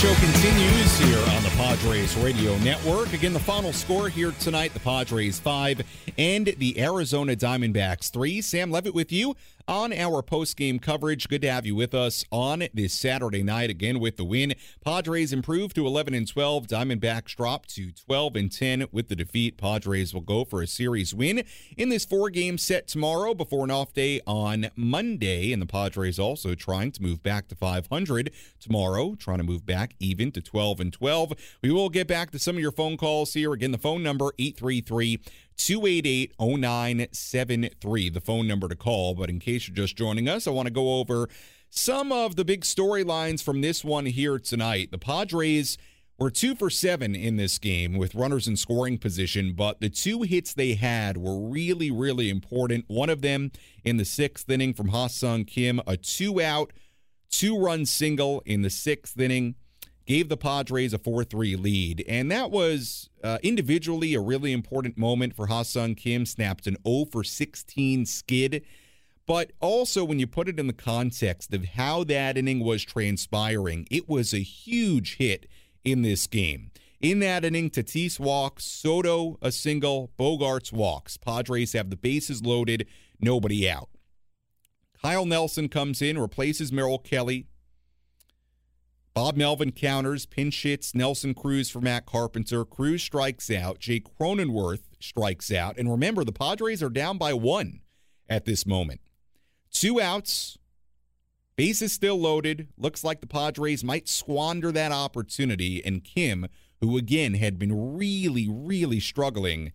Show 0.00 0.14
continues 0.14 0.98
here 1.00 1.18
on 1.36 1.42
the 1.42 1.50
Padres 1.58 2.16
Radio 2.16 2.56
Network. 2.60 3.12
Again, 3.12 3.34
the 3.34 3.38
final 3.38 3.70
score 3.70 4.08
here 4.08 4.30
tonight, 4.40 4.72
the 4.72 4.80
Padres 4.80 5.38
5 5.38 5.82
and 6.16 6.46
the 6.56 6.80
Arizona 6.80 7.36
Diamondbacks 7.36 8.10
3. 8.10 8.40
Sam 8.40 8.70
Levitt 8.70 8.94
with 8.94 9.12
you 9.12 9.36
on 9.70 9.92
our 9.92 10.20
post-game 10.20 10.80
coverage. 10.80 11.28
Good 11.28 11.42
to 11.42 11.50
have 11.50 11.64
you 11.64 11.76
with 11.76 11.94
us 11.94 12.24
on 12.32 12.64
this 12.74 12.92
Saturday 12.92 13.44
night 13.44 13.70
again 13.70 14.00
with 14.00 14.16
the 14.16 14.24
win. 14.24 14.54
Padres 14.84 15.32
improved 15.32 15.76
to 15.76 15.86
11 15.86 16.12
and 16.12 16.26
12. 16.26 16.66
Diamondbacks 16.66 17.36
dropped 17.36 17.72
to 17.76 17.92
12 17.92 18.34
and 18.34 18.50
10 18.50 18.86
with 18.90 19.06
the 19.06 19.14
defeat. 19.14 19.56
Padres 19.56 20.12
will 20.12 20.22
go 20.22 20.44
for 20.44 20.60
a 20.60 20.66
series 20.66 21.14
win 21.14 21.44
in 21.76 21.88
this 21.88 22.04
four-game 22.04 22.58
set 22.58 22.88
tomorrow 22.88 23.32
before 23.32 23.62
an 23.62 23.70
off 23.70 23.94
day 23.94 24.20
on 24.26 24.70
Monday. 24.74 25.52
And 25.52 25.62
the 25.62 25.66
Padres 25.66 26.18
also 26.18 26.56
trying 26.56 26.90
to 26.90 27.02
move 27.02 27.22
back 27.22 27.46
to 27.46 27.54
500 27.54 28.32
tomorrow, 28.58 29.14
trying 29.14 29.38
to 29.38 29.44
move 29.44 29.64
back 29.64 29.94
even 30.00 30.32
to 30.32 30.40
12 30.40 30.80
and 30.80 30.92
12. 30.92 31.34
We 31.62 31.70
will 31.70 31.90
get 31.90 32.08
back 32.08 32.32
to 32.32 32.40
some 32.40 32.56
of 32.56 32.60
your 32.60 32.72
phone 32.72 32.96
calls 32.96 33.34
here. 33.34 33.52
Again, 33.52 33.70
the 33.70 33.78
phone 33.78 34.02
number 34.02 34.32
833 34.36 35.20
288 35.60 36.32
0973, 36.40 38.08
the 38.08 38.20
phone 38.20 38.48
number 38.48 38.66
to 38.66 38.74
call. 38.74 39.14
But 39.14 39.28
in 39.28 39.38
case 39.38 39.68
you're 39.68 39.74
just 39.74 39.96
joining 39.96 40.28
us, 40.28 40.46
I 40.46 40.50
want 40.50 40.66
to 40.66 40.72
go 40.72 40.98
over 40.98 41.28
some 41.68 42.10
of 42.10 42.36
the 42.36 42.44
big 42.44 42.62
storylines 42.62 43.42
from 43.42 43.60
this 43.60 43.84
one 43.84 44.06
here 44.06 44.38
tonight. 44.38 44.90
The 44.90 44.98
Padres 44.98 45.76
were 46.18 46.30
two 46.30 46.54
for 46.54 46.70
seven 46.70 47.14
in 47.14 47.36
this 47.36 47.58
game 47.58 47.96
with 47.96 48.14
runners 48.14 48.48
in 48.48 48.56
scoring 48.56 48.96
position, 48.96 49.52
but 49.52 49.80
the 49.80 49.90
two 49.90 50.22
hits 50.22 50.54
they 50.54 50.74
had 50.74 51.18
were 51.18 51.38
really, 51.38 51.90
really 51.90 52.30
important. 52.30 52.86
One 52.88 53.10
of 53.10 53.20
them 53.20 53.52
in 53.84 53.98
the 53.98 54.04
sixth 54.06 54.48
inning 54.48 54.72
from 54.72 54.88
Ha 54.88 55.08
Seong 55.08 55.46
Kim, 55.46 55.80
a 55.86 55.98
two 55.98 56.40
out, 56.40 56.72
two 57.30 57.58
run 57.58 57.84
single 57.84 58.42
in 58.46 58.62
the 58.62 58.70
sixth 58.70 59.20
inning 59.20 59.56
gave 60.10 60.28
the 60.28 60.36
Padres 60.36 60.92
a 60.92 60.98
4 60.98 61.22
3 61.22 61.54
lead. 61.54 62.04
And 62.08 62.32
that 62.32 62.50
was 62.50 63.08
uh, 63.22 63.38
individually 63.44 64.14
a 64.14 64.20
really 64.20 64.52
important 64.52 64.98
moment 64.98 65.36
for 65.36 65.46
Ha-Seong 65.46 65.96
Kim. 65.96 66.26
Snapped 66.26 66.66
an 66.66 66.76
0 66.84 67.04
for 67.12 67.22
16 67.22 68.06
skid. 68.06 68.64
But 69.24 69.52
also, 69.60 70.04
when 70.04 70.18
you 70.18 70.26
put 70.26 70.48
it 70.48 70.58
in 70.58 70.66
the 70.66 70.72
context 70.72 71.54
of 71.54 71.64
how 71.64 72.02
that 72.04 72.36
inning 72.36 72.58
was 72.58 72.82
transpiring, 72.82 73.86
it 73.88 74.08
was 74.08 74.34
a 74.34 74.40
huge 74.40 75.18
hit 75.18 75.46
in 75.84 76.02
this 76.02 76.26
game. 76.26 76.72
In 77.00 77.20
that 77.20 77.44
inning, 77.44 77.70
Tatis 77.70 78.18
walks, 78.18 78.64
Soto 78.64 79.38
a 79.40 79.52
single, 79.52 80.10
Bogaerts 80.18 80.72
walks. 80.72 81.18
Padres 81.18 81.72
have 81.74 81.88
the 81.88 81.96
bases 81.96 82.42
loaded, 82.42 82.84
nobody 83.20 83.70
out. 83.70 83.90
Kyle 85.00 85.24
Nelson 85.24 85.68
comes 85.68 86.02
in, 86.02 86.18
replaces 86.18 86.72
Merrill 86.72 86.98
Kelly, 86.98 87.46
Bob 89.12 89.36
Melvin 89.36 89.72
counters, 89.72 90.24
pinch 90.24 90.62
hits 90.62 90.94
Nelson 90.94 91.34
Cruz 91.34 91.68
for 91.68 91.80
Matt 91.80 92.06
Carpenter. 92.06 92.64
Cruz 92.64 93.02
strikes 93.02 93.50
out. 93.50 93.80
Jake 93.80 94.06
Cronenworth 94.18 94.82
strikes 95.00 95.50
out. 95.50 95.76
And 95.76 95.90
remember, 95.90 96.22
the 96.22 96.32
Padres 96.32 96.82
are 96.82 96.90
down 96.90 97.18
by 97.18 97.34
one 97.34 97.80
at 98.28 98.44
this 98.44 98.64
moment. 98.64 99.00
Two 99.72 100.00
outs. 100.00 100.58
Base 101.56 101.82
is 101.82 101.92
still 101.92 102.18
loaded. 102.18 102.68
Looks 102.78 103.02
like 103.02 103.20
the 103.20 103.26
Padres 103.26 103.82
might 103.82 104.08
squander 104.08 104.70
that 104.72 104.92
opportunity. 104.92 105.84
And 105.84 106.04
Kim, 106.04 106.46
who 106.80 106.96
again 106.96 107.34
had 107.34 107.58
been 107.58 107.96
really, 107.96 108.48
really 108.48 109.00
struggling, 109.00 109.72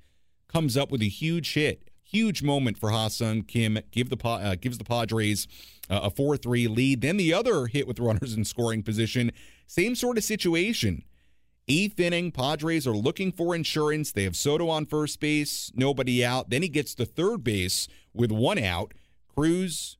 comes 0.47 0.77
up 0.77 0.91
with 0.91 1.01
a 1.01 1.09
huge 1.09 1.53
hit. 1.53 1.91
Huge 2.07 2.43
moment 2.43 2.77
for 2.77 2.91
Ha-Seong 2.91 3.47
Kim. 3.47 3.79
Give 3.91 4.09
the 4.09 4.27
uh, 4.27 4.55
gives 4.55 4.77
the 4.77 4.83
Padres 4.83 5.47
uh, 5.89 6.01
a 6.03 6.09
4 6.11 6.37
3 6.37 6.67
lead. 6.67 7.01
Then 7.01 7.17
the 7.17 7.33
other 7.33 7.65
hit 7.65 7.87
with 7.87 7.99
runners 7.99 8.35
in 8.35 8.45
scoring 8.45 8.83
position, 8.83 9.31
same 9.65 9.95
sort 9.95 10.17
of 10.19 10.23
situation. 10.23 11.03
Eighth 11.67 11.99
inning, 11.99 12.31
Padres 12.31 12.85
are 12.85 12.95
looking 12.95 13.31
for 13.31 13.55
insurance. 13.55 14.11
They 14.11 14.23
have 14.23 14.35
Soto 14.35 14.69
on 14.69 14.85
first 14.85 15.19
base, 15.19 15.71
nobody 15.73 16.23
out. 16.23 16.51
Then 16.51 16.61
he 16.61 16.69
gets 16.69 16.93
to 16.95 17.05
third 17.07 17.43
base 17.43 17.87
with 18.13 18.31
one 18.31 18.59
out. 18.59 18.93
Cruz 19.27 19.97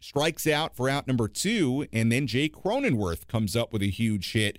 strikes 0.00 0.46
out 0.46 0.76
for 0.76 0.90
out 0.90 1.06
number 1.06 1.28
two, 1.28 1.86
and 1.94 2.12
then 2.12 2.26
Jay 2.26 2.50
Cronenworth 2.50 3.26
comes 3.26 3.56
up 3.56 3.72
with 3.72 3.80
a 3.80 3.86
huge 3.86 4.32
hit 4.32 4.58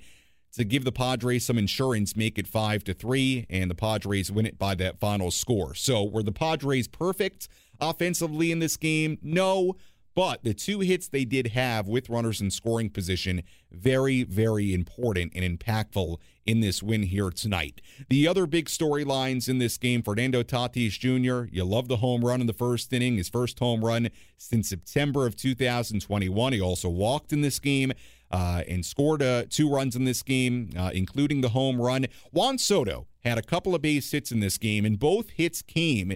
to 0.54 0.64
give 0.64 0.86
the 0.86 0.92
Padres 0.92 1.46
some 1.46 1.58
insurance, 1.58 2.16
make 2.16 2.38
it 2.38 2.48
five 2.48 2.84
to 2.86 2.94
three, 2.94 3.46
and 3.50 3.70
the 3.70 3.76
Padres 3.76 4.32
win 4.32 4.46
it 4.46 4.60
by 4.60 4.76
that 4.76 5.00
final 5.00 5.32
score. 5.32 5.74
So 5.74 6.04
were 6.04 6.24
the 6.24 6.32
Padres 6.32 6.88
perfect 6.88 7.48
offensively 7.80 8.52
in 8.52 8.60
this 8.60 8.78
game? 8.78 9.18
No. 9.22 9.76
But 10.16 10.44
the 10.44 10.54
two 10.54 10.82
hits 10.82 11.08
they 11.08 11.26
did 11.26 11.48
have 11.48 11.88
with 11.88 12.08
runners 12.08 12.40
in 12.40 12.52
scoring 12.52 12.92
position, 12.92 13.42
very, 13.72 14.22
very 14.24 14.72
important 14.72 15.32
and 15.36 15.60
impactful 15.60 16.18
in 16.46 16.60
this 16.60 16.84
win 16.84 17.04
here 17.04 17.32
tonight. 17.32 17.82
The 18.10 18.28
other 18.28 18.46
big 18.46 18.68
storylines 18.68 19.50
in 19.50 19.58
this 19.58 19.78
game 19.78 20.04
Fernando 20.04 20.44
Tatis 20.44 21.00
Jr., 21.00 21.50
you 21.52 21.64
love 21.64 21.88
the 21.88 21.98
home 21.98 22.24
run 22.24 22.42
in 22.42 22.48
the 22.48 22.54
first 22.54 22.94
inning, 22.94 23.18
his 23.18 23.30
first 23.30 23.58
home 23.58 23.84
run 23.84 24.10
since 24.38 24.70
September 24.70 25.26
of 25.26 25.36
2021. 25.36 26.54
He 26.54 26.62
also 26.62 26.90
walked 26.90 27.34
in 27.34 27.42
this 27.42 27.58
game. 27.58 27.92
Uh, 28.34 28.64
and 28.68 28.84
scored 28.84 29.22
uh, 29.22 29.44
two 29.48 29.70
runs 29.70 29.96
in 29.96 30.06
this 30.06 30.24
game, 30.24 30.72
uh, 30.76 30.90
including 30.92 31.42
the 31.42 31.50
home 31.50 31.80
run. 31.80 32.08
Juan 32.32 32.58
Soto 32.58 33.06
had 33.24 33.38
a 33.38 33.44
couple 33.44 33.76
of 33.76 33.84
base 33.84 34.10
hits 34.10 34.32
in 34.32 34.40
this 34.40 34.58
game, 34.58 34.86
and 34.86 34.98
both 34.98 35.30
hits 35.30 35.62
came 35.62 36.16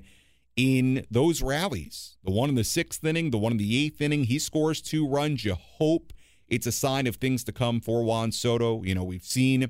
in 0.56 1.06
those 1.12 1.43
rallies. 1.43 2.17
The 2.23 2.32
one 2.32 2.49
in 2.49 2.56
the 2.56 2.63
sixth 2.63 3.06
inning, 3.06 3.29
the 3.29 3.37
one 3.37 3.52
in 3.52 3.58
the 3.60 3.85
eighth 3.85 4.02
inning, 4.02 4.23
he 4.23 4.39
scores 4.39 4.81
two 4.81 5.08
runs. 5.08 5.46
You 5.46 5.54
hope 5.54 6.12
it's 6.48 6.65
a 6.65 6.71
sign 6.71 7.06
of 7.06 7.17
things 7.17 7.44
to 7.44 7.52
come 7.52 7.79
for 7.79 8.04
Juan 8.04 8.31
Soto. 8.31 8.81
You 8.81 8.96
know, 8.96 9.04
we've 9.04 9.23
seen 9.23 9.69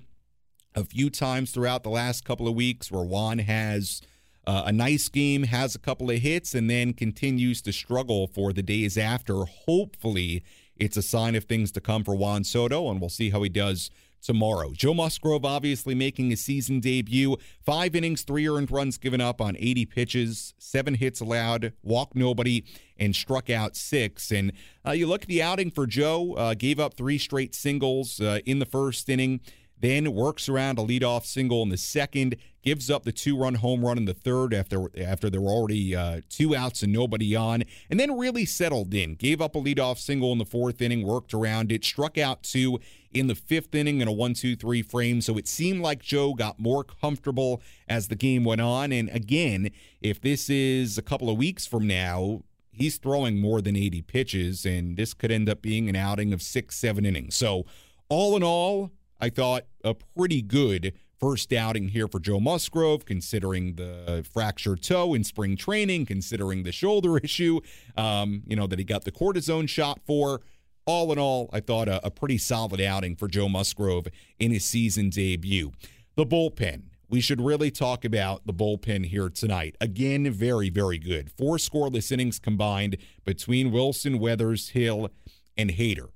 a 0.74 0.86
few 0.86 1.10
times 1.10 1.52
throughout 1.52 1.84
the 1.84 1.90
last 1.90 2.24
couple 2.24 2.48
of 2.48 2.56
weeks 2.56 2.90
where 2.90 3.04
Juan 3.04 3.40
has 3.40 4.02
uh, 4.46 4.64
a 4.68 4.72
nice 4.72 5.10
game, 5.10 5.44
has 5.44 5.76
a 5.76 5.80
couple 5.80 6.10
of 6.10 6.20
hits, 6.20 6.56
and 6.56 6.70
then 6.70 6.94
continues 6.94 7.62
to 7.64 7.74
struggle 7.74 8.28
for 8.28 8.54
the 8.54 8.64
days 8.64 8.98
after. 8.98 9.44
Hopefully, 9.44 10.44
it's 10.80 10.98
a 10.98 11.02
sign 11.02 11.36
of 11.36 11.46
things 11.46 11.72
to 11.74 11.82
come 11.82 12.04
for 12.04 12.16
Juan 12.16 12.44
Soto, 12.44 12.90
and 12.90 13.00
we'll 13.00 13.10
see 13.10 13.30
how 13.30 13.44
he 13.44 13.50
does 13.50 13.90
tomorrow. 14.22 14.72
Joe 14.74 14.94
Musgrove 14.94 15.46
obviously 15.46 15.96
making 15.96 16.30
his 16.30 16.42
season 16.42 16.80
debut. 16.80 17.38
Five 17.62 17.96
innings, 17.96 18.24
three 18.24 18.48
earned 18.48 18.72
runs 18.72 18.98
given 18.98 19.22
up 19.22 19.40
on 19.40 19.56
80 19.58 19.86
pitches, 19.86 20.54
seven 20.58 20.96
hits 20.96 21.22
allowed, 21.22 21.74
walked 21.84 22.16
nobody, 22.16 22.66
and 22.98 23.16
struck 23.16 23.50
out 23.50 23.76
six. 23.76 24.32
And 24.32 24.52
uh, 24.86 24.92
you 24.92 25.08
look 25.08 25.24
at 25.24 25.28
the 25.28 25.42
outing 25.42 25.72
for 25.72 25.88
Joe, 25.88 26.34
uh, 26.34 26.54
gave 26.56 26.80
up 26.80 26.96
three 26.96 27.18
straight 27.18 27.56
singles 27.56 28.20
uh, 28.20 28.40
in 28.46 28.60
the 28.60 28.66
first 28.66 29.08
inning 29.10 29.40
then 29.80 30.14
works 30.14 30.50
around 30.50 30.80
a 30.80 30.84
leadoff 30.84 31.26
single 31.26 31.62
in 31.64 31.70
the 31.70 31.78
second, 31.78 32.36
gives 32.64 32.90
up 32.90 33.04
the 33.04 33.12
two-run 33.12 33.56
home 33.56 33.86
run 33.86 33.98
in 33.98 34.06
the 34.06 34.14
third 34.14 34.54
after 34.54 34.90
after 35.00 35.30
there 35.30 35.42
were 35.42 35.52
already 35.52 35.96
uh, 35.96 36.22
two 36.30 36.56
outs 36.56 36.84
and 36.84 36.92
nobody 36.92 37.36
on, 37.36 37.64
and 37.90 38.00
then 38.00 38.18
really 38.18 38.46
settled 38.46 38.94
in. 38.94 39.16
Gave 39.16 39.42
up 39.42 39.56
a 39.56 39.60
leadoff 39.60 39.98
single 39.98 40.32
in 40.32 40.38
the 40.38 40.46
fourth 40.46 40.82
inning, 40.82 41.06
worked 41.06 41.34
around 41.34 41.72
it, 41.72 41.86
struck 41.86 42.18
out 42.18 42.44
two 42.44 42.80
in 43.14 43.28
the 43.28 43.36
fifth 43.36 43.74
inning 43.74 44.02
in 44.02 44.08
a 44.08 44.12
one-two-three 44.12 44.82
frame. 44.82 45.22
So 45.22 45.38
it 45.38 45.48
seemed 45.48 45.82
like 45.82 46.02
Joe 46.02 46.34
got 46.34 46.60
more 46.60 46.84
comfortable 46.84 47.62
as 47.88 48.08
the 48.08 48.16
game 48.16 48.44
went 48.44 48.62
on. 48.62 48.92
And 48.92 49.10
again, 49.10 49.72
if 50.02 50.22
this 50.22 50.50
is 50.50 50.98
a 50.98 51.02
couple 51.02 51.30
of 51.30 51.38
weeks 51.38 51.66
from 51.66 51.88
now, 51.88 52.42
he's 52.72 52.98
throwing 52.98 53.40
more 53.40 53.62
than 53.62 53.76
80 53.76 54.02
pitches, 54.04 54.66
and 54.66 54.98
this 54.98 55.14
could 55.14 55.32
end 55.32 55.50
up 55.50 55.62
being 55.62 55.90
an 55.90 55.96
outing 55.96 56.34
of 56.34 56.42
six, 56.42 56.76
seven 56.76 57.06
innings. 57.06 57.36
So 57.36 57.66
all 58.10 58.36
in 58.36 58.44
all, 58.44 58.92
I 59.20 59.30
thought 59.30 59.64
a 59.84 59.94
pretty 59.94 60.42
good 60.42 60.94
first 61.20 61.52
outing 61.52 61.90
here 61.90 62.08
for 62.08 62.20
Joe 62.20 62.40
Musgrove, 62.40 63.06
considering 63.06 63.76
the 63.76 64.26
fractured 64.32 64.84
toe 64.84 65.14
in 65.14 65.24
spring 65.24 65.56
training, 65.56 66.06
considering 66.06 66.64
the 66.64 66.72
shoulder 66.72 67.18
issue, 67.24 67.60
um, 67.96 68.44
you 68.46 68.56
know, 68.56 68.68
that 68.68 68.80
he 68.80 68.86
got 68.86 69.04
the 69.04 69.12
cortisone 69.12 69.68
shot 69.68 70.00
for. 70.06 70.42
All 70.86 71.12
in 71.12 71.20
all, 71.20 71.50
I 71.52 71.60
thought 71.60 71.90
a, 71.90 72.06
a 72.06 72.12
pretty 72.12 72.38
solid 72.38 72.80
outing 72.80 73.16
for 73.18 73.28
Joe 73.28 73.50
Musgrove 73.50 74.08
in 74.40 74.52
his 74.52 74.64
season 74.64 75.10
debut. 75.10 75.74
The 76.16 76.26
bullpen. 76.26 76.84
We 77.10 77.22
should 77.22 77.40
really 77.40 77.72
talk 77.72 78.04
about 78.04 78.46
the 78.46 78.54
bullpen 78.54 79.06
here 79.06 79.30
tonight. 79.30 79.78
Again, 79.80 80.30
very, 80.32 80.70
very 80.70 80.98
good. 80.98 81.32
Four 81.32 81.56
scoreless 81.56 82.12
innings 82.12 82.38
combined 82.38 82.98
between 83.24 83.72
Wilson, 83.72 84.20
Weathers, 84.20 84.70
Hill, 84.70 85.10
and 85.58 85.72
Hader. 85.72 86.10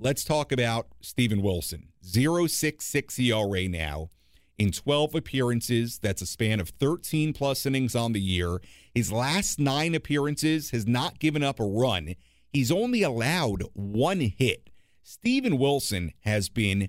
Let's 0.00 0.24
talk 0.24 0.50
about 0.50 0.88
Steven 1.00 1.42
Wilson. 1.42 1.88
066 2.04 3.18
ERA 3.18 3.68
now 3.68 4.10
in 4.58 4.72
12 4.72 5.14
appearances. 5.14 5.98
That's 5.98 6.22
a 6.22 6.26
span 6.26 6.60
of 6.60 6.70
13 6.70 7.32
plus 7.32 7.66
innings 7.66 7.94
on 7.94 8.12
the 8.12 8.20
year. 8.20 8.60
His 8.94 9.12
last 9.12 9.58
nine 9.58 9.94
appearances 9.94 10.70
has 10.70 10.86
not 10.86 11.18
given 11.18 11.42
up 11.42 11.58
a 11.58 11.64
run. 11.64 12.14
He's 12.52 12.70
only 12.70 13.02
allowed 13.02 13.64
one 13.72 14.20
hit. 14.20 14.70
Steven 15.02 15.58
Wilson 15.58 16.12
has 16.20 16.48
been 16.48 16.88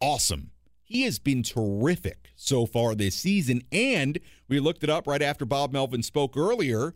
awesome. 0.00 0.50
He 0.82 1.02
has 1.02 1.18
been 1.18 1.42
terrific 1.42 2.30
so 2.36 2.66
far 2.66 2.94
this 2.94 3.14
season. 3.14 3.62
And 3.72 4.18
we 4.48 4.60
looked 4.60 4.84
it 4.84 4.90
up 4.90 5.06
right 5.06 5.22
after 5.22 5.44
Bob 5.44 5.72
Melvin 5.72 6.02
spoke 6.02 6.36
earlier. 6.36 6.94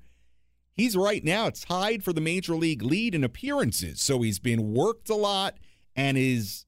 He's 0.75 0.97
right 0.97 1.25
now 1.25 1.51
tied 1.51 2.05
for 2.05 2.13
the 2.13 2.21
major 2.21 2.55
league 2.55 2.83
lead 2.83 3.15
in 3.15 3.25
appearances. 3.25 4.01
So 4.03 4.21
he's 4.21 4.39
been 4.39 4.75
worked 4.75 5.09
a 5.09 5.15
lot 5.15 5.57
and 5.95 6.19
is 6.19 6.67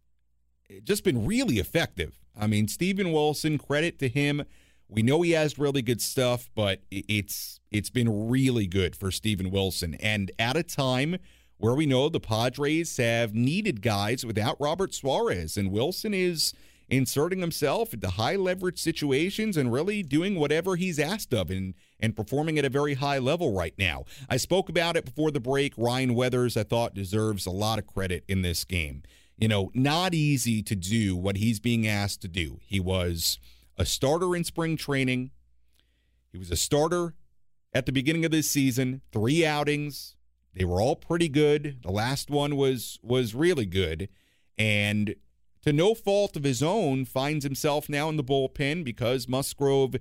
just 0.84 1.04
been 1.04 1.26
really 1.26 1.58
effective. 1.58 2.18
I 2.38 2.46
mean, 2.46 2.68
Steven 2.68 3.12
Wilson, 3.12 3.58
credit 3.58 3.98
to 4.00 4.08
him. 4.08 4.44
We 4.88 5.02
know 5.02 5.22
he 5.22 5.32
has 5.32 5.58
really 5.58 5.82
good 5.82 6.00
stuff, 6.00 6.48
but 6.54 6.82
it's 6.90 7.60
it's 7.70 7.90
been 7.90 8.28
really 8.28 8.66
good 8.66 8.96
for 8.96 9.10
Steven 9.10 9.50
Wilson. 9.50 9.94
And 9.94 10.30
at 10.38 10.56
a 10.56 10.62
time 10.62 11.16
where 11.58 11.74
we 11.74 11.86
know 11.86 12.08
the 12.08 12.20
Padres 12.20 12.96
have 12.96 13.34
needed 13.34 13.82
guys 13.82 14.24
without 14.24 14.56
Robert 14.60 14.94
Suarez, 14.94 15.56
and 15.56 15.72
Wilson 15.72 16.14
is 16.14 16.54
inserting 16.88 17.40
himself 17.40 17.92
into 17.92 18.08
high 18.08 18.36
leverage 18.36 18.78
situations 18.78 19.56
and 19.56 19.72
really 19.72 20.02
doing 20.02 20.36
whatever 20.36 20.76
he's 20.76 20.98
asked 20.98 21.34
of 21.34 21.50
and, 21.50 21.74
and 22.00 22.16
performing 22.16 22.58
at 22.58 22.64
a 22.64 22.70
very 22.70 22.94
high 22.94 23.18
level 23.18 23.52
right 23.52 23.74
now. 23.78 24.04
I 24.30 24.38
spoke 24.38 24.68
about 24.68 24.96
it 24.96 25.04
before 25.04 25.30
the 25.30 25.40
break. 25.40 25.74
Ryan 25.76 26.14
Weathers, 26.14 26.56
I 26.56 26.62
thought, 26.62 26.94
deserves 26.94 27.44
a 27.44 27.50
lot 27.50 27.78
of 27.78 27.86
credit 27.86 28.24
in 28.26 28.42
this 28.42 28.64
game. 28.64 29.02
You 29.39 29.47
know, 29.49 29.70
not 29.72 30.14
easy 30.14 30.62
to 30.64 30.74
do 30.74 31.16
what 31.16 31.36
he's 31.36 31.61
being 31.61 31.86
asked 31.86 32.20
to 32.22 32.28
do. 32.28 32.59
He 32.66 32.80
was 32.80 33.39
a 33.76 33.86
starter 33.86 34.34
in 34.34 34.43
spring 34.43 34.76
training, 34.76 35.30
he 36.32 36.39
was 36.39 36.51
a 36.51 36.57
starter 36.57 37.14
at 37.72 37.86
the 37.86 37.93
beginning 37.93 38.24
of 38.24 38.30
this 38.30 38.51
season, 38.51 39.03
three 39.12 39.47
outings. 39.47 40.16
They 40.55 40.64
were 40.64 40.80
all 40.80 40.97
pretty 40.97 41.28
good. 41.28 41.78
The 41.82 41.93
last 41.93 42.30
one 42.30 42.57
was 42.57 42.99
was 43.03 43.34
really 43.34 43.66
good. 43.66 44.09
And 44.57 45.14
to 45.62 45.72
no 45.72 45.95
fault 45.95 46.36
of 46.36 46.45
his 46.45 46.62
own, 46.62 47.05
finds 47.05 47.45
himself 47.45 47.89
now 47.89 48.09
in 48.09 48.16
the 48.16 48.24
bullpen 48.24 48.84
because 48.84 49.28
Musgrove 49.28 49.97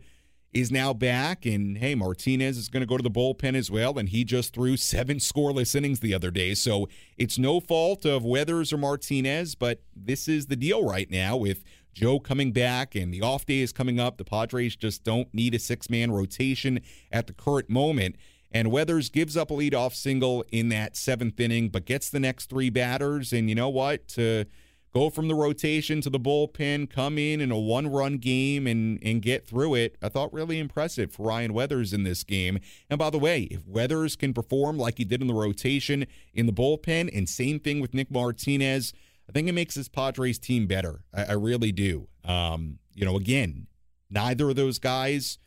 is 0.60 0.72
now 0.72 0.94
back. 0.94 1.46
And 1.46 1.78
hey, 1.78 1.96
Martinez 1.96 2.58
is 2.58 2.70
going 2.70 2.82
to 2.82 2.88
go 2.88 2.98
to 2.98 3.04
the 3.04 3.12
bullpen 3.12 3.56
as 3.56 3.70
well. 3.70 3.98
And 3.98 4.10
he 4.10 4.24
just 4.24 4.54
threw 4.54 4.78
seven 4.78 5.18
scoreless 5.18 5.76
innings 5.76 6.00
the 6.00 6.14
other 6.14 6.32
day. 6.32 6.54
So 6.54 6.88
it's 7.18 7.38
no 7.38 7.60
fault 7.60 8.06
of 8.06 8.24
Weathers 8.24 8.74
or 8.74 8.78
Martinez, 8.78 9.56
but 9.56 9.82
this 9.96 10.28
is 10.28 10.48
the 10.48 10.56
deal 10.56 10.84
right 10.84 11.10
now 11.10 11.38
with 11.38 11.64
Joe 11.94 12.20
coming 12.20 12.52
back 12.52 12.96
and 12.96 13.14
the 13.14 13.22
off 13.22 13.46
day 13.46 13.60
is 13.60 13.72
coming 13.72 14.00
up. 14.00 14.18
The 14.18 14.26
Padres 14.26 14.76
just 14.76 15.04
don't 15.04 15.34
need 15.34 15.54
a 15.54 15.60
six 15.60 15.90
man 15.90 16.12
rotation 16.12 16.80
at 17.12 17.28
the 17.28 17.34
current 17.34 17.70
moment. 17.70 18.16
And 18.52 18.72
Weathers 18.72 19.10
gives 19.10 19.36
up 19.36 19.52
a 19.52 19.54
leadoff 19.54 19.94
single 19.94 20.46
in 20.52 20.70
that 20.70 20.96
seventh 20.96 21.40
inning, 21.40 21.70
but 21.70 21.86
gets 21.86 22.10
the 22.10 22.20
next 22.20 22.50
three 22.50 22.70
batters. 22.70 23.34
And 23.34 23.50
you 23.50 23.56
know 23.56 23.70
what? 23.70 24.08
To 24.10 24.46
go 24.94 25.10
from 25.10 25.28
the 25.28 25.36
rotation 25.36 26.02
to 26.02 26.10
the 26.10 26.20
bullpen, 26.20 26.90
come 26.90 27.18
in 27.18 27.42
in 27.42 27.52
a 27.52 27.60
one 27.60 27.88
run 27.88 28.18
game 28.18 28.68
and, 28.68 29.00
and 29.04 29.22
get 29.22 29.46
through 29.46 29.76
it. 29.76 29.96
I 30.02 30.10
thought 30.10 30.34
really 30.34 30.60
impressive 30.60 31.12
for 31.12 31.28
Ryan 31.28 31.54
Weathers 31.54 31.94
in 31.94 32.04
this 32.04 32.24
game. 32.24 32.60
And 32.90 32.98
by 32.98 33.10
the 33.10 33.20
way, 33.20 33.44
if 33.44 33.68
Weathers 33.68 34.16
can 34.16 34.34
perform 34.34 34.78
like 34.78 34.98
he 34.98 35.06
did 35.06 35.22
in 35.22 35.28
the 35.28 35.34
rotation 35.34 36.06
in 36.34 36.46
the 36.46 36.54
bullpen, 36.54 37.16
and 37.16 37.28
same 37.28 37.60
thing 37.60 37.80
with 37.80 37.94
Nick 37.94 38.10
Martinez, 38.12 38.94
I 39.30 39.32
think 39.34 39.48
it 39.48 39.54
makes 39.54 39.76
this 39.76 39.90
Padres 39.90 40.40
team 40.40 40.68
better. 40.68 41.02
I, 41.14 41.26
I 41.26 41.34
really 41.34 41.72
do. 41.72 42.08
Um, 42.24 42.80
you 42.94 43.06
know, 43.06 43.18
again, 43.18 43.68
neither 44.10 44.50
of 44.50 44.56
those 44.56 44.80
guys 44.80 45.38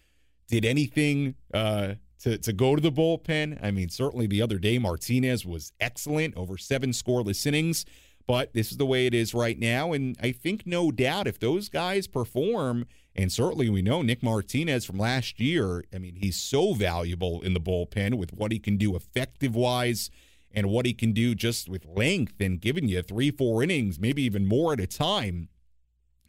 did 0.49 0.65
anything 0.65 1.35
uh, 1.55 1.95
to, 2.21 2.37
to 2.39 2.53
go 2.53 2.77
to 2.77 2.83
the 2.83 2.93
bullpen. 2.93 3.59
I 3.63 3.71
mean, 3.71 3.89
certainly 3.89 4.27
the 4.27 4.43
other 4.43 4.59
day, 4.59 4.79
Martinez 4.79 5.47
was 5.47 5.73
excellent 5.81 6.37
over 6.37 6.59
seven 6.59 6.91
scoreless 6.91 7.47
innings. 7.47 7.87
But 8.31 8.55
this 8.55 8.71
is 8.71 8.77
the 8.77 8.87
way 8.87 9.07
it 9.07 9.13
is 9.13 9.35
right 9.35 9.59
now. 9.59 9.93
And 9.93 10.17
I 10.23 10.31
think, 10.31 10.65
no 10.65 10.93
doubt, 10.93 11.27
if 11.27 11.41
those 11.41 11.69
guys 11.69 12.07
perform, 12.07 12.87
and 13.17 13.33
certainly 13.33 13.69
we 13.69 13.83
know 13.83 14.03
Nick 14.03 14.23
Martinez 14.23 14.85
from 14.85 14.99
last 14.99 15.41
year, 15.41 15.83
I 15.93 15.99
mean, 15.99 16.15
he's 16.15 16.37
so 16.37 16.73
valuable 16.73 17.41
in 17.41 17.55
the 17.55 17.61
bullpen 17.61 18.15
with 18.19 18.33
what 18.33 18.53
he 18.53 18.61
can 18.61 18.77
do 18.77 18.95
effective 18.95 19.57
wise 19.57 20.11
and 20.53 20.71
what 20.71 20.87
he 20.87 20.95
can 20.95 21.11
do 21.11 21.35
just 21.35 21.69
with 21.69 21.85
length 21.85 22.35
and 22.39 22.61
giving 22.61 22.87
you 22.87 23.03
three, 23.03 23.33
four 23.33 23.65
innings, 23.65 23.99
maybe 23.99 24.23
even 24.23 24.47
more 24.47 24.75
at 24.75 24.81
a 24.81 24.87
time. 24.87 25.49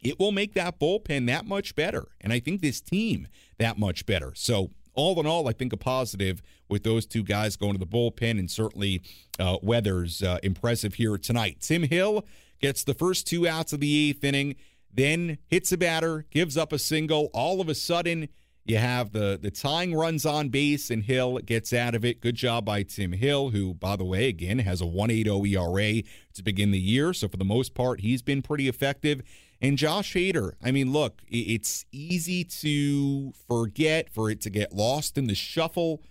It 0.00 0.18
will 0.18 0.32
make 0.32 0.54
that 0.54 0.80
bullpen 0.80 1.28
that 1.28 1.46
much 1.46 1.76
better. 1.76 2.08
And 2.20 2.32
I 2.32 2.40
think 2.40 2.62
this 2.62 2.80
team 2.80 3.28
that 3.58 3.78
much 3.78 4.06
better. 4.06 4.32
So 4.34 4.72
all 4.94 5.18
in 5.20 5.26
all, 5.26 5.48
I 5.48 5.52
think 5.52 5.72
a 5.72 5.76
positive 5.76 6.42
with 6.68 6.82
those 6.82 7.06
two 7.06 7.22
guys 7.22 7.56
going 7.56 7.72
to 7.72 7.78
the 7.78 7.86
bullpen, 7.86 8.38
and 8.38 8.50
certainly 8.50 9.02
uh, 9.38 9.58
Weathers 9.62 10.22
uh, 10.22 10.38
impressive 10.42 10.94
here 10.94 11.18
tonight. 11.18 11.58
Tim 11.60 11.84
Hill 11.84 12.24
gets 12.60 12.84
the 12.84 12.94
first 12.94 13.26
two 13.26 13.46
outs 13.46 13.72
of 13.72 13.80
the 13.80 14.08
eighth 14.10 14.24
inning, 14.24 14.56
then 14.92 15.38
hits 15.46 15.72
a 15.72 15.76
batter, 15.76 16.26
gives 16.30 16.56
up 16.56 16.72
a 16.72 16.78
single. 16.78 17.30
All 17.32 17.60
of 17.60 17.68
a 17.68 17.74
sudden, 17.74 18.28
you 18.64 18.78
have 18.78 19.12
the 19.12 19.38
the 19.40 19.50
tying 19.50 19.94
runs 19.94 20.24
on 20.24 20.48
base, 20.48 20.90
and 20.90 21.02
Hill 21.02 21.38
gets 21.38 21.72
out 21.72 21.94
of 21.94 22.04
it. 22.04 22.20
Good 22.20 22.36
job 22.36 22.64
by 22.64 22.84
Tim 22.84 23.12
Hill, 23.12 23.50
who, 23.50 23.74
by 23.74 23.96
the 23.96 24.04
way, 24.04 24.28
again 24.28 24.60
has 24.60 24.80
a 24.80 24.84
1.80 24.84 25.52
ERA 25.52 26.02
to 26.34 26.42
begin 26.42 26.70
the 26.70 26.78
year. 26.78 27.12
So 27.12 27.28
for 27.28 27.36
the 27.36 27.44
most 27.44 27.74
part, 27.74 28.00
he's 28.00 28.22
been 28.22 28.40
pretty 28.40 28.68
effective. 28.68 29.22
And 29.62 29.78
Josh 29.78 30.14
Hader, 30.14 30.54
I 30.60 30.72
mean, 30.72 30.92
look, 30.92 31.22
it's 31.28 31.86
easy 31.92 32.42
to 32.42 33.32
forget, 33.46 34.10
for 34.10 34.28
it 34.28 34.40
to 34.40 34.50
get 34.50 34.72
lost 34.72 35.16
in 35.16 35.28
the 35.28 35.36
shuffle. 35.36 36.02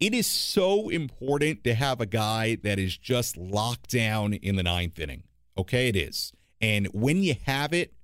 It 0.00 0.12
is 0.12 0.26
so 0.26 0.88
important 0.88 1.62
to 1.62 1.74
have 1.74 2.00
a 2.00 2.06
guy 2.06 2.56
that 2.64 2.80
is 2.80 2.98
just 2.98 3.36
locked 3.36 3.90
down 3.90 4.32
in 4.32 4.56
the 4.56 4.64
ninth 4.64 4.98
inning. 4.98 5.22
Okay, 5.56 5.88
it 5.88 5.94
is. 5.94 6.32
And 6.60 6.88
when 6.88 7.22
you 7.22 7.36
have 7.46 7.72
it, 7.72 7.94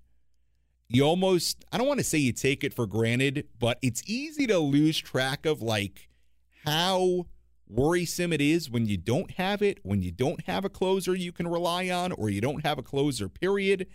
you 0.88 1.02
almost, 1.02 1.64
I 1.72 1.78
don't 1.78 1.88
want 1.88 1.98
to 1.98 2.04
say 2.04 2.18
you 2.18 2.32
take 2.32 2.62
it 2.62 2.72
for 2.72 2.86
granted, 2.86 3.48
but 3.58 3.78
it's 3.82 4.02
easy 4.06 4.46
to 4.46 4.58
lose 4.60 4.96
track 4.96 5.44
of 5.44 5.60
like 5.60 6.08
how 6.64 7.26
worrisome 7.68 8.32
it 8.32 8.40
is 8.40 8.70
when 8.70 8.86
you 8.86 8.96
don't 8.96 9.32
have 9.32 9.62
it, 9.62 9.78
when 9.82 10.02
you 10.02 10.10
don't 10.10 10.44
have 10.46 10.64
a 10.64 10.70
closer 10.70 11.14
you 11.14 11.32
can 11.32 11.48
rely 11.48 11.90
on, 11.90 12.12
or 12.12 12.30
you 12.30 12.40
don't 12.40 12.64
have 12.64 12.78
a 12.78 12.82
closer, 12.82 13.28
period 13.28 13.86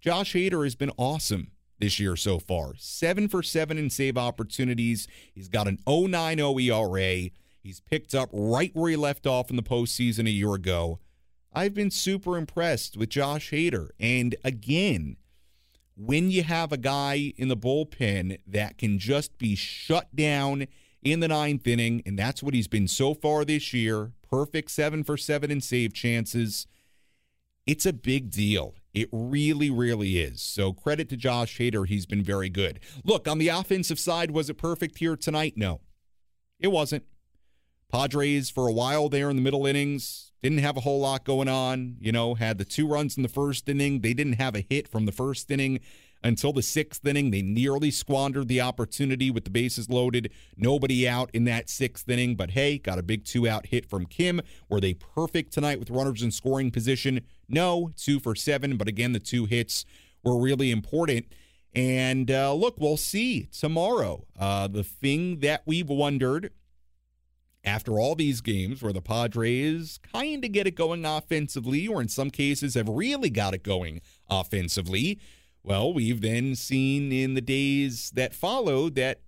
Josh 0.00 0.34
Hader 0.34 0.64
has 0.64 0.74
been 0.74 0.92
awesome 0.98 1.50
this 1.78 1.98
year 1.98 2.16
so 2.16 2.38
far. 2.38 2.74
Seven 2.76 3.28
for 3.28 3.42
seven 3.42 3.78
in 3.78 3.90
save 3.90 4.16
opportunities. 4.16 5.08
He's 5.34 5.48
got 5.48 5.66
an 5.66 5.78
090 5.86 6.68
ERA. 6.68 7.30
He's 7.60 7.80
picked 7.80 8.14
up 8.14 8.28
right 8.32 8.70
where 8.74 8.90
he 8.90 8.96
left 8.96 9.26
off 9.26 9.50
in 9.50 9.56
the 9.56 9.62
postseason 9.62 10.26
a 10.26 10.30
year 10.30 10.54
ago. 10.54 11.00
I've 11.52 11.74
been 11.74 11.90
super 11.90 12.36
impressed 12.36 12.96
with 12.96 13.08
Josh 13.08 13.50
Hader. 13.50 13.88
And 13.98 14.36
again, 14.44 15.16
when 15.96 16.30
you 16.30 16.42
have 16.42 16.70
a 16.70 16.76
guy 16.76 17.32
in 17.36 17.48
the 17.48 17.56
bullpen 17.56 18.38
that 18.46 18.78
can 18.78 18.98
just 18.98 19.38
be 19.38 19.56
shut 19.56 20.14
down 20.14 20.66
in 21.02 21.20
the 21.20 21.28
ninth 21.28 21.66
inning, 21.66 22.02
and 22.04 22.18
that's 22.18 22.42
what 22.42 22.54
he's 22.54 22.68
been 22.68 22.88
so 22.88 23.14
far 23.14 23.44
this 23.44 23.72
year 23.72 24.12
perfect 24.28 24.70
seven 24.70 25.04
for 25.04 25.16
seven 25.16 25.50
in 25.50 25.60
save 25.60 25.92
chances. 25.92 26.66
It's 27.66 27.86
a 27.86 27.92
big 27.92 28.30
deal. 28.30 28.74
It 28.94 29.08
really, 29.12 29.70
really 29.70 30.18
is. 30.18 30.40
So 30.40 30.72
credit 30.72 31.08
to 31.10 31.16
Josh 31.16 31.58
Hader. 31.58 31.86
He's 31.86 32.06
been 32.06 32.22
very 32.22 32.48
good. 32.48 32.80
Look, 33.04 33.28
on 33.28 33.38
the 33.38 33.48
offensive 33.48 33.98
side, 33.98 34.30
was 34.30 34.48
it 34.48 34.54
perfect 34.54 34.98
here 34.98 35.16
tonight? 35.16 35.54
No, 35.56 35.80
it 36.60 36.68
wasn't. 36.68 37.04
Padres, 37.90 38.50
for 38.50 38.68
a 38.68 38.72
while 38.72 39.08
there 39.08 39.30
in 39.30 39.36
the 39.36 39.42
middle 39.42 39.66
innings, 39.66 40.32
didn't 40.42 40.58
have 40.58 40.76
a 40.76 40.80
whole 40.80 41.00
lot 41.00 41.24
going 41.24 41.48
on. 41.48 41.96
You 42.00 42.12
know, 42.12 42.34
had 42.34 42.58
the 42.58 42.64
two 42.64 42.86
runs 42.86 43.16
in 43.16 43.22
the 43.22 43.28
first 43.28 43.68
inning. 43.68 44.00
They 44.00 44.14
didn't 44.14 44.34
have 44.34 44.54
a 44.54 44.66
hit 44.68 44.88
from 44.88 45.06
the 45.06 45.12
first 45.12 45.50
inning 45.50 45.80
until 46.26 46.52
the 46.52 46.62
sixth 46.62 47.06
inning. 47.06 47.30
They 47.30 47.42
nearly 47.42 47.90
squandered 47.90 48.48
the 48.48 48.60
opportunity 48.60 49.30
with 49.30 49.44
the 49.44 49.50
bases 49.50 49.88
loaded, 49.88 50.32
nobody 50.56 51.08
out 51.08 51.30
in 51.32 51.44
that 51.44 51.70
sixth 51.70 52.08
inning. 52.08 52.34
But 52.34 52.50
hey, 52.50 52.78
got 52.78 52.98
a 52.98 53.02
big 53.02 53.24
two 53.24 53.48
out 53.48 53.66
hit 53.66 53.86
from 53.88 54.06
Kim. 54.06 54.40
Were 54.68 54.80
they 54.80 54.94
perfect 54.94 55.52
tonight 55.52 55.78
with 55.78 55.88
runners 55.90 56.22
in 56.22 56.32
scoring 56.32 56.70
position? 56.70 57.20
No, 57.48 57.92
two 57.96 58.18
for 58.18 58.34
seven. 58.34 58.76
But 58.76 58.88
again, 58.88 59.12
the 59.12 59.20
two 59.20 59.46
hits 59.46 59.84
were 60.24 60.38
really 60.38 60.70
important. 60.72 61.26
And 61.74 62.30
uh, 62.30 62.54
look, 62.54 62.76
we'll 62.78 62.96
see 62.96 63.44
tomorrow. 63.44 64.26
Uh, 64.38 64.66
the 64.66 64.82
thing 64.82 65.40
that 65.40 65.62
we've 65.64 65.88
wondered 65.88 66.50
after 67.62 67.98
all 67.98 68.14
these 68.14 68.40
games 68.40 68.82
where 68.82 68.92
the 68.92 69.02
Padres 69.02 69.98
kind 70.12 70.44
of 70.44 70.52
get 70.52 70.66
it 70.66 70.76
going 70.76 71.04
offensively, 71.04 71.86
or 71.86 72.00
in 72.00 72.08
some 72.08 72.30
cases 72.30 72.74
have 72.74 72.88
really 72.88 73.28
got 73.28 73.54
it 73.54 73.62
going 73.62 74.00
offensively, 74.30 75.20
well, 75.66 75.92
we've 75.92 76.20
then 76.20 76.54
seen 76.54 77.10
in 77.10 77.34
the 77.34 77.40
days 77.40 78.12
that 78.14 78.32
followed 78.32 78.94
that 78.94 79.20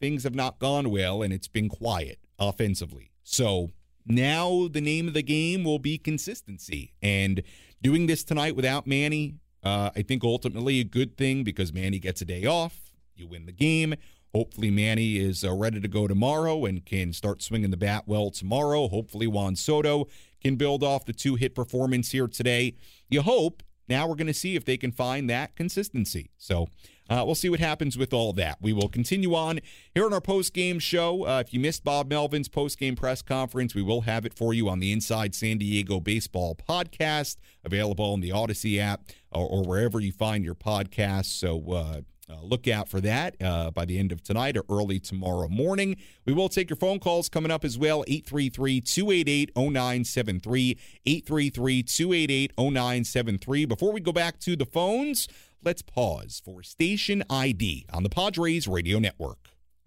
things 0.00 0.24
have 0.24 0.34
not 0.34 0.58
gone 0.58 0.90
well 0.90 1.22
and 1.22 1.32
it's 1.32 1.46
been 1.46 1.68
quiet 1.68 2.18
offensively. 2.36 3.12
So 3.22 3.70
now 4.04 4.66
the 4.66 4.80
name 4.80 5.06
of 5.06 5.14
the 5.14 5.22
game 5.22 5.62
will 5.62 5.78
be 5.78 5.96
consistency. 5.96 6.94
And 7.00 7.44
doing 7.80 8.08
this 8.08 8.24
tonight 8.24 8.56
without 8.56 8.88
Manny, 8.88 9.36
uh, 9.62 9.90
I 9.94 10.02
think 10.02 10.24
ultimately 10.24 10.80
a 10.80 10.84
good 10.84 11.16
thing 11.16 11.44
because 11.44 11.72
Manny 11.72 12.00
gets 12.00 12.20
a 12.20 12.24
day 12.24 12.44
off. 12.44 12.92
You 13.14 13.28
win 13.28 13.46
the 13.46 13.52
game. 13.52 13.94
Hopefully, 14.34 14.72
Manny 14.72 15.18
is 15.18 15.44
uh, 15.44 15.54
ready 15.54 15.80
to 15.80 15.86
go 15.86 16.08
tomorrow 16.08 16.64
and 16.64 16.84
can 16.84 17.12
start 17.12 17.40
swinging 17.40 17.70
the 17.70 17.76
bat 17.76 18.02
well 18.06 18.32
tomorrow. 18.32 18.88
Hopefully, 18.88 19.28
Juan 19.28 19.54
Soto 19.54 20.08
can 20.42 20.56
build 20.56 20.82
off 20.82 21.04
the 21.04 21.12
two 21.12 21.36
hit 21.36 21.54
performance 21.54 22.10
here 22.10 22.26
today. 22.26 22.74
You 23.08 23.22
hope. 23.22 23.62
Now 23.88 24.06
we're 24.06 24.16
going 24.16 24.26
to 24.28 24.34
see 24.34 24.56
if 24.56 24.64
they 24.64 24.76
can 24.76 24.92
find 24.92 25.28
that 25.30 25.56
consistency. 25.56 26.30
So 26.38 26.68
uh, 27.10 27.22
we'll 27.26 27.34
see 27.34 27.50
what 27.50 27.60
happens 27.60 27.98
with 27.98 28.14
all 28.14 28.32
that. 28.34 28.58
We 28.60 28.72
will 28.72 28.88
continue 28.88 29.34
on 29.34 29.60
here 29.94 30.06
on 30.06 30.12
our 30.12 30.20
post 30.20 30.54
game 30.54 30.78
show. 30.78 31.26
Uh, 31.26 31.42
if 31.44 31.52
you 31.52 31.60
missed 31.60 31.84
Bob 31.84 32.08
Melvin's 32.08 32.48
post 32.48 32.78
game 32.78 32.96
press 32.96 33.20
conference, 33.20 33.74
we 33.74 33.82
will 33.82 34.02
have 34.02 34.24
it 34.24 34.32
for 34.32 34.54
you 34.54 34.68
on 34.68 34.80
the 34.80 34.90
Inside 34.90 35.34
San 35.34 35.58
Diego 35.58 36.00
Baseball 36.00 36.56
podcast, 36.56 37.36
available 37.64 38.12
on 38.12 38.20
the 38.20 38.30
Audacy 38.30 38.78
app 38.78 39.02
or, 39.30 39.46
or 39.46 39.62
wherever 39.62 40.00
you 40.00 40.12
find 40.12 40.44
your 40.44 40.54
podcasts. 40.54 41.26
So 41.26 41.72
uh, 41.72 42.00
uh, 42.30 42.40
look 42.42 42.68
out 42.68 42.88
for 42.88 43.00
that 43.00 43.36
uh, 43.42 43.70
by 43.70 43.84
the 43.84 43.98
end 43.98 44.12
of 44.12 44.22
tonight 44.22 44.56
or 44.56 44.64
early 44.70 44.98
tomorrow 44.98 45.48
morning. 45.48 45.96
We 46.24 46.32
will 46.32 46.48
take 46.48 46.70
your 46.70 46.76
phone 46.76 46.98
calls 46.98 47.28
coming 47.28 47.50
up 47.50 47.64
as 47.64 47.78
well 47.78 48.04
833 48.06 48.80
288 48.80 49.50
0973. 49.56 50.78
833 51.06 51.82
288 51.82 52.52
0973. 52.58 53.64
Before 53.66 53.92
we 53.92 54.00
go 54.00 54.12
back 54.12 54.38
to 54.40 54.56
the 54.56 54.66
phones, 54.66 55.28
let's 55.62 55.82
pause 55.82 56.40
for 56.44 56.62
station 56.62 57.22
ID 57.28 57.86
on 57.92 58.02
the 58.02 58.10
Padres 58.10 58.66
Radio 58.68 58.98
Network. 58.98 59.38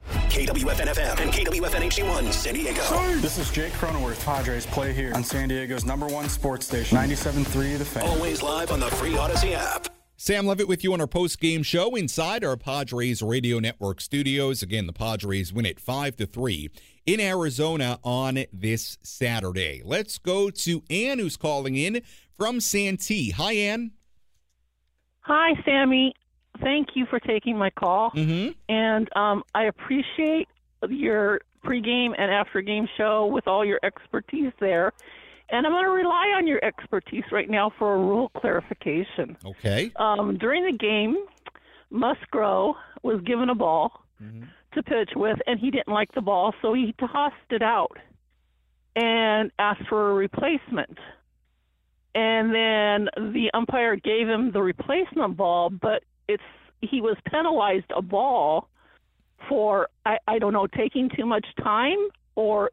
KWFN 0.08 0.88
FM 0.88 1.20
and 1.20 1.34
KWFN 1.34 1.90
HD1 1.90 2.32
San 2.32 2.54
Diego. 2.54 2.82
This 3.20 3.38
is 3.38 3.52
Jake 3.52 3.74
Cronenworth. 3.74 4.24
Padres 4.24 4.66
play 4.66 4.94
here 4.94 5.14
on 5.14 5.24
San 5.24 5.50
Diego's 5.50 5.86
number 5.86 6.08
one 6.08 6.30
sports 6.30 6.66
station, 6.66 6.98
97.3 6.98 7.78
The 7.78 7.86
Fan. 7.86 8.08
Always 8.08 8.42
live 8.42 8.72
on 8.72 8.80
the 8.80 8.88
free 8.88 9.14
Audacy 9.14 9.54
app. 9.54 9.97
Sam 10.20 10.48
Levitt 10.48 10.68
with 10.68 10.84
you 10.84 10.94
on 10.94 11.00
our 11.00 11.06
post 11.06 11.40
game 11.40 11.62
show 11.62 11.94
inside 11.94 12.44
our 12.44 12.58
Padres 12.58 13.22
Radio 13.22 13.60
Network 13.60 14.02
studios. 14.02 14.64
Again, 14.64 14.88
the 14.88 14.94
Padres 14.94 15.54
win 15.54 15.68
it 15.68 15.80
5 15.80 16.16
to 16.16 16.26
3 16.26 16.72
in 17.06 17.20
Arizona 17.20 18.00
on 18.04 18.46
this 18.52 18.98
Saturday. 19.04 19.84
Let's 19.86 20.18
go 20.18 20.50
to 20.50 20.82
Ann, 20.90 21.20
who's 21.20 21.38
calling 21.38 21.76
in 21.76 22.02
from 22.36 22.60
Santee. 22.62 23.30
Hi, 23.30 23.54
Ann. 23.54 23.92
Hi, 25.20 25.52
Sammy. 25.64 26.16
Thank 26.62 26.96
you 26.96 27.06
for 27.06 27.20
taking 27.20 27.56
my 27.56 27.70
call. 27.70 28.10
Mm-hmm. 28.10 28.54
And 28.70 29.10
um, 29.16 29.44
I 29.54 29.66
appreciate 29.66 30.48
your 30.90 31.42
pregame 31.64 32.16
and 32.18 32.32
after 32.32 32.62
game 32.62 32.88
show 32.98 33.28
with 33.28 33.48
all 33.48 33.64
your 33.64 33.80
expertise 33.84 34.52
there. 34.60 34.94
And 35.50 35.66
I'm 35.66 35.72
going 35.72 35.86
to 35.86 35.92
rely 35.92 36.34
on 36.38 36.46
your 36.46 36.64
expertise 36.64 37.24
right 37.32 37.50
now 37.50 37.72
for 37.78 37.96
a 37.96 37.98
rule 37.98 38.30
clarification. 38.38 39.38
Okay. 39.46 39.92
Um, 39.96 40.38
during 40.38 40.66
the 40.66 40.78
game, 40.78 41.16
Musgrove 41.90 42.76
was 43.02 43.22
given 43.22 43.50
a 43.50 43.56
ball 43.56 44.04
to 44.74 44.84
pitch 44.84 45.12
with, 45.16 45.38
and 45.48 45.60
he 45.60 45.72
didn't 45.72 45.94
like 45.94 46.12
the 46.14 46.22
ball, 46.22 46.54
so 46.62 46.74
he 46.74 46.94
tossed 47.00 47.36
it 47.50 47.62
out 47.62 47.98
and 48.96 49.52
asked 49.60 49.88
for 49.88 50.12
a 50.12 50.14
replacement. 50.14 50.98
And 52.16 52.54
then 52.54 53.10
the 53.34 53.52
umpire 53.54 53.96
gave 53.96 54.28
him 54.28 54.52
the 54.52 54.62
replacement 54.62 55.38
ball, 55.38 55.70
but 55.70 56.04
it's 56.28 56.44
he 56.82 57.02
was 57.02 57.16
penalized 57.32 57.92
a 57.96 58.02
ball 58.02 58.70
for 59.48 59.90
I, 60.06 60.18
I 60.28 60.40
don't 60.40 60.54
know 60.54 60.68
taking 60.68 61.10
too 61.16 61.26
much 61.26 61.46
time 61.64 61.98
or 62.36 62.72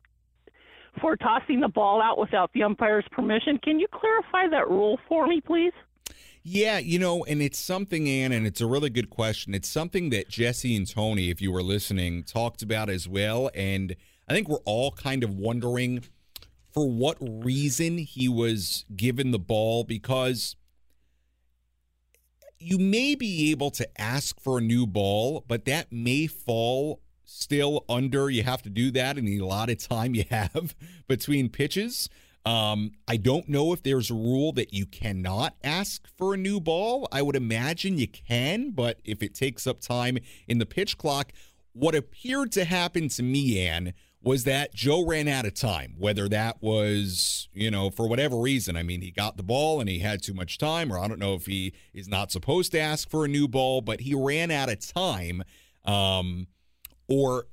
for 1.00 1.16
tossing 1.16 1.60
the 1.60 1.68
ball 1.68 2.00
out 2.02 2.18
without 2.18 2.50
the 2.52 2.62
umpire's 2.62 3.04
permission. 3.10 3.58
Can 3.58 3.78
you 3.78 3.86
clarify 3.88 4.48
that 4.48 4.68
rule 4.68 4.98
for 5.08 5.26
me, 5.26 5.40
please? 5.40 5.72
Yeah, 6.42 6.78
you 6.78 6.98
know, 6.98 7.24
and 7.24 7.40
it's 7.40 7.58
something, 7.58 8.06
Ann, 8.06 8.30
and 8.30 8.46
it's 8.46 8.60
a 8.60 8.66
really 8.66 8.90
good 8.90 9.08
question. 9.08 9.54
It's 9.54 9.68
something 9.68 10.10
that 10.10 10.28
Jesse 10.28 10.76
and 10.76 10.86
Tony, 10.86 11.30
if 11.30 11.40
you 11.40 11.50
were 11.50 11.62
listening, 11.62 12.22
talked 12.22 12.62
about 12.62 12.90
as 12.90 13.08
well. 13.08 13.50
And 13.54 13.96
I 14.28 14.34
think 14.34 14.48
we're 14.48 14.58
all 14.66 14.92
kind 14.92 15.24
of 15.24 15.34
wondering 15.34 16.04
for 16.70 16.90
what 16.90 17.16
reason 17.20 17.96
he 17.96 18.28
was 18.28 18.84
given 18.94 19.30
the 19.30 19.38
ball 19.38 19.84
because 19.84 20.56
you 22.58 22.78
may 22.78 23.14
be 23.14 23.50
able 23.50 23.70
to 23.70 24.00
ask 24.00 24.40
for 24.40 24.58
a 24.58 24.62
new 24.62 24.86
ball, 24.86 25.44
but 25.46 25.64
that 25.64 25.92
may 25.92 26.26
fall 26.26 27.00
still 27.34 27.84
under 27.88 28.30
you 28.30 28.42
have 28.42 28.62
to 28.62 28.70
do 28.70 28.90
that 28.92 29.18
in 29.18 29.24
the 29.24 29.38
allotted 29.38 29.80
time 29.80 30.14
you 30.14 30.24
have 30.30 30.74
between 31.08 31.48
pitches. 31.48 32.08
Um, 32.46 32.92
I 33.08 33.16
don't 33.16 33.48
know 33.48 33.72
if 33.72 33.82
there's 33.82 34.10
a 34.10 34.14
rule 34.14 34.52
that 34.52 34.74
you 34.74 34.84
cannot 34.84 35.54
ask 35.64 36.06
for 36.18 36.34
a 36.34 36.36
new 36.36 36.60
ball. 36.60 37.08
I 37.10 37.22
would 37.22 37.36
imagine 37.36 37.98
you 37.98 38.08
can, 38.08 38.70
but 38.70 39.00
if 39.04 39.22
it 39.22 39.34
takes 39.34 39.66
up 39.66 39.80
time 39.80 40.18
in 40.46 40.58
the 40.58 40.66
pitch 40.66 40.98
clock, 40.98 41.32
what 41.72 41.94
appeared 41.94 42.52
to 42.52 42.64
happen 42.64 43.08
to 43.08 43.22
me, 43.22 43.66
Ann, 43.66 43.94
was 44.22 44.44
that 44.44 44.74
Joe 44.74 45.06
ran 45.06 45.26
out 45.26 45.46
of 45.46 45.54
time. 45.54 45.94
Whether 45.98 46.28
that 46.28 46.62
was, 46.62 47.48
you 47.52 47.70
know, 47.70 47.90
for 47.90 48.08
whatever 48.08 48.36
reason. 48.36 48.76
I 48.76 48.82
mean, 48.82 49.00
he 49.00 49.10
got 49.10 49.36
the 49.36 49.42
ball 49.42 49.80
and 49.80 49.88
he 49.88 49.98
had 49.98 50.22
too 50.22 50.34
much 50.34 50.58
time, 50.58 50.92
or 50.92 50.98
I 50.98 51.08
don't 51.08 51.18
know 51.18 51.34
if 51.34 51.46
he 51.46 51.72
is 51.92 52.08
not 52.08 52.30
supposed 52.30 52.72
to 52.72 52.78
ask 52.78 53.08
for 53.08 53.24
a 53.24 53.28
new 53.28 53.48
ball, 53.48 53.80
but 53.80 54.00
he 54.00 54.14
ran 54.14 54.50
out 54.50 54.70
of 54.70 54.80
time. 54.80 55.42
Um, 55.84 56.46
or 57.08 57.46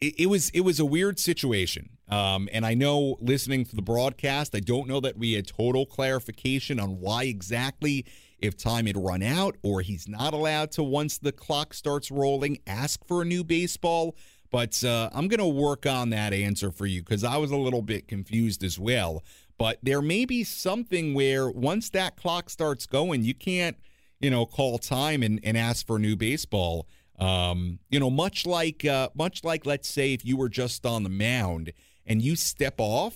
it, 0.00 0.14
it 0.20 0.26
was 0.26 0.50
it 0.50 0.60
was 0.60 0.80
a 0.80 0.84
weird 0.84 1.18
situation. 1.18 1.90
Um, 2.08 2.48
and 2.52 2.66
I 2.66 2.74
know 2.74 3.16
listening 3.20 3.64
to 3.66 3.76
the 3.76 3.82
broadcast, 3.82 4.54
I 4.54 4.60
don't 4.60 4.86
know 4.86 5.00
that 5.00 5.16
we 5.16 5.32
had 5.32 5.46
total 5.46 5.86
clarification 5.86 6.78
on 6.78 7.00
why 7.00 7.24
exactly 7.24 8.04
if 8.38 8.56
time 8.56 8.86
had 8.86 8.96
run 8.96 9.22
out 9.22 9.56
or 9.62 9.80
he's 9.80 10.08
not 10.08 10.34
allowed 10.34 10.72
to 10.72 10.82
once 10.82 11.16
the 11.16 11.32
clock 11.32 11.72
starts 11.72 12.10
rolling 12.10 12.58
ask 12.66 13.06
for 13.06 13.22
a 13.22 13.24
new 13.24 13.42
baseball. 13.44 14.14
But 14.50 14.84
uh, 14.84 15.08
I'm 15.14 15.28
going 15.28 15.38
to 15.38 15.46
work 15.46 15.86
on 15.86 16.10
that 16.10 16.34
answer 16.34 16.70
for 16.70 16.84
you 16.84 17.00
because 17.00 17.24
I 17.24 17.38
was 17.38 17.50
a 17.50 17.56
little 17.56 17.80
bit 17.80 18.06
confused 18.06 18.62
as 18.62 18.78
well. 18.78 19.24
But 19.56 19.78
there 19.82 20.02
may 20.02 20.26
be 20.26 20.44
something 20.44 21.14
where 21.14 21.48
once 21.48 21.88
that 21.90 22.16
clock 22.16 22.50
starts 22.50 22.84
going, 22.84 23.22
you 23.22 23.32
can't, 23.32 23.78
you 24.20 24.28
know, 24.28 24.44
call 24.44 24.76
time 24.76 25.22
and, 25.22 25.40
and 25.42 25.56
ask 25.56 25.86
for 25.86 25.96
a 25.96 26.00
new 26.00 26.16
baseball. 26.16 26.86
Um, 27.18 27.78
you 27.90 28.00
know, 28.00 28.10
much 28.10 28.46
like 28.46 28.84
uh, 28.84 29.10
much 29.14 29.44
like 29.44 29.66
let's 29.66 29.88
say 29.88 30.12
if 30.12 30.24
you 30.24 30.36
were 30.36 30.48
just 30.48 30.84
on 30.86 31.02
the 31.02 31.08
mound 31.08 31.72
and 32.06 32.20
you 32.20 32.36
step 32.36 32.74
off, 32.78 33.14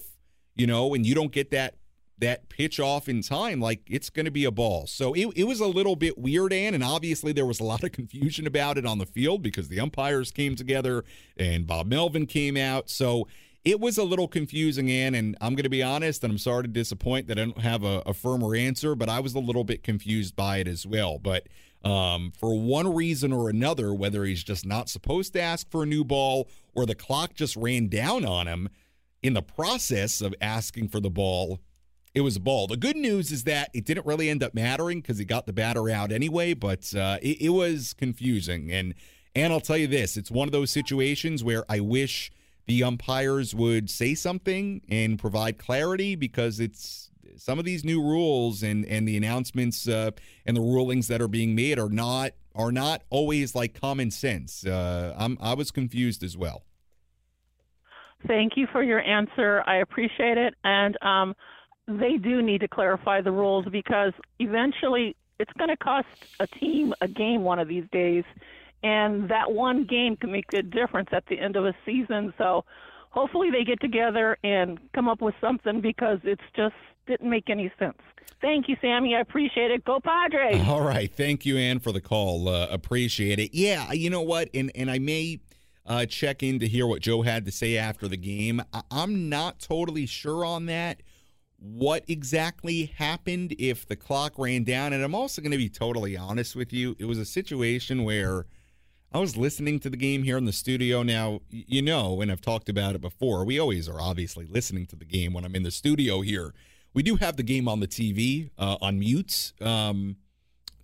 you 0.54 0.66
know, 0.66 0.94
and 0.94 1.04
you 1.04 1.14
don't 1.14 1.32
get 1.32 1.50
that 1.50 1.74
that 2.18 2.48
pitch 2.48 2.80
off 2.80 3.08
in 3.08 3.20
time, 3.20 3.60
like 3.60 3.82
it's 3.88 4.08
going 4.08 4.24
to 4.24 4.30
be 4.30 4.44
a 4.44 4.50
ball. 4.50 4.86
So 4.86 5.12
it, 5.12 5.26
it 5.36 5.44
was 5.44 5.60
a 5.60 5.66
little 5.66 5.96
bit 5.96 6.16
weird, 6.16 6.52
Ann, 6.52 6.74
and 6.74 6.82
obviously 6.82 7.32
there 7.32 7.44
was 7.44 7.60
a 7.60 7.64
lot 7.64 7.84
of 7.84 7.92
confusion 7.92 8.46
about 8.46 8.78
it 8.78 8.86
on 8.86 8.98
the 8.98 9.06
field 9.06 9.42
because 9.42 9.68
the 9.68 9.80
umpires 9.80 10.30
came 10.30 10.56
together 10.56 11.04
and 11.36 11.66
Bob 11.66 11.86
Melvin 11.86 12.26
came 12.26 12.56
out. 12.56 12.88
So 12.88 13.28
it 13.66 13.80
was 13.80 13.98
a 13.98 14.04
little 14.04 14.28
confusing, 14.28 14.90
Ann, 14.90 15.14
and 15.14 15.36
I'm 15.40 15.54
going 15.54 15.64
to 15.64 15.68
be 15.68 15.82
honest, 15.82 16.22
and 16.22 16.30
I'm 16.30 16.38
sorry 16.38 16.62
to 16.62 16.68
disappoint 16.68 17.26
that 17.26 17.38
I 17.38 17.44
don't 17.44 17.58
have 17.58 17.82
a, 17.82 18.02
a 18.06 18.14
firmer 18.14 18.54
answer, 18.54 18.94
but 18.94 19.08
I 19.08 19.20
was 19.20 19.34
a 19.34 19.40
little 19.40 19.64
bit 19.64 19.82
confused 19.82 20.36
by 20.36 20.58
it 20.58 20.68
as 20.68 20.86
well. 20.86 21.18
But 21.18 21.48
um, 21.86 22.32
for 22.36 22.58
one 22.58 22.92
reason 22.92 23.32
or 23.32 23.48
another, 23.48 23.94
whether 23.94 24.24
he's 24.24 24.42
just 24.42 24.66
not 24.66 24.88
supposed 24.88 25.32
to 25.34 25.40
ask 25.40 25.70
for 25.70 25.84
a 25.84 25.86
new 25.86 26.04
ball 26.04 26.48
or 26.74 26.84
the 26.84 26.96
clock 26.96 27.34
just 27.34 27.54
ran 27.54 27.86
down 27.86 28.24
on 28.24 28.48
him 28.48 28.68
in 29.22 29.34
the 29.34 29.42
process 29.42 30.20
of 30.20 30.34
asking 30.40 30.88
for 30.88 30.98
the 30.98 31.10
ball, 31.10 31.60
it 32.12 32.22
was 32.22 32.34
a 32.34 32.40
ball. 32.40 32.66
The 32.66 32.76
good 32.76 32.96
news 32.96 33.30
is 33.30 33.44
that 33.44 33.70
it 33.72 33.84
didn't 33.84 34.04
really 34.04 34.28
end 34.28 34.42
up 34.42 34.52
mattering 34.52 35.00
because 35.00 35.18
he 35.18 35.24
got 35.24 35.46
the 35.46 35.52
batter 35.52 35.88
out 35.88 36.10
anyway, 36.10 36.54
but 36.54 36.92
uh, 36.92 37.18
it, 37.22 37.42
it 37.42 37.48
was 37.50 37.94
confusing. 37.94 38.72
And 38.72 38.94
and 39.36 39.52
I'll 39.52 39.60
tell 39.60 39.76
you 39.76 39.86
this, 39.86 40.16
it's 40.16 40.30
one 40.30 40.48
of 40.48 40.52
those 40.52 40.70
situations 40.70 41.44
where 41.44 41.64
I 41.68 41.80
wish 41.80 42.32
the 42.66 42.82
umpires 42.82 43.54
would 43.54 43.90
say 43.90 44.14
something 44.14 44.80
and 44.88 45.18
provide 45.18 45.58
clarity 45.58 46.16
because 46.16 46.58
it's 46.58 47.05
some 47.36 47.58
of 47.58 47.64
these 47.64 47.84
new 47.84 48.02
rules 48.02 48.62
and 48.62 48.84
and 48.86 49.06
the 49.06 49.16
announcements 49.16 49.88
uh, 49.88 50.10
and 50.44 50.56
the 50.56 50.60
rulings 50.60 51.08
that 51.08 51.20
are 51.20 51.28
being 51.28 51.54
made 51.54 51.78
are 51.78 51.88
not 51.88 52.32
are 52.54 52.72
not 52.72 53.02
always 53.10 53.54
like 53.54 53.78
common 53.78 54.10
sense. 54.10 54.66
Uh, 54.66 55.14
I'm 55.16 55.38
I 55.40 55.54
was 55.54 55.70
confused 55.70 56.22
as 56.22 56.36
well. 56.36 56.64
Thank 58.26 58.56
you 58.56 58.66
for 58.72 58.82
your 58.82 59.00
answer. 59.00 59.62
I 59.66 59.76
appreciate 59.76 60.38
it, 60.38 60.54
and 60.64 60.96
um, 61.02 61.34
they 61.86 62.16
do 62.16 62.42
need 62.42 62.60
to 62.62 62.68
clarify 62.68 63.20
the 63.20 63.30
rules 63.30 63.66
because 63.70 64.12
eventually 64.38 65.14
it's 65.38 65.52
going 65.58 65.70
to 65.70 65.76
cost 65.76 66.06
a 66.40 66.46
team 66.46 66.94
a 67.00 67.08
game 67.08 67.42
one 67.42 67.58
of 67.58 67.68
these 67.68 67.84
days, 67.92 68.24
and 68.82 69.28
that 69.28 69.52
one 69.52 69.84
game 69.84 70.16
can 70.16 70.32
make 70.32 70.46
a 70.54 70.62
difference 70.62 71.10
at 71.12 71.24
the 71.26 71.38
end 71.38 71.56
of 71.56 71.66
a 71.66 71.74
season. 71.84 72.32
So 72.38 72.64
hopefully 73.16 73.50
they 73.50 73.64
get 73.64 73.80
together 73.80 74.36
and 74.44 74.78
come 74.94 75.08
up 75.08 75.22
with 75.22 75.34
something 75.40 75.80
because 75.80 76.18
it's 76.22 76.42
just 76.54 76.74
didn't 77.06 77.30
make 77.30 77.48
any 77.48 77.72
sense. 77.78 77.96
Thank 78.42 78.68
you, 78.68 78.76
Sammy. 78.80 79.14
I 79.14 79.20
appreciate 79.20 79.70
it. 79.70 79.84
Go 79.84 79.98
Padres. 80.00 80.66
All 80.68 80.82
right. 80.82 81.10
Thank 81.10 81.46
you, 81.46 81.56
Ann, 81.56 81.78
for 81.78 81.90
the 81.92 82.00
call. 82.02 82.48
Uh, 82.48 82.66
appreciate 82.70 83.38
it. 83.38 83.54
Yeah, 83.54 83.92
you 83.92 84.10
know 84.10 84.20
what? 84.20 84.50
And 84.52 84.70
and 84.74 84.90
I 84.90 84.98
may 84.98 85.40
uh, 85.86 86.04
check 86.04 86.42
in 86.42 86.58
to 86.58 86.68
hear 86.68 86.86
what 86.86 87.00
Joe 87.00 87.22
had 87.22 87.46
to 87.46 87.52
say 87.52 87.78
after 87.78 88.06
the 88.06 88.16
game. 88.18 88.60
I- 88.72 88.82
I'm 88.90 89.28
not 89.30 89.60
totally 89.60 90.04
sure 90.04 90.44
on 90.44 90.66
that. 90.66 91.02
What 91.58 92.04
exactly 92.06 92.92
happened 92.96 93.54
if 93.58 93.86
the 93.86 93.96
clock 93.96 94.34
ran 94.36 94.64
down? 94.64 94.92
And 94.92 95.02
I'm 95.02 95.14
also 95.14 95.40
going 95.40 95.52
to 95.52 95.56
be 95.56 95.70
totally 95.70 96.14
honest 96.14 96.54
with 96.54 96.70
you. 96.72 96.96
It 96.98 97.06
was 97.06 97.18
a 97.18 97.24
situation 97.24 98.04
where 98.04 98.44
I 99.12 99.18
was 99.18 99.36
listening 99.36 99.78
to 99.80 99.90
the 99.90 99.96
game 99.96 100.24
here 100.24 100.36
in 100.36 100.44
the 100.44 100.52
studio. 100.52 101.02
Now, 101.02 101.40
you 101.48 101.80
know, 101.80 102.20
and 102.20 102.30
I've 102.30 102.40
talked 102.40 102.68
about 102.68 102.94
it 102.94 103.00
before, 103.00 103.44
we 103.44 103.58
always 103.58 103.88
are 103.88 104.00
obviously 104.00 104.46
listening 104.46 104.86
to 104.86 104.96
the 104.96 105.04
game 105.04 105.32
when 105.32 105.44
I'm 105.44 105.54
in 105.54 105.62
the 105.62 105.70
studio 105.70 106.20
here. 106.20 106.52
We 106.92 107.02
do 107.02 107.16
have 107.16 107.36
the 107.36 107.42
game 107.42 107.68
on 107.68 107.80
the 107.80 107.86
TV 107.86 108.50
uh, 108.58 108.76
on 108.80 108.98
mutes 108.98 109.52
um, 109.60 110.16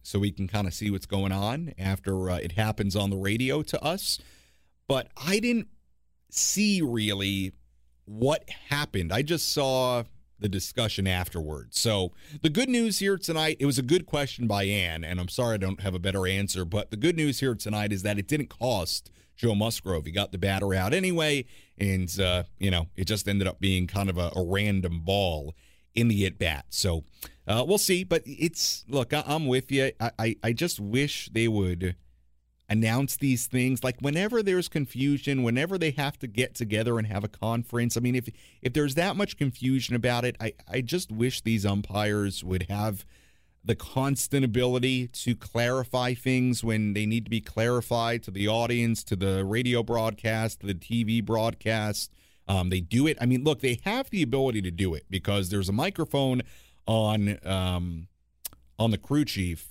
so 0.03 0.19
we 0.19 0.31
can 0.31 0.47
kind 0.47 0.67
of 0.67 0.75
see 0.75 0.91
what's 0.91 1.07
going 1.07 1.33
on 1.33 1.75
after 1.79 2.31
uh, 2.31 2.37
it 2.37 2.53
happens 2.53 2.95
on 2.95 3.11
the 3.11 3.17
radio 3.17 3.63
to 3.63 3.83
us. 3.83 4.19
But 4.89 5.09
I 5.17 5.39
didn't 5.39 5.69
see 6.31 6.83
really 6.83 7.53
what 8.05 8.49
happened. 8.69 9.13
I 9.13 9.23
just 9.23 9.53
saw 9.53 10.05
the 10.43 10.49
discussion 10.49 11.07
afterwards. 11.07 11.79
So 11.79 12.13
the 12.43 12.51
good 12.51 12.69
news 12.69 12.99
here 12.99 13.17
tonight, 13.17 13.57
it 13.61 13.67
was 13.67 13.79
a 13.79 13.83
good 13.83 14.07
question 14.07 14.47
by 14.47 14.65
Ann, 14.65 15.05
and 15.05 15.21
I'm 15.21 15.29
sorry 15.29 15.55
I 15.55 15.59
don't 15.59 15.81
have 15.81 15.95
a 15.95 15.99
better 15.99 16.27
answer, 16.27 16.65
but 16.65 16.91
the 16.91 16.97
good 16.97 17.17
news 17.17 17.41
here 17.41 17.55
tonight 17.55 17.93
is 17.93 18.03
that 18.03 18.19
it 18.19 18.29
didn't 18.29 18.49
cost 18.49 19.11
Joe 19.37 19.55
Musgrove. 19.55 20.07
He 20.07 20.13
got 20.13 20.33
the 20.33 20.39
batter 20.39 20.75
out 20.75 20.93
anyway, 20.93 21.47
and 21.79 22.21
uh, 22.21 22.45
you 22.59 22.71
know, 22.71 22.89
it 22.97 23.07
just 23.07 23.29
ended 23.29 23.49
up 23.49 23.61
being 23.61 23.87
kind 23.87 24.11
of 24.11 24.19
a, 24.19 24.31
a 24.37 24.45
random 24.45 25.01
ball 25.01 25.55
in 25.95 26.09
the 26.09 26.27
at 26.27 26.39
bat. 26.39 26.67
So 26.71 27.05
uh, 27.47 27.65
we'll 27.67 27.79
see. 27.79 28.05
But 28.05 28.23
it's 28.25 28.85
look, 28.89 29.13
I, 29.13 29.25
I'm 29.27 29.47
with 29.47 29.71
you. 29.73 29.93
I, 30.01 30.11
I 30.19 30.37
I 30.43 30.53
just 30.53 30.81
wish 30.81 31.29
they 31.33 31.49
would 31.49 31.97
announce 32.73 33.17
these 33.17 33.47
things. 33.47 33.85
Like 33.85 34.01
whenever 34.01 34.43
there's 34.43 34.69
confusion 34.69 35.43
whenever 35.43 35.79
they 35.79 35.91
have 35.93 36.19
to 36.19 36.27
get 36.27 36.55
together 36.55 36.99
and 36.99 37.07
have 37.07 37.25
a 37.25 37.29
conference 37.29 37.97
i 37.97 38.01
mean 38.01 38.15
if 38.15 38.29
if 38.61 38.73
there's 38.73 38.95
that 38.95 39.17
much 39.17 39.37
confusion 39.37 39.95
about 39.95 40.25
it 40.25 40.37
i 40.41 40.53
i 40.69 40.81
just 40.81 41.13
wish 41.13 41.41
these 41.43 41.65
umpires 41.65 42.43
would 42.43 42.67
have 42.69 43.05
the 43.65 43.77
constant 43.77 44.45
ability 44.45 45.07
to 45.07 45.37
clarify 45.37 46.15
things 46.15 46.65
when 46.65 46.95
they 46.95 47.07
need 47.07 47.25
to 47.25 47.31
be 47.31 47.41
clarified 47.41 48.23
to 48.23 48.31
the 48.31 48.49
audience 48.49 49.05
to 49.05 49.15
the 49.15 49.45
radio 49.45 49.83
broadcast 49.83 50.61
the 50.61 50.75
tv 50.75 51.25
broadcast. 51.25 52.11
Um, 52.49 52.71
they 52.71 52.81
do 52.81 53.07
it. 53.07 53.17
I 53.21 53.27
mean 53.27 53.45
look 53.45 53.61
they 53.61 53.81
have 53.85 54.11
the 54.11 54.23
ability 54.23 54.63
to 54.63 54.71
do 54.71 54.95
it 54.95 55.05
because 55.09 55.51
there's 55.51 55.69
a 55.69 55.73
microphone 55.73 56.43
on 56.87 57.39
um, 57.47 58.09
on 58.79 58.91
the 58.91 58.99
crew 58.99 59.25
chief 59.25 59.69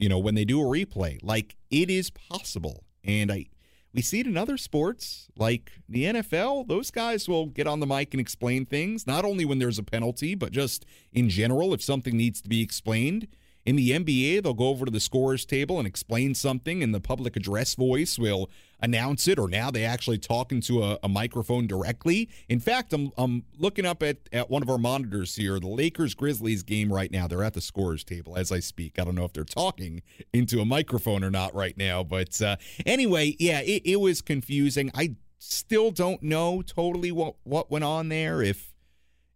you 0.00 0.08
know, 0.08 0.18
when 0.18 0.34
they 0.34 0.44
do 0.44 0.60
a 0.60 0.64
replay. 0.64 1.20
Like 1.22 1.56
it 1.70 1.90
is 1.90 2.10
possible. 2.10 2.84
And 3.04 3.30
I 3.30 3.46
we 3.92 4.02
see 4.02 4.20
it 4.20 4.26
in 4.26 4.36
other 4.36 4.56
sports, 4.56 5.28
like 5.36 5.72
the 5.88 6.04
NFL. 6.04 6.68
Those 6.68 6.90
guys 6.92 7.28
will 7.28 7.46
get 7.46 7.66
on 7.66 7.80
the 7.80 7.86
mic 7.86 8.14
and 8.14 8.20
explain 8.20 8.64
things, 8.64 9.04
not 9.04 9.24
only 9.24 9.44
when 9.44 9.58
there's 9.58 9.80
a 9.80 9.82
penalty, 9.82 10.36
but 10.36 10.52
just 10.52 10.86
in 11.12 11.28
general 11.28 11.74
if 11.74 11.82
something 11.82 12.16
needs 12.16 12.40
to 12.40 12.48
be 12.48 12.62
explained. 12.62 13.26
In 13.66 13.76
the 13.76 13.90
NBA, 13.90 14.42
they'll 14.42 14.54
go 14.54 14.68
over 14.68 14.86
to 14.86 14.90
the 14.90 15.00
scorers 15.00 15.44
table 15.44 15.78
and 15.78 15.86
explain 15.86 16.34
something, 16.34 16.82
and 16.82 16.94
the 16.94 17.00
public 17.00 17.36
address 17.36 17.74
voice 17.74 18.18
will 18.18 18.50
announce 18.80 19.28
it, 19.28 19.38
or 19.38 19.48
now 19.48 19.70
they 19.70 19.84
actually 19.84 20.16
talk 20.16 20.50
into 20.50 20.82
a, 20.82 20.98
a 21.02 21.08
microphone 21.08 21.66
directly. 21.66 22.30
In 22.48 22.58
fact, 22.58 22.94
I'm, 22.94 23.12
I'm 23.18 23.44
looking 23.58 23.84
up 23.84 24.02
at, 24.02 24.16
at 24.32 24.48
one 24.48 24.62
of 24.62 24.70
our 24.70 24.78
monitors 24.78 25.36
here, 25.36 25.60
the 25.60 25.68
Lakers 25.68 26.14
Grizzlies 26.14 26.62
game 26.62 26.90
right 26.90 27.10
now. 27.10 27.28
They're 27.28 27.44
at 27.44 27.52
the 27.52 27.60
scorers 27.60 28.02
table 28.02 28.36
as 28.36 28.50
I 28.50 28.60
speak. 28.60 28.98
I 28.98 29.04
don't 29.04 29.14
know 29.14 29.24
if 29.24 29.34
they're 29.34 29.44
talking 29.44 30.02
into 30.32 30.60
a 30.60 30.64
microphone 30.64 31.22
or 31.22 31.30
not 31.30 31.54
right 31.54 31.76
now, 31.76 32.02
but 32.02 32.40
uh, 32.40 32.56
anyway, 32.86 33.36
yeah, 33.38 33.60
it, 33.60 33.82
it 33.84 34.00
was 34.00 34.22
confusing. 34.22 34.90
I 34.94 35.16
still 35.38 35.90
don't 35.90 36.22
know 36.22 36.62
totally 36.62 37.12
what, 37.12 37.34
what 37.44 37.70
went 37.70 37.84
on 37.84 38.08
there. 38.08 38.40
If 38.40 38.69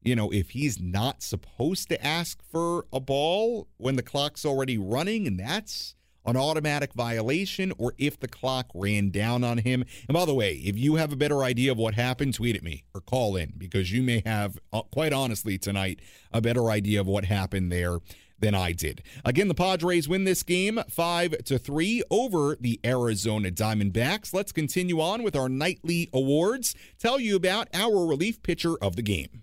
you 0.05 0.15
know, 0.15 0.31
if 0.31 0.51
he's 0.51 0.81
not 0.81 1.23
supposed 1.23 1.89
to 1.89 2.07
ask 2.07 2.43
for 2.51 2.87
a 2.93 3.01
ball 3.01 3.69
when 3.79 3.97
the 3.97 4.03
clock's 4.03 4.45
already 4.45 4.79
running 4.79 5.27
and 5.27 5.41
that's 5.41 5.95
an 6.27 6.37
automatic 6.37 6.93
violation, 6.95 7.73
or 7.79 7.95
if 7.99 8.19
the 8.19 8.29
clock 8.29 8.67
ran 8.75 9.11
down 9.11 9.45
on 9.45 9.59
him. 9.59 9.85
And 10.09 10.15
by 10.15 10.25
the 10.25 10.35
way, 10.35 10.55
if 10.55 10.77
you 10.77 10.95
have 10.97 11.13
a 11.13 11.17
better 11.17 11.43
idea 11.43 11.71
of 11.71 11.79
what 11.79 11.95
happened, 11.95 12.35
tweet 12.35 12.57
at 12.57 12.63
me 12.63 12.85
or 12.95 13.01
call 13.01 13.37
in 13.37 13.53
because 13.59 13.93
you 13.93 14.03
may 14.03 14.23
have, 14.25 14.59
uh, 14.73 14.83
quite 14.83 15.13
honestly, 15.13 15.59
tonight, 15.59 16.01
a 16.33 16.41
better 16.41 16.71
idea 16.71 17.01
of 17.01 17.07
what 17.07 17.27
happened 17.27 17.71
there 17.71 17.99
than 18.39 18.55
I 18.55 18.73
did. 18.73 19.03
Again, 19.25 19.49
the 19.49 19.55
Padres 19.55 20.09
win 20.09 20.25
this 20.25 20.43
game 20.43 20.81
5 20.89 21.45
to 21.45 21.59
3 21.59 22.03
over 22.11 22.57
the 22.61 22.81
Arizona 22.85 23.51
Diamondbacks. 23.51 24.35
Let's 24.35 24.53
continue 24.53 25.01
on 25.01 25.23
with 25.23 25.37
our 25.37 25.49
nightly 25.49 26.11
awards. 26.13 26.75
Tell 26.99 27.21
you 27.21 27.37
about 27.37 27.69
our 27.73 28.07
relief 28.07 28.43
pitcher 28.43 28.77
of 28.83 28.97
the 28.97 29.03
game. 29.03 29.43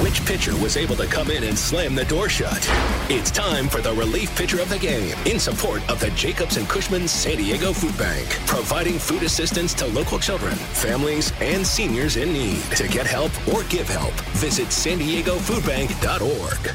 Which 0.00 0.24
pitcher 0.24 0.56
was 0.56 0.76
able 0.78 0.96
to 0.96 1.06
come 1.06 1.30
in 1.30 1.44
and 1.44 1.56
slam 1.56 1.94
the 1.94 2.06
door 2.06 2.28
shut? 2.28 2.66
It's 3.10 3.30
time 3.30 3.68
for 3.68 3.82
the 3.82 3.92
relief 3.92 4.34
pitcher 4.36 4.60
of 4.62 4.70
the 4.70 4.78
game 4.78 5.14
in 5.26 5.38
support 5.38 5.88
of 5.90 6.00
the 6.00 6.10
Jacobs 6.10 6.56
and 6.56 6.66
Cushman 6.66 7.06
San 7.06 7.36
Diego 7.36 7.74
Food 7.74 7.96
Bank, 7.98 8.26
providing 8.46 8.98
food 8.98 9.22
assistance 9.22 9.74
to 9.74 9.86
local 9.88 10.18
children, 10.18 10.54
families, 10.54 11.32
and 11.40 11.66
seniors 11.66 12.16
in 12.16 12.32
need. 12.32 12.62
To 12.76 12.88
get 12.88 13.06
help 13.06 13.32
or 13.48 13.64
give 13.64 13.86
help, 13.86 14.14
visit 14.36 14.72
san 14.72 14.98
diego 14.98 15.36
foodbank.org. 15.36 16.74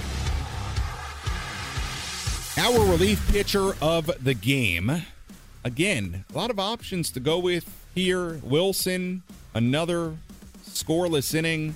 Our 2.60 2.86
relief 2.92 3.32
pitcher 3.32 3.74
of 3.82 4.12
the 4.24 4.36
game. 4.36 5.04
Again, 5.64 6.24
a 6.34 6.38
lot 6.38 6.52
of 6.52 6.60
options 6.60 7.10
to 7.12 7.20
go 7.20 7.40
with 7.40 7.68
here. 7.96 8.40
Wilson, 8.44 9.24
another 9.56 10.18
scoreless 10.70 11.34
inning. 11.34 11.76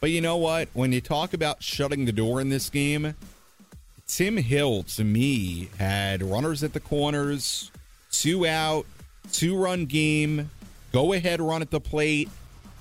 But 0.00 0.10
you 0.10 0.20
know 0.20 0.36
what? 0.36 0.68
When 0.74 0.92
you 0.92 1.00
talk 1.00 1.34
about 1.34 1.62
shutting 1.62 2.04
the 2.04 2.12
door 2.12 2.40
in 2.40 2.48
this 2.48 2.70
game, 2.70 3.14
Tim 4.06 4.36
Hill, 4.36 4.84
to 4.84 5.04
me, 5.04 5.68
had 5.78 6.22
runners 6.22 6.62
at 6.62 6.72
the 6.72 6.80
corners, 6.80 7.70
two 8.10 8.46
out, 8.46 8.86
two 9.32 9.60
run 9.60 9.86
game, 9.86 10.50
go 10.92 11.12
ahead 11.12 11.40
run 11.40 11.62
at 11.62 11.70
the 11.70 11.80
plate, 11.80 12.28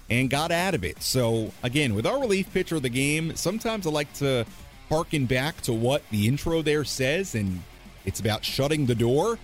and 0.09 0.30
got 0.30 0.51
out 0.51 0.74
of 0.74 0.84
it. 0.84 1.01
So, 1.01 1.51
again, 1.63 1.95
with 1.95 2.05
our 2.05 2.20
relief 2.20 2.51
pitcher 2.53 2.78
of 2.78 2.82
the 2.82 2.89
game, 2.89 3.36
sometimes 3.36 3.88
I 3.88 3.89
like 3.89 4.11
to 4.15 4.45
harken 4.89 5.26
back 5.26 5.59
to 5.61 5.74
what 5.74 6.01
the 6.11 6.28
intro 6.28 6.61
there 6.61 6.86
says, 6.86 7.36
and 7.36 7.61
it's 8.05 8.20
about 8.20 8.45
shutting 8.45 8.86
the 8.86 8.95
door. 8.95 9.38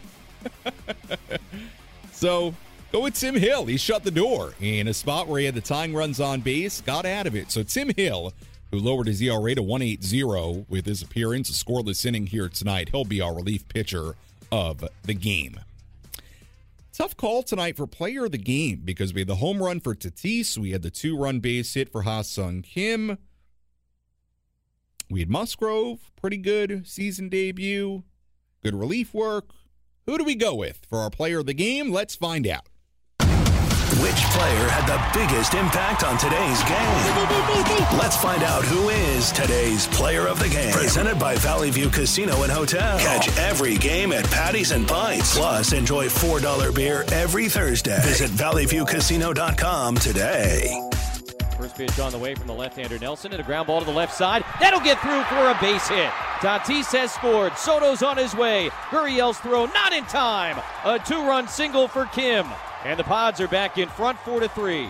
so, 2.12 2.54
go 2.94 3.02
with 3.02 3.16
Tim 3.16 3.36
Hill. 3.36 3.66
He 3.66 3.76
shut 3.76 4.04
the 4.04 4.12
door 4.12 4.54
in 4.62 4.88
a 4.88 4.94
spot 4.94 5.28
where 5.28 5.40
he 5.40 5.46
had 5.46 5.56
the 5.56 5.62
tying 5.62 5.94
runs 5.94 6.22
on 6.22 6.40
base, 6.40 6.80
got 6.80 7.06
out 7.06 7.28
of 7.28 7.36
it. 7.36 7.52
So, 7.52 7.64
Tim 7.64 7.90
Hill 7.98 8.34
who 8.74 8.80
lowered 8.80 9.06
his 9.06 9.22
ERA 9.22 9.54
to 9.54 9.62
180 9.62 10.66
with 10.68 10.88
his 10.88 11.04
appearance, 11.04 11.48
a 11.48 11.54
scoreless 11.54 12.04
inning 12.08 12.26
here 12.26 12.50
tonight. 12.50 12.90
He'll 12.90 13.06
be 13.06 13.22
our 13.22 13.36
relief 13.36 13.68
pitcher 13.68 14.16
of 14.52 14.90
the 15.04 15.14
game. 15.14 15.60
Tough 16.92 17.16
call 17.16 17.44
tonight 17.44 17.78
for 17.78 17.86
player 17.86 18.26
of 18.26 18.32
the 18.32 18.40
game 18.40 18.82
because 18.84 19.14
we 19.14 19.22
had 19.22 19.28
the 19.28 19.36
home 19.36 19.62
run 19.62 19.80
for 19.80 19.94
Tatis, 19.94 20.58
we 20.58 20.72
had 20.72 20.82
the 20.82 20.90
two 20.90 21.16
run 21.16 21.40
base 21.40 21.76
hit 21.76 21.92
for 21.92 22.02
Ha 22.02 22.22
Seong 22.22 22.64
Kim. 22.64 23.20
We 25.08 25.20
had 25.20 25.30
Musgrove, 25.30 26.10
pretty 26.20 26.38
good 26.38 26.88
season 26.88 27.30
debut, 27.30 28.02
good 28.64 28.74
relief 28.74 29.14
work. 29.14 29.50
Who 30.08 30.18
do 30.18 30.24
we 30.24 30.34
go 30.34 30.56
with 30.56 30.84
for 30.90 30.98
our 30.98 31.12
player 31.12 31.42
of 31.42 31.46
the 31.46 31.54
game? 31.54 31.92
Let's 31.92 32.16
find 32.16 32.48
out. 32.48 32.70
Which 34.04 34.22
player 34.36 34.68
had 34.68 34.86
the 34.86 35.00
biggest 35.18 35.54
impact 35.54 36.04
on 36.04 36.18
today's 36.18 36.62
game? 36.64 37.98
Let's 37.98 38.18
find 38.18 38.44
out 38.44 38.66
who 38.66 38.90
is 38.90 39.32
today's 39.32 39.88
player 39.88 40.28
of 40.28 40.40
the 40.40 40.50
game. 40.50 40.74
Presented 40.74 41.18
by 41.18 41.36
Valley 41.38 41.70
View 41.72 41.90
Casino 41.90 42.44
and 42.44 42.52
Hotel. 42.52 43.00
Catch 43.00 43.38
every 43.38 43.78
game 43.78 44.12
at 44.12 44.26
Patties 44.26 44.72
and 44.72 44.86
Pints. 44.86 45.38
Plus, 45.38 45.72
enjoy 45.72 46.08
$4 46.08 46.76
beer 46.76 47.06
every 47.14 47.48
Thursday. 47.48 47.98
Visit 48.02 48.30
valleyviewcasino.com 48.32 49.96
today. 49.96 50.90
First 51.58 51.78
pitch 51.78 51.98
on 51.98 52.12
the 52.12 52.18
way 52.18 52.36
from 52.36 52.48
the 52.48 52.54
left-hander 52.54 53.00
Nelson 53.00 53.32
and 53.32 53.40
a 53.40 53.46
ground 53.46 53.68
ball 53.68 53.80
to 53.80 53.86
the 53.86 53.92
left 53.92 54.14
side. 54.14 54.44
That'll 54.60 54.82
get 54.82 55.00
through 55.00 55.24
for 55.24 55.48
a 55.48 55.58
base 55.62 55.88
hit. 55.88 56.10
Tatis 56.42 56.92
has 56.92 57.14
scored. 57.14 57.58
Soto's 57.58 58.04
on 58.04 58.18
his 58.18 58.36
way. 58.36 58.68
Gurriel's 58.90 59.40
throw 59.40 59.68
not 59.68 59.94
in 59.94 60.04
time. 60.06 60.62
A 60.84 61.00
two-run 61.00 61.48
single 61.48 61.88
for 61.88 62.06
Kim. 62.08 62.46
And 62.86 63.00
the 63.00 63.04
Pods 63.04 63.40
are 63.40 63.48
back 63.48 63.78
in 63.78 63.88
front 63.90 64.20
4 64.20 64.42
to 64.42 64.50
3. 64.50 64.90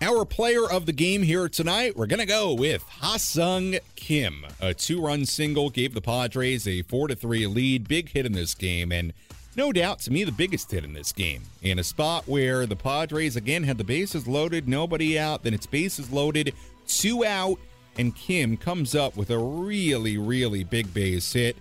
Our 0.00 0.24
player 0.24 0.70
of 0.70 0.86
the 0.86 0.92
game 0.92 1.22
here 1.22 1.48
tonight, 1.48 1.96
we're 1.96 2.06
going 2.06 2.20
to 2.20 2.26
go 2.26 2.54
with 2.54 2.84
Ha-Seong 3.00 3.80
Kim. 3.96 4.46
A 4.60 4.72
two-run 4.72 5.26
single 5.26 5.70
gave 5.70 5.94
the 5.94 6.00
Padres 6.00 6.68
a 6.68 6.82
4 6.82 7.08
to 7.08 7.16
3 7.16 7.48
lead. 7.48 7.88
Big 7.88 8.10
hit 8.10 8.24
in 8.24 8.32
this 8.32 8.54
game 8.54 8.92
and 8.92 9.12
no 9.56 9.72
doubt 9.72 9.98
to 10.00 10.12
me 10.12 10.22
the 10.22 10.30
biggest 10.30 10.70
hit 10.70 10.84
in 10.84 10.92
this 10.92 11.10
game. 11.10 11.42
In 11.62 11.80
a 11.80 11.84
spot 11.84 12.28
where 12.28 12.64
the 12.64 12.76
Padres 12.76 13.34
again 13.34 13.64
had 13.64 13.76
the 13.76 13.82
bases 13.82 14.28
loaded, 14.28 14.68
nobody 14.68 15.18
out, 15.18 15.42
then 15.42 15.52
it's 15.52 15.66
bases 15.66 16.12
loaded, 16.12 16.54
two 16.86 17.24
out, 17.24 17.58
and 17.98 18.14
Kim 18.14 18.56
comes 18.56 18.94
up 18.94 19.16
with 19.16 19.30
a 19.30 19.38
really 19.38 20.16
really 20.16 20.62
big 20.62 20.94
base 20.94 21.32
hit. 21.32 21.56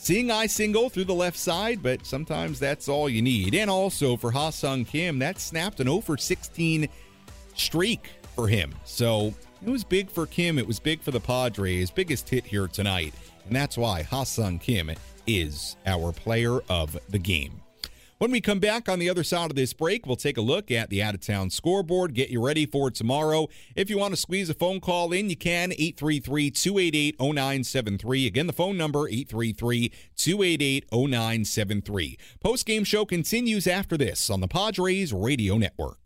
Seeing 0.00 0.30
eye 0.30 0.46
single 0.46 0.88
through 0.88 1.04
the 1.04 1.12
left 1.12 1.36
side, 1.36 1.82
but 1.82 2.06
sometimes 2.06 2.60
that's 2.60 2.88
all 2.88 3.08
you 3.08 3.20
need. 3.20 3.54
And 3.54 3.68
also 3.68 4.16
for 4.16 4.30
Ha 4.30 4.50
Seong 4.50 4.86
Kim, 4.86 5.18
that 5.18 5.40
snapped 5.40 5.80
an 5.80 5.88
0 5.88 6.00
for 6.00 6.16
16 6.16 6.88
streak 7.54 8.08
for 8.36 8.46
him. 8.46 8.72
So 8.84 9.34
it 9.60 9.68
was 9.68 9.82
big 9.82 10.08
for 10.08 10.24
Kim. 10.24 10.56
It 10.56 10.66
was 10.66 10.78
big 10.78 11.02
for 11.02 11.10
the 11.10 11.20
Padres. 11.20 11.90
Biggest 11.90 12.28
hit 12.28 12.46
here 12.46 12.68
tonight. 12.68 13.12
And 13.44 13.54
that's 13.54 13.76
why 13.76 14.02
Ha 14.04 14.22
Seong 14.22 14.60
Kim 14.60 14.92
is 15.26 15.76
our 15.84 16.12
player 16.12 16.60
of 16.70 16.96
the 17.08 17.18
game. 17.18 17.57
When 18.18 18.32
we 18.32 18.40
come 18.40 18.58
back 18.58 18.88
on 18.88 18.98
the 18.98 19.08
other 19.08 19.22
side 19.22 19.48
of 19.48 19.54
this 19.54 19.72
break, 19.72 20.04
we'll 20.04 20.16
take 20.16 20.36
a 20.36 20.40
look 20.40 20.72
at 20.72 20.90
the 20.90 21.00
out 21.00 21.14
of 21.14 21.20
town 21.20 21.50
scoreboard, 21.50 22.14
get 22.14 22.30
you 22.30 22.44
ready 22.44 22.66
for 22.66 22.90
tomorrow. 22.90 23.46
If 23.76 23.88
you 23.88 23.96
want 23.96 24.12
to 24.12 24.16
squeeze 24.16 24.50
a 24.50 24.54
phone 24.54 24.80
call 24.80 25.12
in, 25.12 25.30
you 25.30 25.36
can 25.36 25.70
833 25.70 26.50
288 26.50 27.20
0973. 27.20 28.26
Again, 28.26 28.48
the 28.48 28.52
phone 28.52 28.76
number 28.76 29.06
833 29.08 29.92
288 30.16 30.86
0973. 30.90 32.18
Post 32.40 32.66
game 32.66 32.82
show 32.82 33.04
continues 33.04 33.68
after 33.68 33.96
this 33.96 34.28
on 34.30 34.40
the 34.40 34.48
Padres 34.48 35.12
Radio 35.12 35.56
Network. 35.56 35.98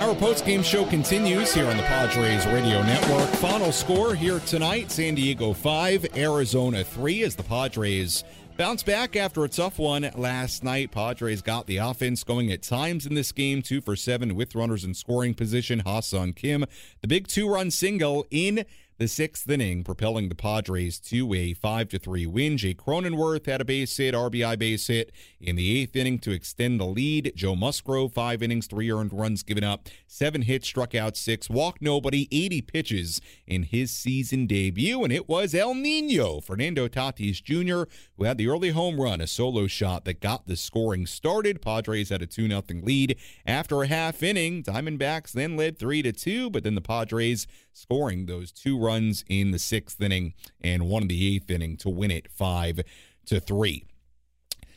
Our 0.00 0.14
post-game 0.14 0.62
show 0.62 0.86
continues 0.86 1.52
here 1.52 1.66
on 1.66 1.76
the 1.76 1.82
Padres 1.82 2.46
Radio 2.46 2.82
Network. 2.82 3.28
Final 3.36 3.70
score 3.70 4.14
here 4.14 4.40
tonight, 4.40 4.90
San 4.90 5.14
Diego 5.14 5.52
5, 5.52 6.16
Arizona 6.16 6.82
3 6.82 7.22
as 7.22 7.36
the 7.36 7.42
Padres 7.42 8.24
bounce 8.56 8.82
back 8.82 9.14
after 9.14 9.44
a 9.44 9.48
tough 9.48 9.78
one 9.78 10.10
last 10.16 10.64
night. 10.64 10.90
Padres 10.90 11.42
got 11.42 11.66
the 11.66 11.76
offense 11.76 12.24
going 12.24 12.50
at 12.50 12.62
times 12.62 13.04
in 13.04 13.12
this 13.14 13.30
game, 13.30 13.60
2 13.60 13.82
for 13.82 13.94
7 13.94 14.34
with 14.34 14.54
runners 14.54 14.84
in 14.84 14.94
scoring 14.94 15.34
position. 15.34 15.80
Ha-Seong 15.80 16.34
Kim, 16.34 16.64
the 17.02 17.08
big 17.08 17.28
two-run 17.28 17.70
single 17.70 18.26
in 18.30 18.64
the 19.00 19.08
sixth 19.08 19.48
inning, 19.48 19.82
propelling 19.82 20.28
the 20.28 20.34
Padres 20.34 20.98
to 21.00 21.32
a 21.32 21.54
5 21.54 21.88
to 21.88 21.98
3 21.98 22.26
win. 22.26 22.58
Jay 22.58 22.74
Cronenworth 22.74 23.46
had 23.46 23.62
a 23.62 23.64
base 23.64 23.96
hit, 23.96 24.14
RBI 24.14 24.58
base 24.58 24.88
hit 24.88 25.10
in 25.40 25.56
the 25.56 25.80
eighth 25.80 25.96
inning 25.96 26.18
to 26.18 26.32
extend 26.32 26.78
the 26.78 26.84
lead. 26.84 27.32
Joe 27.34 27.56
Musgrove, 27.56 28.12
five 28.12 28.42
innings, 28.42 28.66
three 28.66 28.92
earned 28.92 29.14
runs 29.14 29.42
given 29.42 29.64
up, 29.64 29.88
seven 30.06 30.42
hits, 30.42 30.68
struck 30.68 30.94
out 30.94 31.16
six, 31.16 31.48
walked 31.48 31.80
nobody, 31.80 32.28
80 32.30 32.60
pitches 32.60 33.22
in 33.46 33.62
his 33.62 33.90
season 33.90 34.46
debut. 34.46 35.02
And 35.02 35.14
it 35.14 35.30
was 35.30 35.54
El 35.54 35.74
Nino, 35.74 36.42
Fernando 36.42 36.86
Tatis 36.86 37.42
Jr., 37.42 37.90
who 38.18 38.24
had 38.24 38.36
the 38.36 38.48
early 38.48 38.68
home 38.68 39.00
run, 39.00 39.22
a 39.22 39.26
solo 39.26 39.66
shot 39.66 40.04
that 40.04 40.20
got 40.20 40.46
the 40.46 40.56
scoring 40.56 41.06
started. 41.06 41.62
Padres 41.62 42.10
had 42.10 42.20
a 42.20 42.26
2 42.26 42.48
0 42.48 42.62
lead 42.82 43.16
after 43.46 43.82
a 43.82 43.86
half 43.86 44.22
inning. 44.22 44.62
Diamondbacks 44.62 45.32
then 45.32 45.56
led 45.56 45.78
3 45.78 46.02
to 46.02 46.12
2, 46.12 46.50
but 46.50 46.64
then 46.64 46.74
the 46.74 46.82
Padres 46.82 47.46
scoring 47.72 48.26
those 48.26 48.52
two 48.52 48.78
runs 48.78 49.24
in 49.28 49.50
the 49.50 49.58
sixth 49.58 50.00
inning 50.00 50.34
and 50.60 50.88
one 50.88 51.02
in 51.02 51.08
the 51.08 51.36
eighth 51.36 51.50
inning 51.50 51.76
to 51.78 51.88
win 51.88 52.10
it 52.10 52.28
five 52.30 52.80
to 53.26 53.40
three. 53.40 53.84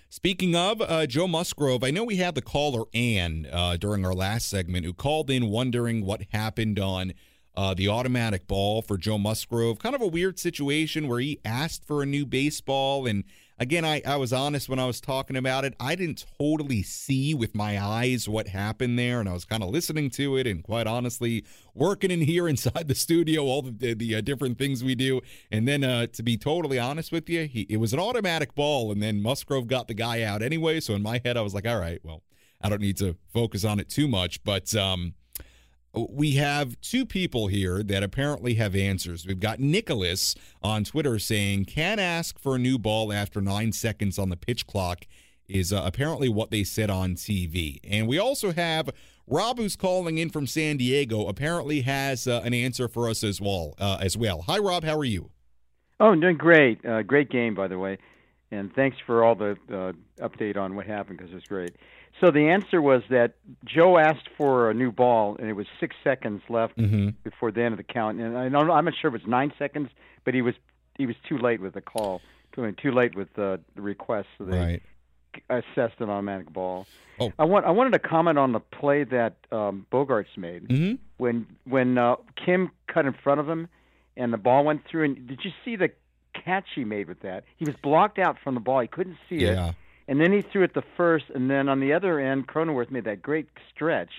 Speaking 0.09 0.55
of 0.55 0.79
uh, 0.79 1.07
Joe 1.07 1.27
Musgrove, 1.27 1.83
I 1.83 1.89
know 1.89 2.03
we 2.03 2.17
had 2.17 2.35
the 2.35 2.41
caller 2.41 2.83
Ann 2.93 3.47
uh, 3.51 3.77
during 3.77 4.05
our 4.05 4.13
last 4.13 4.47
segment 4.47 4.85
who 4.85 4.93
called 4.93 5.31
in 5.31 5.47
wondering 5.47 6.05
what 6.05 6.21
happened 6.31 6.77
on 6.77 7.13
uh, 7.55 7.73
the 7.73 7.87
automatic 7.87 8.47
ball 8.47 8.83
for 8.83 8.95
Joe 8.95 9.17
Musgrove. 9.17 9.79
Kind 9.79 9.95
of 9.95 10.01
a 10.01 10.07
weird 10.07 10.37
situation 10.37 11.07
where 11.07 11.19
he 11.19 11.39
asked 11.43 11.83
for 11.85 12.03
a 12.03 12.05
new 12.05 12.27
baseball 12.27 13.07
and 13.07 13.23
again, 13.59 13.85
I, 13.85 14.01
I 14.05 14.15
was 14.15 14.33
honest 14.33 14.69
when 14.69 14.79
I 14.79 14.85
was 14.85 14.99
talking 14.99 15.35
about 15.35 15.65
it. 15.65 15.75
I 15.79 15.95
didn't 15.95 16.25
totally 16.39 16.83
see 16.83 17.33
with 17.33 17.55
my 17.55 17.81
eyes 17.81 18.27
what 18.27 18.47
happened 18.47 18.97
there, 18.97 19.19
and 19.19 19.29
I 19.29 19.33
was 19.33 19.45
kind 19.45 19.63
of 19.63 19.69
listening 19.69 20.09
to 20.11 20.37
it 20.37 20.47
and 20.47 20.63
quite 20.63 20.87
honestly 20.87 21.45
working 21.73 22.11
in 22.11 22.21
here 22.21 22.47
inside 22.53 22.87
the 22.87 22.95
studio, 22.95 23.43
all 23.43 23.61
the, 23.61 23.93
the 23.93 24.15
uh, 24.15 24.21
different 24.21 24.57
things 24.57 24.83
we 24.83 24.95
do. 24.95 25.21
And 25.51 25.67
then, 25.67 25.83
uh, 25.83 26.07
to 26.07 26.23
be 26.23 26.37
totally 26.37 26.79
honest 26.79 27.11
with 27.11 27.29
you, 27.29 27.45
he, 27.45 27.61
it 27.69 27.77
was 27.77 27.93
an 27.93 27.99
automatic 27.99 28.55
ball, 28.55 28.91
and 28.91 29.01
then 29.01 29.21
Musgrove 29.21 29.67
got 29.67 29.87
the 29.87 29.93
guy 29.93 30.23
out 30.23 30.41
anyway. 30.41 30.79
So 30.79 30.95
in 30.95 31.01
my 31.01 31.21
head, 31.23 31.37
I 31.37 31.41
was 31.41 31.53
like, 31.53 31.67
all 31.67 31.79
right, 31.79 31.99
well, 32.03 32.23
I 32.61 32.69
don't 32.69 32.81
need 32.81 32.97
to 32.97 33.17
focus 33.33 33.65
on 33.65 33.79
it 33.79 33.89
too 33.89 34.07
much, 34.07 34.43
but 34.43 34.73
um, 34.75 35.15
we 35.93 36.33
have 36.33 36.79
two 36.81 37.05
people 37.05 37.47
here 37.47 37.83
that 37.83 38.03
apparently 38.03 38.55
have 38.55 38.75
answers. 38.75 39.25
We've 39.25 39.39
got 39.39 39.59
Nicholas 39.59 40.35
on 40.61 40.83
Twitter 40.83 41.19
saying, 41.19 41.65
can 41.65 41.99
ask 41.99 42.39
for 42.39 42.55
a 42.55 42.59
new 42.59 42.79
ball 42.79 43.13
after 43.13 43.41
nine 43.41 43.71
seconds 43.71 44.17
on 44.17 44.29
the 44.29 44.37
pitch 44.37 44.65
clock 44.65 45.05
is 45.47 45.71
uh, 45.71 45.83
apparently 45.85 46.29
what 46.29 46.51
they 46.51 46.63
said 46.63 46.89
on 46.89 47.15
TV. 47.15 47.79
And 47.87 48.07
we 48.07 48.17
also 48.17 48.51
have 48.51 48.89
Rob, 49.27 49.57
who's 49.57 49.75
calling 49.75 50.17
in 50.17 50.29
from 50.29 50.47
San 50.47 50.77
Diego, 50.77 51.27
apparently 51.27 51.81
has 51.81 52.27
uh, 52.27 52.41
an 52.43 52.53
answer 52.53 52.87
for 52.87 53.09
us 53.09 53.23
as 53.23 53.39
well. 53.39 53.75
Uh, 53.77 53.97
as 54.01 54.17
well. 54.17 54.43
Hi, 54.47 54.57
Rob. 54.57 54.83
How 54.83 54.97
are 54.97 55.05
you? 55.05 55.29
Oh, 55.99 56.07
I'm 56.07 56.19
doing 56.19 56.37
great. 56.37 56.83
Uh, 56.85 57.03
great 57.03 57.29
game, 57.29 57.55
by 57.55 57.67
the 57.67 57.77
way. 57.77 57.97
And 58.51 58.73
thanks 58.73 58.97
for 59.05 59.23
all 59.23 59.35
the 59.35 59.57
uh, 59.71 59.93
update 60.21 60.57
on 60.57 60.75
what 60.75 60.85
happened 60.85 61.17
because 61.17 61.31
it 61.31 61.35
was 61.35 61.45
great. 61.45 61.75
So 62.24 62.32
the 62.32 62.47
answer 62.51 62.82
was 62.82 63.03
that 63.09 63.34
Joe 63.65 63.97
asked 63.97 64.30
for 64.38 64.69
a 64.69 64.74
new 64.74 64.93
ball, 64.93 65.36
and 65.38 65.49
it 65.49 65.53
was 65.53 65.67
six 65.78 65.93
seconds 66.05 66.41
left 66.47 66.78
mm-hmm. 66.78 67.09
before 67.21 67.51
the 67.51 67.61
end 67.61 67.74
of 67.74 67.78
the 67.78 67.84
count. 67.84 68.17
And 68.21 68.38
I 68.38 68.47
don't, 68.47 68.71
I'm 68.71 68.86
not 68.86 68.93
sure 69.01 69.09
if 69.09 69.15
it's 69.15 69.28
nine 69.28 69.51
seconds, 69.59 69.89
but 70.24 70.34
he 70.34 70.41
was 70.41 70.55
he 70.97 71.05
was 71.05 71.17
too 71.28 71.38
late 71.38 71.59
with 71.59 71.74
the 71.74 71.82
call, 71.82 72.21
too 72.55 72.91
late 72.91 73.13
with 73.13 73.28
the, 73.34 73.59
the 73.76 73.82
request, 73.82 74.30
so 74.38 74.45
they 74.45 74.57
right. 74.57 74.84
assessed 75.49 75.99
an 75.99 76.09
automatic 76.09 76.53
ball. 76.53 76.88
Oh. 77.19 77.34
I 77.38 77.43
want 77.43 77.65
I 77.65 77.71
wanted 77.71 77.91
to 77.91 77.99
comment 77.99 78.38
on 78.38 78.53
the 78.53 78.61
play 78.61 79.03
that 79.03 79.36
um, 79.51 79.86
Bogaerts 79.91 80.38
made 80.38 80.69
mm-hmm. 80.69 80.93
when 81.17 81.45
when 81.65 81.97
uh, 81.97 82.15
Kim 82.38 82.71
cut 82.88 83.05
in 83.05 83.15
front 83.21 83.41
of 83.41 83.49
him, 83.49 83.67
and 84.15 84.32
the 84.32 84.38
ball 84.38 84.63
went 84.63 84.84
through. 84.89 85.03
And 85.03 85.28
did 85.28 85.41
you 85.43 85.51
see 85.65 85.76
the 85.76 85.89
catch 86.34 86.67
he 86.74 86.86
made 86.86 87.09
with 87.09 87.19
that? 87.24 87.43
He 87.57 87.65
was 87.65 87.76
blocked 87.84 88.17
out 88.17 88.38
from 88.41 88.53
the 88.53 88.61
ball. 88.61 88.80
He 88.80 88.88
couldn't 88.88 89.17
see 89.28 89.39
yeah. 89.39 89.71
it 89.71 89.76
and 90.07 90.19
then 90.19 90.31
he 90.31 90.41
threw 90.41 90.63
it 90.63 90.73
the 90.73 90.83
first, 90.97 91.25
and 91.33 91.49
then 91.49 91.69
on 91.69 91.79
the 91.79 91.93
other 91.93 92.19
end, 92.19 92.47
Cronenworth 92.47 92.91
made 92.91 93.05
that 93.05 93.21
great 93.21 93.47
stretch. 93.73 94.11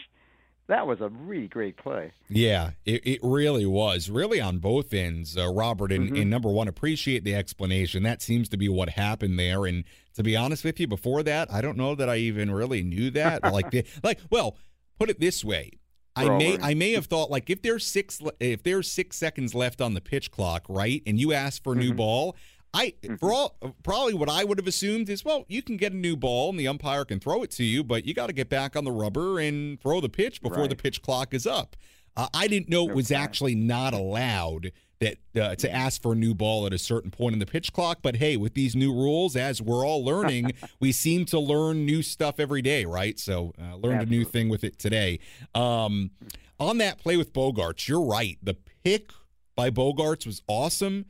That 0.66 0.87
was 0.87 1.03
a 1.03 1.11
really 1.11 1.47
great 1.47 1.76
play. 1.76 2.12
Yeah, 2.30 2.70
it, 2.87 3.07
it 3.07 3.20
really 3.22 3.66
was. 3.66 4.09
Really 4.09 4.41
on 4.41 4.59
both 4.61 4.95
ends, 4.95 5.37
uh, 5.37 5.47
Robert. 5.53 5.93
And, 5.93 6.07
Mm-hmm. 6.09 6.16
and 6.16 6.30
number 6.30 6.49
one, 6.49 6.68
appreciate 6.68 7.22
the 7.22 7.35
explanation. 7.35 8.03
That 8.03 8.22
seems 8.22 8.49
to 8.49 8.57
be 8.57 8.70
what 8.70 8.89
happened 8.91 9.39
there. 9.39 9.66
And 9.66 9.85
to 10.14 10.22
be 10.22 10.35
honest 10.37 10.64
with 10.64 10.80
you, 10.80 10.87
before 10.87 11.22
that, 11.24 11.53
I 11.53 11.61
don't 11.61 11.76
know 11.76 11.95
that 11.95 12.09
I 12.09 12.16
even 12.16 12.51
really 12.51 12.82
knew 12.82 13.11
that. 13.11 13.45
like, 13.53 13.70
the, 13.72 13.85
like, 14.03 14.20
well, 14.30 14.57
put 14.99 15.11
it 15.11 15.20
this 15.20 15.45
way: 15.45 15.72
I 16.16 16.30
may. 16.39 16.59
I 16.62 16.72
may 16.72 16.93
have 16.93 17.07
thought 17.07 17.30
like 17.30 17.51
if 17.51 17.61
there's 17.61 17.85
six 17.87 18.22
if 18.41 18.62
there's 18.62 18.91
six 18.91 19.16
seconds 19.18 19.55
left 19.55 19.82
on 19.82 19.93
the 19.93 20.01
pitch 20.01 20.30
clock, 20.30 20.64
right, 20.70 21.03
and 21.07 21.20
you 21.20 21.35
ask 21.35 21.62
for 21.62 21.72
a 21.72 21.76
Mm-hmm. 21.76 21.89
new 21.89 21.95
ball, 21.95 22.37
I 22.75 22.95
for 23.18 23.33
all 23.33 23.57
probably 23.83 24.14
what 24.14 24.29
I 24.29 24.45
would 24.45 24.59
have 24.59 24.66
assumed 24.66 25.09
is 25.09 25.25
well 25.25 25.45
you 25.49 25.62
can 25.62 25.77
get 25.77 25.93
a 25.93 25.97
new 25.97 26.16
ball 26.16 26.51
and 26.51 26.59
the 26.59 26.68
umpire 26.68 27.05
can 27.05 27.20
throw 27.20 27.43
it 27.43 27.51
to 27.53 27.64
you, 27.64 27.85
but 27.85 28.05
you 28.05 28.12
got 28.12 28.27
to 28.27 28.33
get 28.33 28.49
back 28.49 28.77
on 28.77 28.85
the 28.85 28.93
rubber 28.93 29.39
and 29.39 29.81
throw 29.81 30.01
the 30.01 30.09
pitch 30.09 30.43
before 30.43 30.66
the 30.68 30.77
pitch 30.77 31.01
clock 31.01 31.33
is 31.33 31.47
up. 31.47 31.77
Uh, 32.16 32.29
I 32.35 32.47
didn't 32.49 32.68
know 32.68 32.89
it 32.89 32.95
was 32.95 33.11
actually 33.11 33.55
not 33.55 33.93
allowed 33.93 34.72
that 35.01 35.18
uh, 35.41 35.55
to 35.57 35.72
ask 35.72 36.01
for 36.01 36.12
a 36.12 36.14
new 36.14 36.35
ball 36.35 36.66
at 36.66 36.72
a 36.72 36.79
certain 36.79 37.11
point 37.11 37.33
in 37.33 37.39
the 37.39 37.47
pitch 37.47 37.72
clock. 37.72 37.99
But 38.03 38.16
hey, 38.16 38.37
with 38.37 38.55
these 38.55 38.77
new 38.77 38.93
rules, 38.93 39.37
as 39.37 39.61
we're 39.61 39.85
all 39.85 40.05
learning, 40.05 40.53
we 40.81 40.93
seem 40.93 41.25
to 41.27 41.39
learn 41.39 41.85
new 41.85 42.03
stuff 42.03 42.39
every 42.39 42.62
day, 42.62 42.85
right? 42.85 43.18
So 43.18 43.53
uh, 43.61 43.77
learned 43.77 44.03
a 44.03 44.07
new 44.07 44.25
thing 44.25 44.49
with 44.49 44.64
it 44.64 44.79
today. 44.79 45.18
Um, 45.55 46.12
on 46.61 46.79
that 46.79 46.99
play 46.99 47.16
with 47.16 47.33
Bogaerts, 47.33 47.89
you're 47.89 48.05
right. 48.05 48.39
The 48.43 48.57
pick 48.85 49.11
by 49.57 49.70
Bogaerts 49.70 50.27
was 50.27 50.43
awesome. 50.47 51.07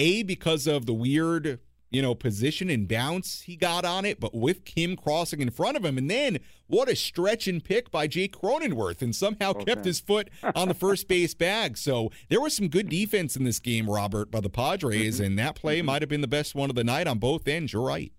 A 0.00 0.22
because 0.22 0.66
of 0.66 0.86
the 0.86 0.94
weird, 0.94 1.60
you 1.90 2.00
know, 2.00 2.14
position 2.14 2.70
and 2.70 2.88
bounce 2.88 3.42
he 3.42 3.54
got 3.54 3.84
on 3.84 4.06
it, 4.06 4.18
but 4.18 4.34
with 4.34 4.64
Kim 4.64 4.96
crossing 4.96 5.40
in 5.40 5.50
front 5.50 5.76
of 5.76 5.84
him, 5.84 5.98
and 5.98 6.10
then 6.10 6.38
what 6.68 6.88
a 6.88 6.96
stretch 6.96 7.46
and 7.46 7.62
pick 7.62 7.90
by 7.90 8.06
Jake 8.06 8.34
Cronenworth, 8.34 9.02
and 9.02 9.14
somehow 9.14 9.52
kept 9.52 9.84
his 9.84 10.00
foot 10.00 10.30
on 10.54 10.68
the 10.68 10.74
first 10.74 11.06
base 11.06 11.34
bag. 11.34 11.76
So 11.76 12.10
there 12.30 12.40
was 12.40 12.56
some 12.56 12.68
good 12.68 12.88
defense 12.88 13.36
in 13.36 13.44
this 13.44 13.60
game, 13.60 13.90
Robert, 13.90 14.30
by 14.30 14.40
the 14.40 14.48
Padres, 14.48 15.20
and 15.20 15.38
that 15.38 15.54
play 15.54 15.82
might 15.82 16.00
have 16.00 16.08
been 16.08 16.22
the 16.22 16.28
best 16.28 16.54
one 16.54 16.70
of 16.70 16.76
the 16.76 16.84
night 16.84 17.06
on 17.06 17.18
both 17.18 17.46
ends. 17.46 17.72
You're 17.72 17.86
right. 17.86 18.12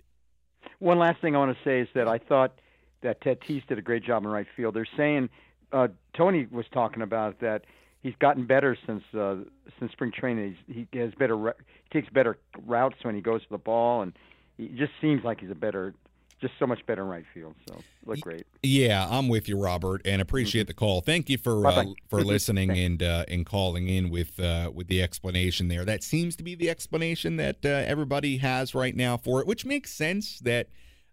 One 0.77 0.99
last 0.99 1.19
thing 1.21 1.35
I 1.35 1.39
want 1.39 1.57
to 1.57 1.63
say 1.63 1.79
is 1.79 1.87
that 1.95 2.07
I 2.07 2.19
thought 2.19 2.59
that 3.01 3.21
Tatis 3.21 3.65
did 3.67 3.79
a 3.79 3.81
great 3.81 4.03
job 4.03 4.23
in 4.23 4.29
right 4.29 4.47
field. 4.55 4.75
They're 4.75 4.87
saying 4.95 5.29
uh, 5.71 5.87
Tony 6.15 6.47
was 6.51 6.65
talking 6.71 7.01
about 7.01 7.39
that 7.39 7.65
he's 8.01 8.15
gotten 8.19 8.45
better 8.45 8.77
since 8.85 9.03
uh, 9.13 9.37
since 9.79 9.91
spring 9.91 10.11
training. 10.11 10.57
He's, 10.67 10.87
he 10.91 10.99
has 10.99 11.13
better 11.15 11.55
he 11.57 11.99
takes 11.99 12.11
better 12.11 12.37
routes 12.65 12.97
when 13.03 13.15
he 13.15 13.21
goes 13.21 13.41
to 13.43 13.49
the 13.49 13.57
ball, 13.57 14.01
and 14.01 14.13
he 14.57 14.67
just 14.69 14.91
seems 14.99 15.23
like 15.23 15.39
he's 15.39 15.51
a 15.51 15.55
better, 15.55 15.93
just 16.39 16.53
so 16.59 16.67
much 16.67 16.85
better 16.85 17.03
in 17.03 17.07
right 17.07 17.25
field. 17.33 17.55
So 17.67 17.81
look 18.05 18.19
great. 18.19 18.45
Yeah, 18.63 19.07
I'm 19.09 19.27
with 19.27 19.47
you, 19.47 19.57
Robert, 19.57 20.01
and 20.05 20.21
appreciate 20.21 20.67
the 20.67 20.73
call. 20.73 21.01
Thank 21.01 21.29
you 21.29 21.37
for 21.37 21.65
uh, 21.65 21.85
for 22.09 22.23
listening 22.23 22.71
and 22.71 23.01
uh, 23.01 23.25
and 23.27 23.45
calling 23.45 23.87
in 23.87 24.09
with 24.09 24.39
uh, 24.39 24.71
with 24.73 24.87
the 24.87 25.01
explanation 25.01 25.67
there. 25.67 25.85
That 25.85 26.03
seems 26.03 26.35
to 26.37 26.43
be 26.43 26.55
the 26.55 26.69
explanation 26.69 27.37
that 27.37 27.65
uh, 27.65 27.69
everybody 27.69 28.37
has 28.37 28.75
right 28.75 28.95
now 28.95 29.17
for 29.17 29.41
it, 29.41 29.47
which 29.47 29.65
makes 29.65 29.91
sense. 29.91 30.39
That 30.39 30.67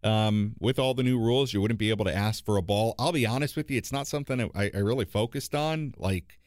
um, 0.04 0.54
with 0.60 0.78
all 0.78 0.94
the 0.94 1.02
new 1.02 1.18
rules, 1.18 1.52
you 1.52 1.60
wouldn't 1.60 1.80
be 1.80 1.90
able 1.90 2.04
to 2.04 2.14
ask 2.14 2.44
for 2.44 2.56
a 2.56 2.62
ball. 2.62 2.94
I'll 2.98 3.12
be 3.12 3.26
honest 3.26 3.56
with 3.56 3.70
you; 3.70 3.76
it's 3.76 3.92
not 3.92 4.06
something 4.06 4.50
I, 4.54 4.70
I 4.74 4.78
really 4.78 5.04
focused 5.04 5.54
on, 5.54 5.94
like 5.98 6.37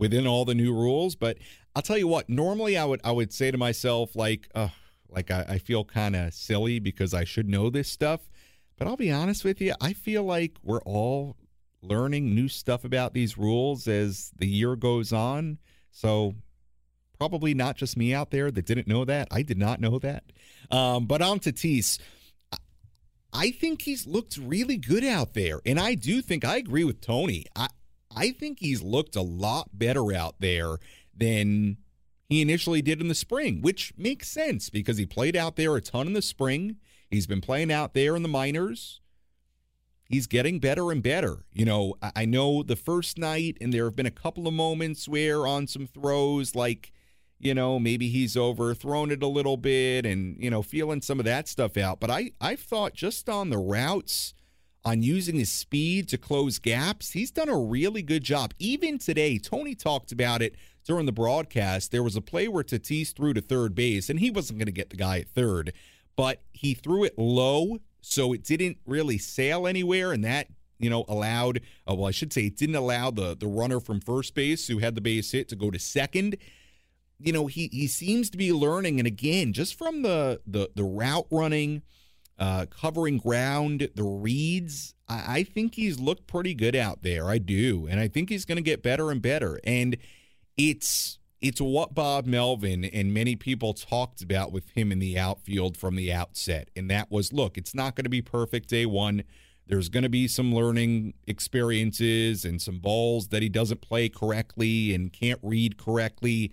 within 0.00 0.26
all 0.26 0.44
the 0.44 0.54
new 0.54 0.72
rules. 0.74 1.14
But 1.14 1.38
I'll 1.76 1.82
tell 1.82 1.98
you 1.98 2.08
what. 2.08 2.28
Normally, 2.28 2.76
I 2.76 2.84
would 2.84 3.00
I 3.04 3.12
would 3.12 3.32
say 3.32 3.52
to 3.52 3.58
myself 3.58 4.16
like, 4.16 4.48
uh, 4.54 4.68
like 5.08 5.30
I, 5.30 5.44
I 5.48 5.58
feel 5.58 5.84
kind 5.84 6.16
of 6.16 6.34
silly 6.34 6.80
because 6.80 7.14
I 7.14 7.22
should 7.24 7.48
know 7.48 7.70
this 7.70 7.88
stuff. 7.88 8.28
But 8.76 8.88
I'll 8.88 8.96
be 8.96 9.12
honest 9.12 9.44
with 9.44 9.60
you, 9.60 9.74
I 9.80 9.92
feel 9.92 10.24
like 10.24 10.56
we're 10.64 10.80
all 10.82 11.36
learning 11.82 12.34
new 12.34 12.48
stuff 12.48 12.84
about 12.84 13.14
these 13.14 13.38
rules 13.38 13.86
as 13.86 14.32
the 14.38 14.46
year 14.46 14.74
goes 14.74 15.12
on. 15.12 15.58
So 15.92 16.34
probably 17.18 17.52
not 17.52 17.76
just 17.76 17.96
me 17.96 18.14
out 18.14 18.30
there 18.30 18.50
that 18.50 18.64
didn't 18.64 18.88
know 18.88 19.04
that. 19.04 19.28
I 19.30 19.42
did 19.42 19.58
not 19.58 19.80
know 19.80 19.98
that. 19.98 20.24
Um, 20.70 21.04
but 21.06 21.20
on 21.20 21.40
Tatis, 21.40 21.98
I- 22.50 22.56
I 23.32 23.50
think 23.50 23.82
he's 23.82 24.06
looked 24.06 24.38
really 24.38 24.78
good 24.78 25.04
out 25.04 25.34
there. 25.34 25.60
And 25.66 25.78
I 25.78 25.94
do 25.94 26.22
think 26.22 26.44
I 26.44 26.56
agree 26.56 26.84
with 26.84 27.00
Tony. 27.02 27.44
I 27.54 27.68
I 28.14 28.30
think 28.30 28.58
he's 28.60 28.82
looked 28.82 29.16
a 29.16 29.22
lot 29.22 29.70
better 29.72 30.12
out 30.12 30.36
there 30.40 30.78
than 31.16 31.78
he 32.28 32.40
initially 32.40 32.82
did 32.82 33.00
in 33.00 33.08
the 33.08 33.14
spring, 33.14 33.60
which 33.60 33.92
makes 33.96 34.28
sense 34.28 34.70
because 34.70 34.98
he 34.98 35.06
played 35.06 35.36
out 35.36 35.56
there 35.56 35.76
a 35.76 35.80
ton 35.80 36.06
in 36.06 36.12
the 36.12 36.22
spring. 36.22 36.76
He's 37.10 37.26
been 37.26 37.40
playing 37.40 37.72
out 37.72 37.92
there 37.94 38.14
in 38.14 38.22
the 38.22 38.28
minors. 38.28 39.00
He's 40.08 40.26
getting 40.26 40.58
better 40.58 40.90
and 40.90 41.02
better. 41.02 41.44
You 41.52 41.64
know, 41.64 41.94
I, 42.02 42.24
know 42.24 42.62
the 42.62 42.76
first 42.76 43.18
night, 43.18 43.58
and 43.60 43.72
there 43.72 43.84
have 43.84 43.96
been 43.96 44.06
a 44.06 44.10
couple 44.12 44.48
of 44.48 44.54
moments 44.54 45.08
where 45.08 45.46
on 45.46 45.66
some 45.68 45.86
throws, 45.86 46.54
like, 46.54 46.92
you 47.38 47.54
know, 47.54 47.78
maybe 47.78 48.08
he's 48.08 48.36
overthrown 48.36 49.10
it 49.10 49.22
a 49.22 49.28
little 49.28 49.56
bit 49.56 50.04
and, 50.04 50.36
you 50.42 50.50
know, 50.50 50.62
feeling 50.62 51.00
some 51.00 51.20
of 51.20 51.24
that 51.26 51.48
stuff 51.48 51.76
out. 51.76 52.00
But 52.00 52.10
I, 52.10 52.32
I've 52.40 52.60
thought 52.60 52.94
just 52.94 53.28
on 53.28 53.50
the 53.50 53.58
routes, 53.58 54.34
on 54.84 55.02
using 55.02 55.36
his 55.36 55.50
speed 55.50 56.08
to 56.08 56.18
close 56.18 56.58
gaps, 56.58 57.12
he's 57.12 57.30
done 57.30 57.48
a 57.48 57.58
really 57.58 58.02
good 58.02 58.24
job. 58.24 58.54
Even 58.58 58.98
today, 58.98 59.38
Tony 59.38 59.74
talked 59.74 60.10
about 60.10 60.40
it 60.40 60.56
during 60.84 61.06
the 61.06 61.12
broadcast. 61.12 61.92
There 61.92 62.02
was 62.02 62.16
a 62.16 62.22
play 62.22 62.48
where 62.48 62.64
Tatis 62.64 63.14
threw 63.14 63.34
to 63.34 63.40
third 63.40 63.74
base, 63.74 64.08
and 64.08 64.18
he 64.18 64.30
wasn't 64.30 64.58
going 64.58 64.66
to 64.66 64.72
get 64.72 64.90
the 64.90 64.96
guy 64.96 65.18
at 65.18 65.28
third, 65.28 65.72
but 66.16 66.42
he 66.52 66.74
threw 66.74 67.04
it 67.04 67.18
low, 67.18 67.78
so 68.00 68.32
it 68.32 68.42
didn't 68.42 68.78
really 68.86 69.18
sail 69.18 69.66
anywhere, 69.66 70.12
and 70.12 70.24
that 70.24 70.48
you 70.78 70.88
know 70.88 71.04
allowed. 71.08 71.60
Uh, 71.88 71.94
well, 71.94 72.08
I 72.08 72.10
should 72.10 72.32
say 72.32 72.46
it 72.46 72.56
didn't 72.56 72.76
allow 72.76 73.10
the 73.10 73.36
the 73.36 73.46
runner 73.46 73.80
from 73.80 74.00
first 74.00 74.34
base 74.34 74.66
who 74.66 74.78
had 74.78 74.94
the 74.94 75.00
base 75.02 75.30
hit 75.32 75.48
to 75.50 75.56
go 75.56 75.70
to 75.70 75.78
second. 75.78 76.36
You 77.18 77.34
know, 77.34 77.46
he 77.46 77.68
he 77.70 77.86
seems 77.86 78.30
to 78.30 78.38
be 78.38 78.50
learning, 78.50 78.98
and 78.98 79.06
again, 79.06 79.52
just 79.52 79.76
from 79.76 80.00
the 80.00 80.40
the 80.46 80.70
the 80.74 80.84
route 80.84 81.26
running 81.30 81.82
uh, 82.40 82.64
covering 82.70 83.18
ground, 83.18 83.90
the 83.94 84.02
reads. 84.02 84.94
I, 85.06 85.40
I 85.40 85.42
think 85.44 85.74
he's 85.74 86.00
looked 86.00 86.26
pretty 86.26 86.54
good 86.54 86.74
out 86.74 87.02
there. 87.02 87.28
I 87.28 87.36
do, 87.36 87.86
and 87.86 88.00
I 88.00 88.08
think 88.08 88.30
he's 88.30 88.46
going 88.46 88.56
to 88.56 88.62
get 88.62 88.82
better 88.82 89.10
and 89.10 89.20
better. 89.20 89.60
And 89.62 89.98
it's 90.56 91.18
it's 91.42 91.60
what 91.60 91.94
Bob 91.94 92.26
Melvin 92.26 92.84
and 92.84 93.14
many 93.14 93.36
people 93.36 93.74
talked 93.74 94.22
about 94.22 94.52
with 94.52 94.70
him 94.70 94.90
in 94.90 94.98
the 94.98 95.18
outfield 95.18 95.76
from 95.76 95.96
the 95.96 96.12
outset, 96.12 96.70
and 96.74 96.90
that 96.90 97.10
was 97.10 97.32
look, 97.32 97.58
it's 97.58 97.74
not 97.74 97.94
going 97.94 98.04
to 98.04 98.10
be 98.10 98.22
perfect 98.22 98.70
day 98.70 98.86
one. 98.86 99.22
There's 99.66 99.90
going 99.90 100.02
to 100.02 100.08
be 100.08 100.26
some 100.26 100.52
learning 100.52 101.14
experiences 101.28 102.44
and 102.44 102.60
some 102.60 102.78
balls 102.78 103.28
that 103.28 103.40
he 103.42 103.48
doesn't 103.48 103.80
play 103.80 104.08
correctly 104.08 104.92
and 104.92 105.12
can't 105.12 105.38
read 105.44 105.76
correctly. 105.76 106.50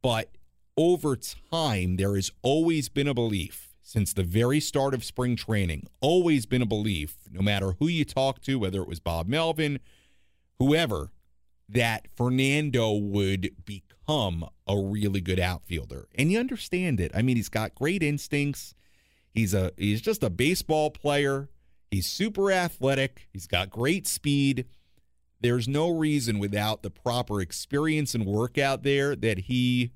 But 0.00 0.36
over 0.76 1.16
time, 1.16 1.96
there 1.96 2.14
has 2.14 2.30
always 2.42 2.88
been 2.88 3.08
a 3.08 3.14
belief 3.14 3.71
since 3.82 4.12
the 4.12 4.22
very 4.22 4.60
start 4.60 4.94
of 4.94 5.04
spring 5.04 5.36
training, 5.36 5.86
always 6.00 6.46
been 6.46 6.62
a 6.62 6.66
belief, 6.66 7.16
no 7.30 7.42
matter 7.42 7.72
who 7.78 7.88
you 7.88 8.04
talk 8.04 8.40
to, 8.42 8.58
whether 8.58 8.80
it 8.80 8.88
was 8.88 9.00
Bob 9.00 9.28
Melvin, 9.28 9.80
whoever, 10.58 11.10
that 11.68 12.06
Fernando 12.16 12.92
would 12.92 13.50
become 13.64 14.48
a 14.68 14.76
really 14.76 15.20
good 15.20 15.40
outfielder. 15.40 16.08
And 16.14 16.30
you 16.30 16.38
understand 16.38 17.00
it. 17.00 17.10
I 17.14 17.22
mean, 17.22 17.36
he's 17.36 17.48
got 17.48 17.74
great 17.74 18.02
instincts. 18.02 18.74
He's 19.32 19.54
a 19.54 19.72
he's 19.76 20.00
just 20.00 20.22
a 20.22 20.30
baseball 20.30 20.90
player. 20.90 21.48
He's 21.90 22.06
super 22.06 22.52
athletic. 22.52 23.28
He's 23.32 23.46
got 23.46 23.70
great 23.70 24.06
speed. 24.06 24.66
There's 25.40 25.66
no 25.66 25.90
reason 25.90 26.38
without 26.38 26.82
the 26.82 26.90
proper 26.90 27.40
experience 27.40 28.14
and 28.14 28.24
work 28.26 28.58
out 28.58 28.82
there 28.82 29.16
that 29.16 29.38
he 29.40 29.90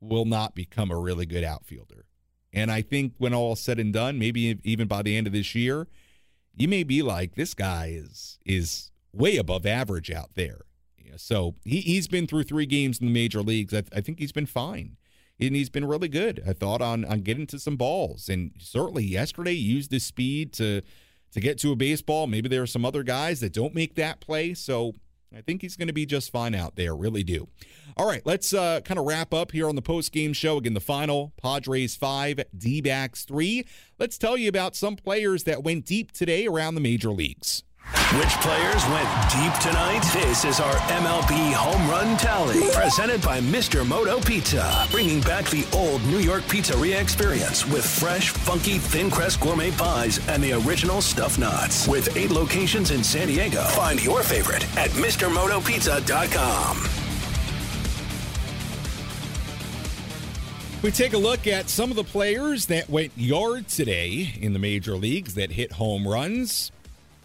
will 0.00 0.24
not 0.24 0.54
become 0.54 0.90
a 0.90 0.98
really 0.98 1.26
good 1.26 1.44
outfielder. 1.44 2.06
And 2.52 2.70
I 2.70 2.82
think 2.82 3.12
when 3.18 3.34
all 3.34 3.56
said 3.56 3.78
and 3.78 3.92
done, 3.92 4.18
maybe 4.18 4.58
even 4.64 4.88
by 4.88 5.02
the 5.02 5.16
end 5.16 5.26
of 5.26 5.32
this 5.32 5.54
year, 5.54 5.88
you 6.54 6.68
may 6.68 6.84
be 6.84 7.02
like, 7.02 7.34
this 7.34 7.54
guy 7.54 7.92
is 7.94 8.38
is 8.44 8.90
way 9.12 9.36
above 9.36 9.66
average 9.66 10.10
out 10.10 10.34
there. 10.34 10.62
So 11.16 11.54
he, 11.64 11.80
he's 11.80 12.08
been 12.08 12.26
through 12.26 12.44
three 12.44 12.66
games 12.66 12.98
in 12.98 13.06
the 13.06 13.12
major 13.12 13.42
leagues. 13.42 13.72
I, 13.72 13.84
I 13.94 14.00
think 14.00 14.18
he's 14.18 14.32
been 14.32 14.46
fine. 14.46 14.96
And 15.38 15.54
he's 15.54 15.70
been 15.70 15.84
really 15.84 16.08
good. 16.08 16.42
I 16.46 16.52
thought 16.52 16.80
on 16.80 17.04
on 17.04 17.20
getting 17.20 17.46
to 17.48 17.58
some 17.58 17.76
balls. 17.76 18.28
And 18.28 18.52
certainly 18.58 19.04
yesterday 19.04 19.52
used 19.52 19.90
his 19.90 20.04
speed 20.04 20.52
to 20.54 20.82
to 21.32 21.40
get 21.40 21.58
to 21.58 21.72
a 21.72 21.76
baseball. 21.76 22.26
Maybe 22.26 22.48
there 22.48 22.62
are 22.62 22.66
some 22.66 22.84
other 22.84 23.02
guys 23.02 23.40
that 23.40 23.52
don't 23.52 23.74
make 23.74 23.96
that 23.96 24.20
play. 24.20 24.54
So 24.54 24.94
I 25.34 25.40
think 25.40 25.62
he's 25.62 25.76
going 25.76 25.88
to 25.88 25.94
be 25.94 26.06
just 26.06 26.30
fine 26.30 26.54
out 26.54 26.76
there. 26.76 26.94
Really 26.94 27.22
do. 27.22 27.48
All 27.96 28.06
right, 28.06 28.22
let's 28.24 28.54
uh, 28.54 28.80
kind 28.84 28.98
of 28.98 29.06
wrap 29.06 29.34
up 29.34 29.52
here 29.52 29.68
on 29.68 29.76
the 29.76 29.82
post 29.82 30.12
game 30.12 30.32
show. 30.32 30.58
Again, 30.58 30.74
the 30.74 30.80
final 30.80 31.32
Padres 31.40 31.96
5, 31.96 32.40
D 32.56 32.80
backs 32.80 33.24
3. 33.24 33.64
Let's 33.98 34.18
tell 34.18 34.36
you 34.36 34.48
about 34.48 34.76
some 34.76 34.96
players 34.96 35.44
that 35.44 35.62
went 35.62 35.84
deep 35.84 36.12
today 36.12 36.46
around 36.46 36.74
the 36.74 36.80
major 36.80 37.10
leagues. 37.10 37.64
Which 38.18 38.30
players 38.40 38.84
went 38.86 39.08
deep 39.30 39.52
tonight? 39.60 40.00
This 40.12 40.44
is 40.44 40.58
our 40.58 40.74
MLB 40.74 41.52
home 41.52 41.88
run 41.88 42.16
tally. 42.16 42.68
Presented 42.72 43.22
by 43.22 43.40
Mr. 43.40 43.86
Moto 43.86 44.20
Pizza. 44.20 44.86
Bringing 44.90 45.20
back 45.20 45.44
the 45.46 45.64
old 45.72 46.04
New 46.06 46.18
York 46.18 46.42
pizzeria 46.44 47.00
experience 47.00 47.64
with 47.66 47.84
fresh, 47.86 48.30
funky, 48.30 48.78
thin 48.78 49.10
crust 49.10 49.40
gourmet 49.40 49.70
pies 49.70 50.18
and 50.28 50.42
the 50.42 50.54
original 50.54 51.00
stuffed 51.00 51.38
knots. 51.38 51.86
With 51.86 52.16
eight 52.16 52.30
locations 52.30 52.90
in 52.90 53.04
San 53.04 53.28
Diego. 53.28 53.62
Find 53.62 54.02
your 54.02 54.22
favorite 54.22 54.64
at 54.76 54.90
MrMotoPizza.com. 54.90 56.88
We 60.82 60.90
take 60.90 61.14
a 61.14 61.18
look 61.18 61.46
at 61.46 61.68
some 61.68 61.90
of 61.90 61.96
the 61.96 62.04
players 62.04 62.66
that 62.66 62.90
went 62.90 63.12
yard 63.16 63.68
today 63.68 64.34
in 64.40 64.52
the 64.52 64.58
major 64.58 64.96
leagues 64.96 65.34
that 65.34 65.52
hit 65.52 65.72
home 65.72 66.06
runs. 66.06 66.70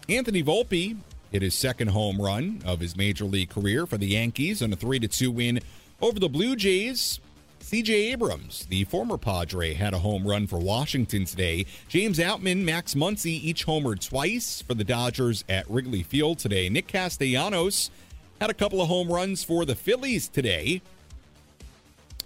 Anthony 0.08 0.42
Volpe 0.42 0.96
hit 1.30 1.42
his 1.42 1.54
second 1.54 1.88
home 1.88 2.20
run 2.20 2.60
of 2.64 2.80
his 2.80 2.96
major 2.96 3.24
league 3.24 3.50
career 3.50 3.86
for 3.86 3.96
the 3.96 4.08
Yankees 4.08 4.62
on 4.62 4.72
a 4.72 4.76
3 4.76 5.00
2 5.00 5.30
win 5.30 5.60
over 6.00 6.18
the 6.18 6.28
Blue 6.28 6.56
Jays. 6.56 7.20
CJ 7.60 8.12
Abrams, 8.12 8.66
the 8.66 8.84
former 8.84 9.16
Padre, 9.16 9.72
had 9.72 9.94
a 9.94 9.98
home 9.98 10.26
run 10.26 10.48
for 10.48 10.58
Washington 10.58 11.24
today. 11.24 11.64
James 11.88 12.18
Outman, 12.18 12.64
Max 12.64 12.94
Muncy 12.94 13.40
each 13.40 13.64
homered 13.66 14.06
twice 14.06 14.60
for 14.60 14.74
the 14.74 14.82
Dodgers 14.82 15.44
at 15.48 15.70
Wrigley 15.70 16.02
Field 16.02 16.40
today. 16.40 16.68
Nick 16.68 16.88
Castellanos 16.88 17.90
had 18.40 18.50
a 18.50 18.54
couple 18.54 18.82
of 18.82 18.88
home 18.88 19.10
runs 19.10 19.44
for 19.44 19.64
the 19.64 19.76
Phillies 19.76 20.26
today. 20.26 20.82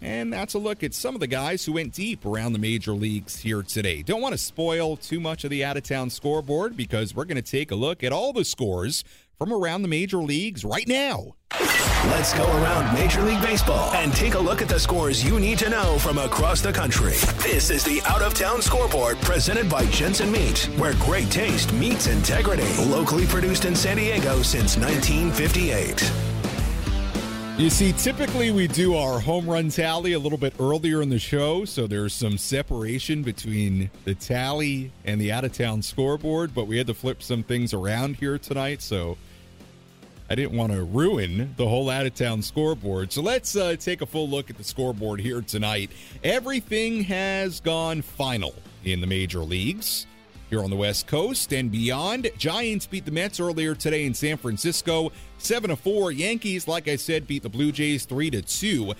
And 0.06 0.32
that's 0.32 0.54
a 0.54 0.60
look 0.60 0.84
at 0.84 0.94
some 0.94 1.16
of 1.16 1.20
the 1.20 1.26
guys 1.26 1.64
who 1.64 1.72
went 1.72 1.92
deep 1.92 2.24
around 2.24 2.52
the 2.52 2.60
major 2.60 2.92
leagues 2.92 3.38
here 3.40 3.64
today. 3.64 4.02
Don't 4.02 4.20
want 4.20 4.34
to 4.34 4.38
spoil 4.38 4.96
too 4.96 5.18
much 5.18 5.42
of 5.42 5.50
the 5.50 5.64
out 5.64 5.76
of 5.76 5.82
town 5.82 6.10
scoreboard 6.10 6.76
because 6.76 7.12
we're 7.12 7.24
going 7.24 7.42
to 7.42 7.42
take 7.42 7.72
a 7.72 7.74
look 7.74 8.04
at 8.04 8.12
all 8.12 8.32
the 8.32 8.44
scores 8.44 9.02
from 9.36 9.52
around 9.52 9.82
the 9.82 9.88
major 9.88 10.18
leagues 10.18 10.64
right 10.64 10.86
now. 10.86 11.34
Let's 12.04 12.32
go 12.34 12.44
around 12.44 12.94
Major 12.94 13.20
League 13.22 13.42
Baseball 13.42 13.92
and 13.94 14.12
take 14.12 14.34
a 14.34 14.38
look 14.38 14.62
at 14.62 14.68
the 14.68 14.78
scores 14.78 15.24
you 15.24 15.40
need 15.40 15.58
to 15.58 15.70
know 15.70 15.98
from 15.98 16.18
across 16.18 16.60
the 16.60 16.72
country. 16.72 17.14
This 17.42 17.70
is 17.70 17.82
the 17.82 18.00
Out 18.06 18.22
of 18.22 18.32
Town 18.32 18.62
Scoreboard 18.62 19.20
presented 19.22 19.68
by 19.68 19.86
Jensen 19.86 20.30
Meat, 20.30 20.70
where 20.76 20.94
great 21.00 21.32
taste 21.32 21.72
meets 21.72 22.06
integrity. 22.06 22.62
Locally 22.84 23.26
produced 23.26 23.64
in 23.64 23.74
San 23.74 23.96
Diego 23.96 24.40
since 24.42 24.76
1958. 24.76 26.35
You 27.58 27.70
see, 27.70 27.92
typically 27.92 28.50
we 28.50 28.68
do 28.68 28.96
our 28.96 29.18
home 29.18 29.48
run 29.48 29.70
tally 29.70 30.12
a 30.12 30.18
little 30.18 30.36
bit 30.36 30.52
earlier 30.60 31.00
in 31.00 31.08
the 31.08 31.18
show, 31.18 31.64
so 31.64 31.86
there's 31.86 32.12
some 32.12 32.36
separation 32.36 33.22
between 33.22 33.90
the 34.04 34.14
tally 34.14 34.92
and 35.06 35.18
the 35.18 35.32
out 35.32 35.42
of 35.44 35.54
town 35.54 35.80
scoreboard, 35.80 36.54
but 36.54 36.66
we 36.66 36.76
had 36.76 36.86
to 36.88 36.92
flip 36.92 37.22
some 37.22 37.42
things 37.42 37.72
around 37.72 38.16
here 38.16 38.36
tonight, 38.36 38.82
so 38.82 39.16
I 40.28 40.34
didn't 40.34 40.54
want 40.54 40.72
to 40.72 40.84
ruin 40.84 41.54
the 41.56 41.66
whole 41.66 41.88
out 41.88 42.04
of 42.04 42.14
town 42.14 42.42
scoreboard. 42.42 43.10
So 43.10 43.22
let's 43.22 43.56
uh, 43.56 43.76
take 43.76 44.02
a 44.02 44.06
full 44.06 44.28
look 44.28 44.50
at 44.50 44.58
the 44.58 44.64
scoreboard 44.64 45.20
here 45.20 45.40
tonight. 45.40 45.90
Everything 46.22 47.04
has 47.04 47.60
gone 47.60 48.02
final 48.02 48.54
in 48.84 49.00
the 49.00 49.06
major 49.06 49.40
leagues 49.40 50.06
here 50.50 50.62
on 50.62 50.70
the 50.70 50.76
West 50.76 51.06
Coast 51.06 51.52
and 51.52 51.70
beyond. 51.70 52.30
Giants 52.38 52.86
beat 52.86 53.04
the 53.04 53.10
Mets 53.10 53.40
earlier 53.40 53.74
today 53.74 54.04
in 54.04 54.14
San 54.14 54.36
Francisco, 54.36 55.12
7 55.38 55.70
to 55.70 55.76
4. 55.76 56.12
Yankees, 56.12 56.68
like 56.68 56.88
I 56.88 56.96
said, 56.96 57.26
beat 57.26 57.42
the 57.42 57.48
Blue 57.48 57.72
Jays 57.72 58.04
3 58.04 58.30
to 58.30 58.42
2. 58.42 58.92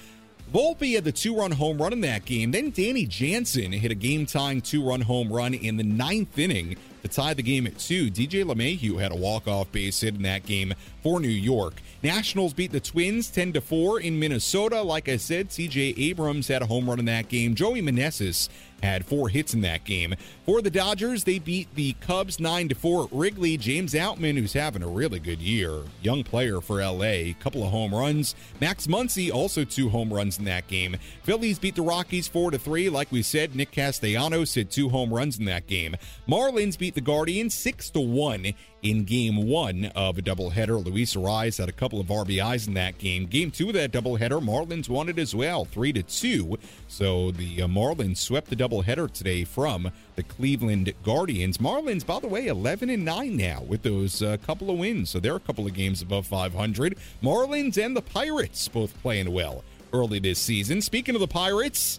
Volpe 0.52 0.94
had 0.94 1.02
the 1.02 1.10
two-run 1.10 1.50
home 1.50 1.78
run 1.78 1.92
in 1.92 2.00
that 2.02 2.24
game. 2.24 2.52
Then 2.52 2.70
Danny 2.70 3.04
Jansen 3.04 3.72
hit 3.72 3.90
a 3.90 3.96
game-tying 3.96 4.60
two-run 4.60 5.00
home 5.00 5.32
run 5.32 5.54
in 5.54 5.76
the 5.76 5.82
ninth 5.82 6.38
inning 6.38 6.76
to 7.02 7.08
tie 7.08 7.34
the 7.34 7.42
game 7.42 7.66
at 7.66 7.78
two. 7.78 8.10
DJ 8.10 8.44
LeMahieu 8.44 9.00
had 9.00 9.12
a 9.12 9.16
walk-off 9.16 9.70
base 9.72 10.00
hit 10.00 10.14
in 10.14 10.22
that 10.22 10.46
game 10.46 10.72
for 11.02 11.18
New 11.20 11.28
York. 11.28 11.74
Nationals 12.02 12.52
beat 12.52 12.70
the 12.70 12.80
Twins 12.80 13.28
10 13.30 13.54
to 13.54 13.60
4 13.60 14.00
in 14.00 14.18
Minnesota. 14.20 14.82
Like 14.82 15.08
I 15.08 15.16
said, 15.16 15.48
CJ 15.48 15.98
Abrams 15.98 16.46
had 16.46 16.62
a 16.62 16.66
home 16.66 16.88
run 16.88 17.00
in 17.00 17.06
that 17.06 17.28
game. 17.28 17.54
Joey 17.54 17.82
Meneses 17.82 18.48
had 18.82 19.06
four 19.06 19.28
hits 19.28 19.54
in 19.54 19.60
that 19.62 19.84
game. 19.84 20.14
For 20.44 20.62
the 20.62 20.70
Dodgers, 20.70 21.24
they 21.24 21.38
beat 21.38 21.74
the 21.74 21.94
Cubs 21.94 22.38
9 22.38 22.68
to 22.68 22.74
4 22.74 23.04
at 23.04 23.08
Wrigley. 23.12 23.56
James 23.56 23.94
Outman, 23.94 24.38
who's 24.38 24.52
having 24.52 24.82
a 24.82 24.88
really 24.88 25.18
good 25.18 25.40
year, 25.40 25.82
young 26.02 26.22
player 26.22 26.60
for 26.60 26.82
LA, 26.84 27.32
couple 27.40 27.64
of 27.64 27.70
home 27.70 27.94
runs. 27.94 28.34
Max 28.60 28.86
Muncy 28.86 29.32
also 29.32 29.64
two 29.64 29.88
home 29.88 30.12
runs 30.12 30.38
in 30.38 30.44
that 30.44 30.68
game. 30.68 30.96
Phillies 31.22 31.58
beat 31.58 31.74
the 31.74 31.82
Rockies 31.82 32.28
4 32.28 32.52
to 32.52 32.58
3. 32.58 32.88
Like 32.90 33.10
we 33.10 33.22
said, 33.22 33.54
Nick 33.54 33.72
Castellanos 33.72 34.54
hit 34.54 34.70
two 34.70 34.88
home 34.88 35.12
runs 35.12 35.38
in 35.38 35.44
that 35.46 35.66
game. 35.66 35.96
Marlins 36.28 36.78
beat 36.78 36.94
the 36.94 37.00
Guardians 37.00 37.54
6 37.54 37.90
to 37.90 38.00
1 38.00 38.52
in 38.82 39.04
game 39.04 39.48
one 39.48 39.86
of 39.96 40.18
a 40.18 40.22
doubleheader. 40.22 40.84
Luis 40.84 41.14
Arraez 41.14 41.58
had 41.58 41.68
a 41.68 41.72
couple 41.72 42.00
of 42.00 42.08
RBIs 42.08 42.68
in 42.68 42.74
that 42.74 42.98
game. 42.98 43.26
Game 43.26 43.50
two 43.50 43.68
of 43.68 43.74
that 43.74 43.92
doubleheader, 43.92 44.42
Marlins 44.42 44.88
won 44.88 45.08
it 45.08 45.18
as 45.18 45.34
well, 45.34 45.64
three 45.64 45.92
to 45.92 46.02
two. 46.02 46.58
So 46.88 47.30
the 47.30 47.62
uh, 47.62 47.66
Marlins 47.66 48.18
swept 48.18 48.48
the 48.48 48.56
doubleheader 48.56 49.10
today 49.10 49.44
from 49.44 49.90
the 50.14 50.22
Cleveland 50.22 50.92
Guardians. 51.02 51.58
Marlins, 51.58 52.04
by 52.04 52.20
the 52.20 52.28
way, 52.28 52.46
11 52.46 52.90
and 52.90 53.04
9 53.04 53.36
now 53.36 53.62
with 53.62 53.82
those 53.82 54.22
uh, 54.22 54.36
couple 54.46 54.70
of 54.70 54.78
wins. 54.78 55.10
So 55.10 55.20
they're 55.20 55.36
a 55.36 55.40
couple 55.40 55.66
of 55.66 55.74
games 55.74 56.02
above 56.02 56.26
500. 56.26 56.96
Marlins 57.22 57.82
and 57.82 57.96
the 57.96 58.02
Pirates 58.02 58.68
both 58.68 59.00
playing 59.02 59.32
well 59.32 59.64
early 59.92 60.18
this 60.18 60.38
season. 60.38 60.82
Speaking 60.82 61.14
of 61.14 61.20
the 61.20 61.28
Pirates, 61.28 61.98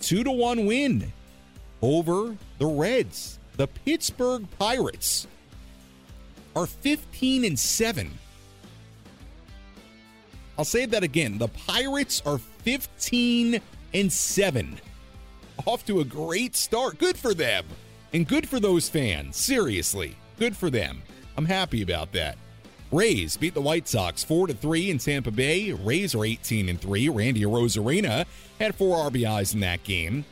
two 0.00 0.22
to 0.24 0.30
one 0.30 0.66
win 0.66 1.12
over 1.82 2.36
the 2.58 2.66
Reds. 2.66 3.38
The 3.56 3.66
Pittsburgh 3.66 4.46
Pirates 4.58 5.26
are 6.58 6.66
15 6.66 7.44
and 7.44 7.56
7. 7.56 8.10
I'll 10.58 10.64
say 10.64 10.86
that 10.86 11.04
again. 11.04 11.38
The 11.38 11.46
Pirates 11.46 12.20
are 12.26 12.38
15 12.38 13.60
and 13.94 14.12
7. 14.12 14.80
Off 15.66 15.86
to 15.86 16.00
a 16.00 16.04
great 16.04 16.56
start. 16.56 16.98
Good 16.98 17.16
for 17.16 17.32
them. 17.32 17.64
And 18.12 18.26
good 18.26 18.48
for 18.48 18.58
those 18.58 18.88
fans. 18.88 19.36
Seriously. 19.36 20.16
Good 20.36 20.56
for 20.56 20.68
them. 20.68 21.00
I'm 21.36 21.44
happy 21.44 21.82
about 21.82 22.10
that. 22.12 22.36
Rays 22.90 23.36
beat 23.36 23.54
the 23.54 23.60
White 23.60 23.86
Sox 23.86 24.24
4 24.24 24.48
to 24.48 24.54
3 24.54 24.90
in 24.90 24.98
Tampa 24.98 25.30
Bay. 25.30 25.72
Rays 25.72 26.12
are 26.16 26.24
18 26.24 26.70
and 26.70 26.80
3. 26.80 27.08
Randy 27.08 27.42
Arozarena 27.42 28.26
had 28.58 28.74
4 28.74 29.10
RBIs 29.12 29.54
in 29.54 29.60
that 29.60 29.84
game. 29.84 30.24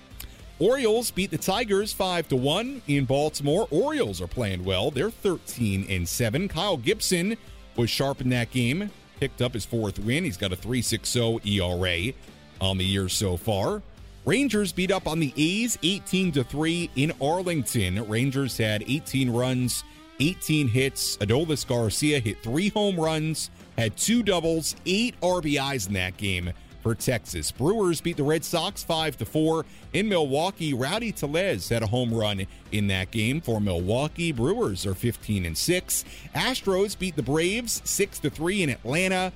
Orioles 0.59 1.11
beat 1.11 1.31
the 1.31 1.37
Tigers 1.37 1.93
5 1.93 2.29
to 2.29 2.37
1 2.37 2.81
in 2.89 3.05
Baltimore. 3.05 3.69
Orioles 3.71 4.23
are 4.23 4.27
playing 4.27 4.65
well. 4.65 4.91
They're 4.91 5.11
13 5.11 5.87
and 5.91 6.09
7. 6.09 6.49
Kyle 6.49 6.79
Gibson 6.79 7.37
was 7.77 7.91
sharp 7.91 8.23
in 8.23 8.31
that 8.31 8.51
game. 8.51 8.91
Picked 9.21 9.43
up 9.43 9.53
his 9.53 9.67
fourth 9.67 9.99
win. 9.99 10.25
He's 10.25 10.39
got 10.39 10.55
a 10.55 10.57
3.60 10.57 11.45
ERA 11.47 12.15
on 12.59 12.79
the 12.79 12.87
year 12.87 13.11
so 13.11 13.37
far. 13.37 13.83
Rangers 14.25 14.73
beat 14.73 14.91
up 14.91 15.07
on 15.07 15.21
the 15.21 15.35
A's 15.37 15.79
18 15.83 16.33
to 16.33 16.45
3 16.45 16.91
in 16.97 17.13
Arlington. 17.21 18.09
Rangers 18.09 18.57
had 18.57 18.83
18 18.89 19.31
runs, 19.31 19.85
18 20.21 20.69
hits. 20.69 21.19
Adolis 21.19 21.67
Garcia 21.67 22.19
hit 22.19 22.43
3 22.43 22.71
home 22.71 22.99
runs, 22.99 23.51
had 23.77 23.95
2 23.99 24.23
doubles, 24.23 24.75
8 24.87 25.21
RBIs 25.21 25.89
in 25.89 25.93
that 25.93 26.17
game 26.17 26.51
for 26.87 26.95
Texas. 26.95 27.51
Brewers 27.51 28.01
beat 28.01 28.16
the 28.16 28.22
Red 28.22 28.45
Sox 28.45 28.84
5 28.84 29.16
to 29.16 29.24
4 29.24 29.66
in 29.93 30.09
Milwaukee. 30.09 30.72
Rowdy 30.72 31.11
Tellez 31.11 31.68
had 31.68 31.82
a 31.82 31.87
home 31.89 32.14
run 32.14 32.47
in 32.70 32.87
that 32.87 33.11
game 33.11 33.41
for 33.41 33.61
Milwaukee. 33.61 34.30
Brewers 34.30 34.87
are 34.87 34.95
15 34.95 35.47
and 35.47 35.59
6. 35.59 36.05
Astros 36.37 36.97
beat 36.97 37.16
the 37.16 37.24
Braves 37.24 37.82
6 37.84 38.20
to 38.20 38.30
3 38.30 38.62
in 38.62 38.70
Atlanta. 38.70 39.32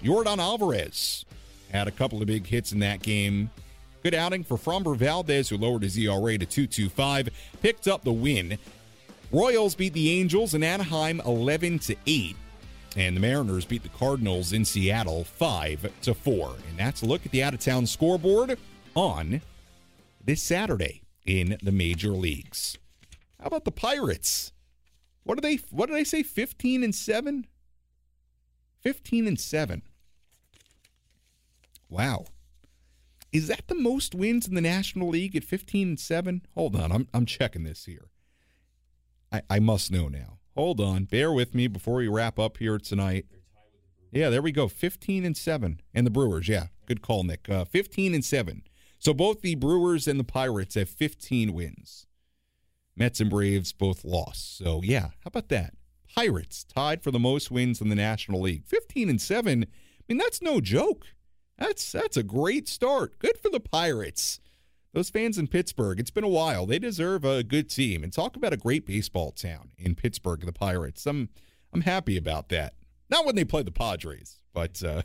Yordan 0.00 0.38
Alvarez 0.38 1.24
had 1.72 1.88
a 1.88 1.90
couple 1.90 2.20
of 2.20 2.28
big 2.28 2.46
hits 2.46 2.70
in 2.70 2.78
that 2.78 3.02
game. 3.02 3.50
Good 4.04 4.14
outing 4.14 4.44
for 4.44 4.56
Framber 4.56 4.96
Valdez, 4.96 5.48
who 5.48 5.56
lowered 5.56 5.82
his 5.82 5.98
ERA 5.98 6.38
to 6.38 6.46
2.25, 6.46 7.30
picked 7.62 7.88
up 7.88 8.04
the 8.04 8.12
win. 8.12 8.58
Royals 9.32 9.74
beat 9.74 9.92
the 9.92 10.20
Angels 10.20 10.54
in 10.54 10.62
Anaheim 10.62 11.20
11 11.26 11.80
to 11.80 11.96
8. 12.06 12.36
And 12.96 13.16
the 13.16 13.20
Mariners 13.20 13.64
beat 13.64 13.82
the 13.82 13.88
Cardinals 13.88 14.52
in 14.52 14.64
Seattle 14.64 15.24
5 15.24 15.90
to 16.02 16.14
4. 16.14 16.54
And 16.68 16.78
that's 16.78 17.02
a 17.02 17.06
look 17.06 17.24
at 17.24 17.32
the 17.32 17.42
out 17.42 17.54
of 17.54 17.60
town 17.60 17.86
scoreboard 17.86 18.58
on 18.94 19.40
this 20.24 20.42
Saturday 20.42 21.02
in 21.24 21.56
the 21.62 21.72
major 21.72 22.10
leagues. 22.10 22.76
How 23.40 23.46
about 23.46 23.64
the 23.64 23.72
Pirates? 23.72 24.52
What 25.24 25.36
do 25.36 25.40
they 25.40 25.56
what 25.70 25.86
did 25.86 25.96
I 25.96 26.02
say 26.02 26.22
15 26.22 26.84
and 26.84 26.94
7? 26.94 27.46
15 28.80 29.26
and 29.26 29.40
7. 29.40 29.82
Wow. 31.88 32.26
Is 33.32 33.48
that 33.48 33.68
the 33.68 33.74
most 33.74 34.14
wins 34.14 34.46
in 34.46 34.54
the 34.54 34.60
National 34.60 35.08
League 35.08 35.34
at 35.36 35.44
15 35.44 35.88
and 35.88 36.00
7? 36.00 36.42
Hold 36.54 36.76
on, 36.76 36.92
I'm 36.92 37.08
I'm 37.14 37.26
checking 37.26 37.64
this 37.64 37.86
here. 37.86 38.08
I, 39.32 39.42
I 39.48 39.58
must 39.60 39.90
know 39.90 40.08
now. 40.08 40.38
Hold 40.54 40.80
on, 40.80 41.04
bear 41.04 41.32
with 41.32 41.54
me 41.54 41.66
before 41.66 41.94
we 41.94 42.08
wrap 42.08 42.38
up 42.38 42.58
here 42.58 42.78
tonight. 42.78 43.26
Yeah, 44.10 44.28
there 44.28 44.42
we 44.42 44.52
go. 44.52 44.68
15 44.68 45.24
and 45.24 45.36
7. 45.36 45.80
And 45.94 46.06
the 46.06 46.10
Brewers, 46.10 46.46
yeah. 46.46 46.66
Good 46.86 47.00
call, 47.00 47.24
Nick. 47.24 47.48
Uh, 47.48 47.64
15 47.64 48.14
and 48.14 48.24
7. 48.24 48.62
So 48.98 49.14
both 49.14 49.40
the 49.40 49.54
Brewers 49.54 50.06
and 50.06 50.20
the 50.20 50.24
Pirates 50.24 50.74
have 50.74 50.90
15 50.90 51.54
wins. 51.54 52.06
Mets 52.94 53.20
and 53.20 53.30
Braves 53.30 53.72
both 53.72 54.04
lost. 54.04 54.58
So, 54.58 54.82
yeah, 54.84 55.06
how 55.20 55.28
about 55.28 55.48
that? 55.48 55.74
Pirates 56.14 56.64
tied 56.64 57.02
for 57.02 57.10
the 57.10 57.18
most 57.18 57.50
wins 57.50 57.80
in 57.80 57.88
the 57.88 57.94
National 57.94 58.42
League. 58.42 58.66
15 58.66 59.08
and 59.08 59.20
7. 59.20 59.62
I 59.62 59.66
mean, 60.06 60.18
that's 60.18 60.42
no 60.42 60.60
joke. 60.60 61.06
That's 61.58 61.92
that's 61.92 62.16
a 62.16 62.22
great 62.22 62.68
start. 62.68 63.18
Good 63.18 63.38
for 63.38 63.48
the 63.48 63.60
Pirates. 63.60 64.40
Those 64.92 65.08
fans 65.08 65.38
in 65.38 65.46
Pittsburgh, 65.46 65.98
it's 65.98 66.10
been 66.10 66.24
a 66.24 66.28
while. 66.28 66.66
They 66.66 66.78
deserve 66.78 67.24
a 67.24 67.42
good 67.42 67.70
team. 67.70 68.04
And 68.04 68.12
talk 68.12 68.36
about 68.36 68.52
a 68.52 68.58
great 68.58 68.86
baseball 68.86 69.32
town 69.32 69.70
in 69.78 69.94
Pittsburgh, 69.94 70.44
the 70.44 70.52
Pirates. 70.52 71.06
I'm 71.06 71.30
I'm 71.72 71.82
happy 71.82 72.18
about 72.18 72.50
that. 72.50 72.74
Not 73.08 73.24
when 73.24 73.34
they 73.34 73.44
play 73.44 73.62
the 73.62 73.70
Padres, 73.70 74.40
but 74.52 74.82
uh, 74.82 75.02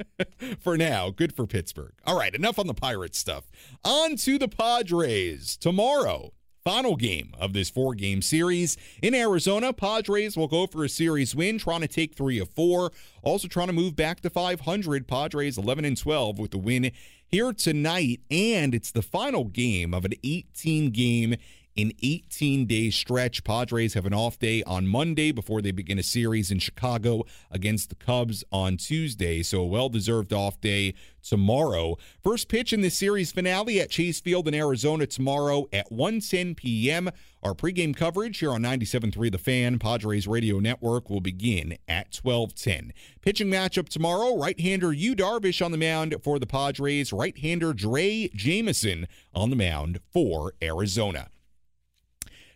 for 0.60 0.76
now, 0.76 1.10
good 1.10 1.34
for 1.34 1.46
Pittsburgh. 1.46 1.94
All 2.06 2.16
right, 2.16 2.34
enough 2.34 2.58
on 2.58 2.66
the 2.66 2.74
Pirates 2.74 3.18
stuff. 3.18 3.50
On 3.84 4.16
to 4.16 4.38
the 4.38 4.48
Padres. 4.48 5.56
Tomorrow, 5.56 6.32
final 6.64 6.96
game 6.96 7.34
of 7.38 7.52
this 7.52 7.68
four 7.68 7.94
game 7.94 8.22
series. 8.22 8.78
In 9.02 9.14
Arizona, 9.14 9.72
Padres 9.72 10.34
will 10.36 10.48
go 10.48 10.66
for 10.66 10.82
a 10.82 10.88
series 10.88 11.34
win, 11.34 11.58
trying 11.58 11.82
to 11.82 11.88
take 11.88 12.14
three 12.14 12.38
of 12.38 12.48
four. 12.48 12.90
Also 13.22 13.48
trying 13.48 13.66
to 13.66 13.74
move 13.74 13.94
back 13.94 14.20
to 14.20 14.30
500. 14.30 15.06
Padres 15.06 15.58
11 15.58 15.84
and 15.84 15.96
12 15.96 16.38
with 16.38 16.52
the 16.52 16.58
win 16.58 16.90
here 17.26 17.52
tonight. 17.52 18.20
And 18.30 18.74
it's 18.74 18.90
the 18.90 19.02
final 19.02 19.44
game 19.44 19.92
of 19.92 20.06
an 20.06 20.14
18 20.24 20.90
game 20.90 21.36
in 21.76 21.92
18 22.02 22.66
day 22.66 22.90
stretch. 22.90 23.44
Padres 23.44 23.94
have 23.94 24.06
an 24.06 24.14
off 24.14 24.38
day 24.38 24.62
on 24.64 24.86
Monday 24.86 25.32
before 25.32 25.60
they 25.60 25.72
begin 25.72 25.98
a 25.98 26.02
series 26.02 26.50
in 26.50 26.58
Chicago 26.58 27.24
against 27.50 27.88
the 27.88 27.94
Cubs 27.94 28.44
on 28.52 28.76
Tuesday. 28.76 29.42
So 29.42 29.60
a 29.60 29.66
well 29.66 29.88
deserved 29.88 30.32
off 30.32 30.60
day 30.60 30.94
tomorrow. 31.22 31.96
First 32.22 32.48
pitch 32.48 32.72
in 32.72 32.80
the 32.80 32.90
series 32.90 33.32
finale 33.32 33.80
at 33.80 33.90
Chase 33.90 34.20
Field 34.20 34.46
in 34.46 34.54
Arizona 34.54 35.06
tomorrow 35.06 35.66
at 35.72 35.90
1:10 35.90 36.56
p.m. 36.56 37.10
Our 37.42 37.54
pregame 37.54 37.94
coverage 37.94 38.38
here 38.38 38.52
on 38.52 38.62
97.3 38.62 39.30
The 39.30 39.36
Fan, 39.36 39.78
Padres 39.78 40.26
Radio 40.26 40.60
Network, 40.60 41.10
will 41.10 41.20
begin 41.20 41.76
at 41.88 42.10
12:10. 42.12 42.92
Pitching 43.20 43.48
matchup 43.48 43.88
tomorrow: 43.88 44.36
right-hander 44.36 44.92
Yu 44.92 45.14
Darvish 45.14 45.64
on 45.64 45.72
the 45.72 45.78
mound 45.78 46.14
for 46.22 46.38
the 46.38 46.46
Padres, 46.46 47.12
right-hander 47.12 47.74
Drey 47.74 48.32
Jameson 48.32 49.06
on 49.34 49.50
the 49.50 49.56
mound 49.56 50.00
for 50.12 50.54
Arizona. 50.62 51.28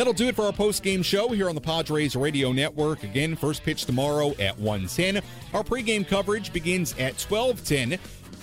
That'll 0.00 0.14
do 0.14 0.28
it 0.28 0.34
for 0.34 0.46
our 0.46 0.52
post-game 0.52 1.02
show 1.02 1.28
here 1.28 1.50
on 1.50 1.54
the 1.54 1.60
Padres 1.60 2.16
Radio 2.16 2.52
Network. 2.52 3.02
Again, 3.02 3.36
first 3.36 3.62
pitch 3.62 3.84
tomorrow 3.84 4.30
at 4.38 4.58
1:10. 4.58 5.20
Our 5.52 5.62
pregame 5.62 6.08
coverage 6.08 6.54
begins 6.54 6.94
at 6.98 7.18
12:10. 7.18 7.98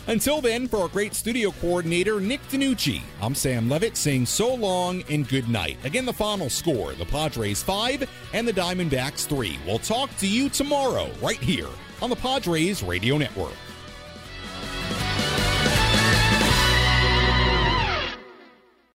Until 0.06 0.40
then, 0.40 0.68
for 0.68 0.78
our 0.78 0.88
great 0.88 1.16
studio 1.16 1.50
coordinator, 1.60 2.22
Nick 2.22 2.48
Danucci, 2.52 3.02
I'm 3.24 3.34
Sam 3.34 3.72
Levitt 3.72 3.98
saying 3.98 4.28
so 4.28 4.54
long 4.54 5.04
and 5.10 5.28
good 5.28 5.50
night. 5.50 5.80
Again, 5.84 6.06
the 6.06 6.14
final 6.14 6.52
score 6.52 6.94
the 6.94 7.06
Padres 7.06 7.64
5 7.64 8.08
and 8.34 8.48
the 8.48 8.54
Diamondbacks 8.54 9.26
3. 9.26 9.58
We'll 9.66 9.80
talk 9.80 10.16
to 10.20 10.28
you 10.28 10.50
tomorrow, 10.50 11.10
right 11.24 11.42
here 11.42 11.70
on 12.04 12.12
the 12.12 12.16
Padres 12.16 12.84
Radio 12.84 13.18
Network. 13.18 13.56